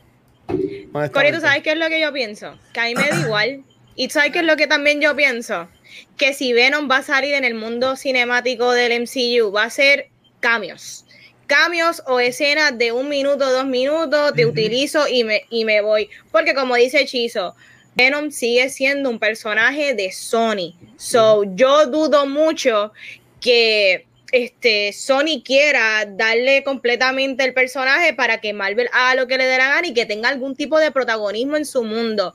[1.12, 1.32] Cori.
[1.32, 2.56] ¿tú sabes qué es lo que yo pienso?
[2.72, 3.62] Que a mí me da igual
[3.96, 5.68] Y sabes qué es lo que también yo pienso,
[6.16, 10.08] que si Venom va a salir en el mundo cinemático del MCU, va a ser
[10.40, 11.04] cambios.
[11.46, 16.08] Cambios o escenas de un minuto, dos minutos, te utilizo y me, y me voy.
[16.32, 17.54] Porque como dice Chizo,
[17.96, 20.74] Venom sigue siendo un personaje de Sony.
[20.96, 22.92] So, yo dudo mucho
[23.40, 29.44] que este, Sony quiera darle completamente el personaje para que Marvel haga lo que le
[29.44, 32.34] dé la gana y que tenga algún tipo de protagonismo en su mundo.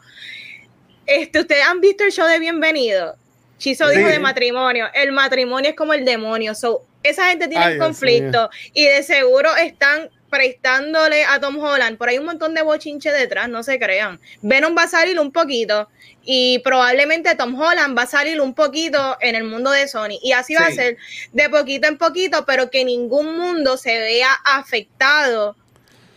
[1.06, 3.16] Este, ¿Ustedes han visto el show de Bienvenido?
[3.58, 4.88] Chizo dijo de matrimonio.
[4.94, 6.56] El matrimonio es como el demonio.
[6.56, 11.98] So, esa gente tiene Ay, un conflicto y de seguro están prestándole a Tom Holland.
[11.98, 14.20] Por ahí un montón de bochinche detrás, no se crean.
[14.42, 15.90] Venom va a salir un poquito
[16.24, 20.20] y probablemente Tom Holland va a salir un poquito en el mundo de Sony.
[20.22, 20.98] Y así va a ser
[21.34, 25.56] de poquito en poquito, pero que ningún mundo se vea afectado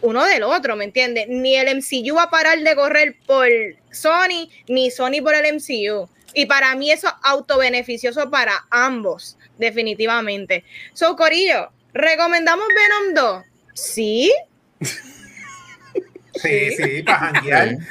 [0.03, 1.29] uno del otro, ¿me entiendes?
[1.29, 3.49] Ni el MCU va a parar de correr por
[3.91, 6.09] Sony, ni Sony por el MCU.
[6.35, 10.65] Y para mí eso es autobeneficioso para ambos, definitivamente.
[10.93, 13.52] So, Corillo, ¿recomendamos Venom 2?
[13.75, 14.33] Sí.
[16.35, 17.77] Sí, sí, para janguear.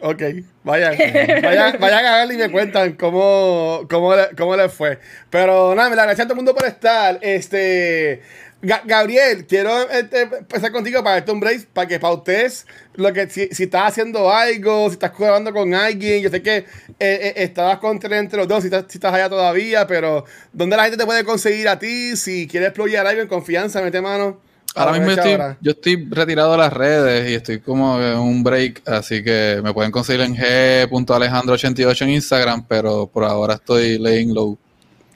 [0.00, 0.22] Ok,
[0.64, 0.96] vayan,
[1.40, 4.98] vayan, vayan a ver y me cuentan cómo, cómo, le, cómo les fue.
[5.30, 7.18] Pero nada, me la gracias a todo el mundo por estar.
[7.22, 8.22] Este,
[8.60, 12.66] Ga- Gabriel, quiero este, empezar contigo para darte un break, para que pautes
[12.96, 16.22] lo que si, si estás haciendo algo, si estás colaborando con alguien.
[16.22, 16.64] Yo sé que eh,
[16.98, 20.82] eh, estabas contra entre los dos, si estás, si estás allá todavía, pero ¿dónde la
[20.84, 22.16] gente te puede conseguir a ti?
[22.16, 24.40] Si quieres explorar algo en confianza, mete mano.
[24.76, 25.56] Ahora mismo estoy, ahora.
[25.60, 29.72] yo estoy retirado de las redes y estoy como en un break, así que me
[29.72, 34.58] pueden conseguir en g.alejandro88 en Instagram, pero por ahora estoy laying low.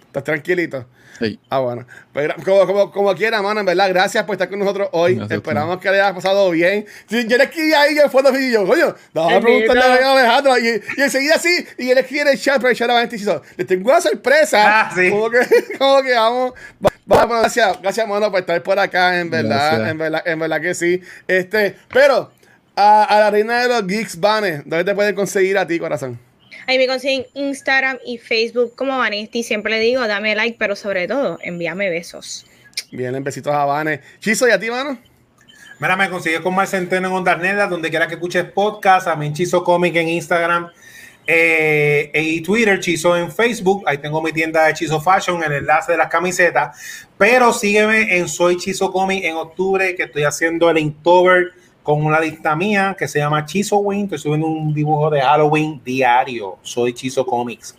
[0.06, 0.86] ¿Estás tranquilito?
[1.20, 1.38] Sí.
[1.50, 1.86] Ah, bueno.
[2.12, 5.16] Pues, gra- como, como, como quiera, mano, en verdad, gracias por estar con nosotros hoy.
[5.16, 6.86] Gracias, Esperamos que le haya pasado bien.
[7.08, 10.12] Sí, yo le escribí ahí en el fondo y yo, coño, vamos a preguntarle a
[10.12, 10.58] Alejandro.
[10.58, 13.16] Y, y enseguida sí, y él escribe en el chat para echar a la gente
[13.16, 14.80] y dice, le tengo una sorpresa.
[14.80, 15.10] Ah, sí.
[15.10, 15.38] Como que,
[15.78, 16.52] como que vamos.
[16.84, 19.90] va- Vamos, pero gracias, gracias, mano, por estar por acá, en verdad, Gracias.
[19.90, 21.02] en verdad, en verdad que sí.
[21.26, 22.30] Este, pero,
[22.76, 26.20] a, a la reina de los geeks, Vane, ¿dónde te pueden conseguir a ti, corazón?
[26.66, 29.42] Ahí me consiguen Instagram y Facebook como Vanesti.
[29.42, 32.46] Siempre le digo, dame like, pero sobre todo, envíame besos.
[32.90, 34.00] Bien, besitos a Vane.
[34.18, 34.98] Chizo, ¿y a ti, mano?
[35.78, 39.16] Mira, me consigues con Mar Centeno en Ondas Nerdas, donde quiera que escuches podcast, a
[39.16, 40.70] mí Chizo Comic en Instagram
[41.26, 43.84] eh, y Twitter, Chizo en Facebook.
[43.86, 47.06] Ahí tengo mi tienda de Chizo Fashion, el enlace de las camisetas.
[47.16, 51.52] Pero sígueme en Soy Chizo Comic en octubre, que estoy haciendo el Inktober
[51.94, 54.04] con una lista mía que se llama Chizo Win.
[54.04, 56.58] Estoy subiendo un dibujo de Halloween diario.
[56.62, 57.76] Soy Chizo Comics.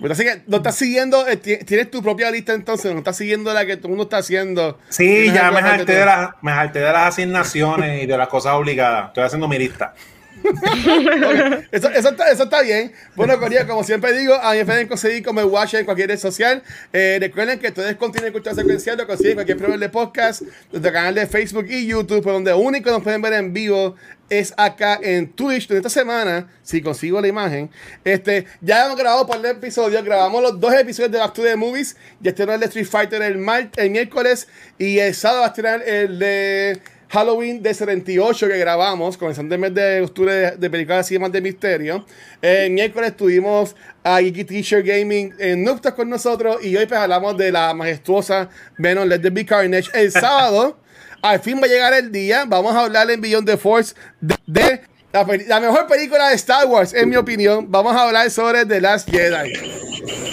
[0.00, 3.16] Pues así que no estás siguiendo, eh, ti- tienes tu propia lista entonces, no estás
[3.16, 4.78] siguiendo la que todo el mundo está haciendo.
[4.90, 8.54] Sí, ya me harté, de las, me harté de las asignaciones y de las cosas
[8.54, 9.08] obligadas.
[9.08, 9.94] Estoy haciendo mi lista.
[11.72, 12.92] Eso, eso, está, eso está bien.
[13.14, 16.08] Bueno, Corea, como siempre digo, a mí me pueden conseguir como el Watch en cualquier
[16.08, 16.62] red social.
[16.92, 19.88] Eh, recuerden que todo es contenido de cultura secuencial, lo consiguen en cualquier proveedor de
[19.88, 20.42] podcast,
[20.72, 23.96] nuestro canal de Facebook y YouTube, por donde único nos pueden ver en vivo
[24.28, 25.68] es acá en Twitch.
[25.68, 27.70] Donde esta semana, si consigo la imagen,
[28.04, 31.56] este, ya hemos grabado por el episodio, grabamos los dos episodios de Back to the
[31.56, 31.96] Movies.
[32.20, 33.44] Ya estrenó el de Street Fighter el,
[33.76, 34.48] el miércoles
[34.78, 39.60] y el sábado va a estrenar el de Halloween de 78 que grabamos, comenzando el
[39.60, 42.04] mes de octubre de, de películas así más de misterio.
[42.42, 43.74] El miércoles tuvimos
[44.04, 48.50] a Geeky Teacher Gaming en Nuptas con nosotros y hoy pues hablamos de la majestuosa
[48.76, 49.90] Venom Let There Be Carnage.
[49.94, 50.78] El sábado,
[51.22, 54.82] al fin va a llegar el día, vamos a hablar en Beyond the Force de
[55.12, 57.70] la, la mejor película de Star Wars, en mi opinión.
[57.70, 59.52] Vamos a hablar sobre The Last Jedi.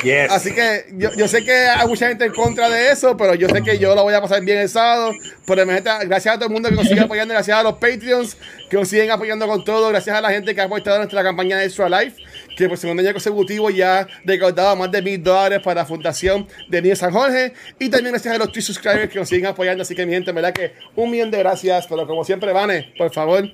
[0.03, 0.31] Yes.
[0.31, 3.49] Así que yo, yo sé que hay mucha gente en contra de eso, pero yo
[3.49, 5.13] sé que yo lo voy a pasar bien el sábado.
[5.47, 8.37] Momento, gracias a todo el mundo que nos sigue apoyando, gracias a los Patreons
[8.69, 11.57] que nos siguen apoyando con todo, gracias a la gente que ha apoyado nuestra campaña
[11.57, 12.21] de Extra Life,
[12.55, 16.47] que por segundo año consecutivo ya ha recaudado más de mil dólares para la Fundación
[16.67, 17.53] de Niños San Jorge.
[17.79, 19.83] Y también gracias a los 3 subscribers que nos siguen apoyando.
[19.83, 21.87] Así que, mi gente, en verdad que un millón de gracias.
[21.87, 23.49] Pero como siempre, Vane, por favor,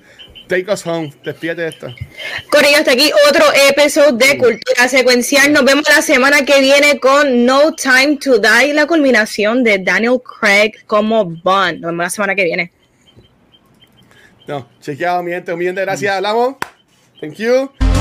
[0.52, 1.10] take us home.
[1.24, 1.86] Despídete de esto.
[2.50, 5.50] Corillo, hasta aquí otro episodio de Cultura Secuencial.
[5.52, 10.20] Nos vemos la semana que viene con No Time to Die, la culminación de Daniel
[10.22, 11.80] Craig como Bond.
[11.80, 12.70] Nos vemos la semana que viene.
[14.46, 15.52] No, chequeado, mi gente.
[15.52, 16.14] Un millón de gracias.
[16.14, 16.56] Hablamos.
[17.20, 17.91] Thank you.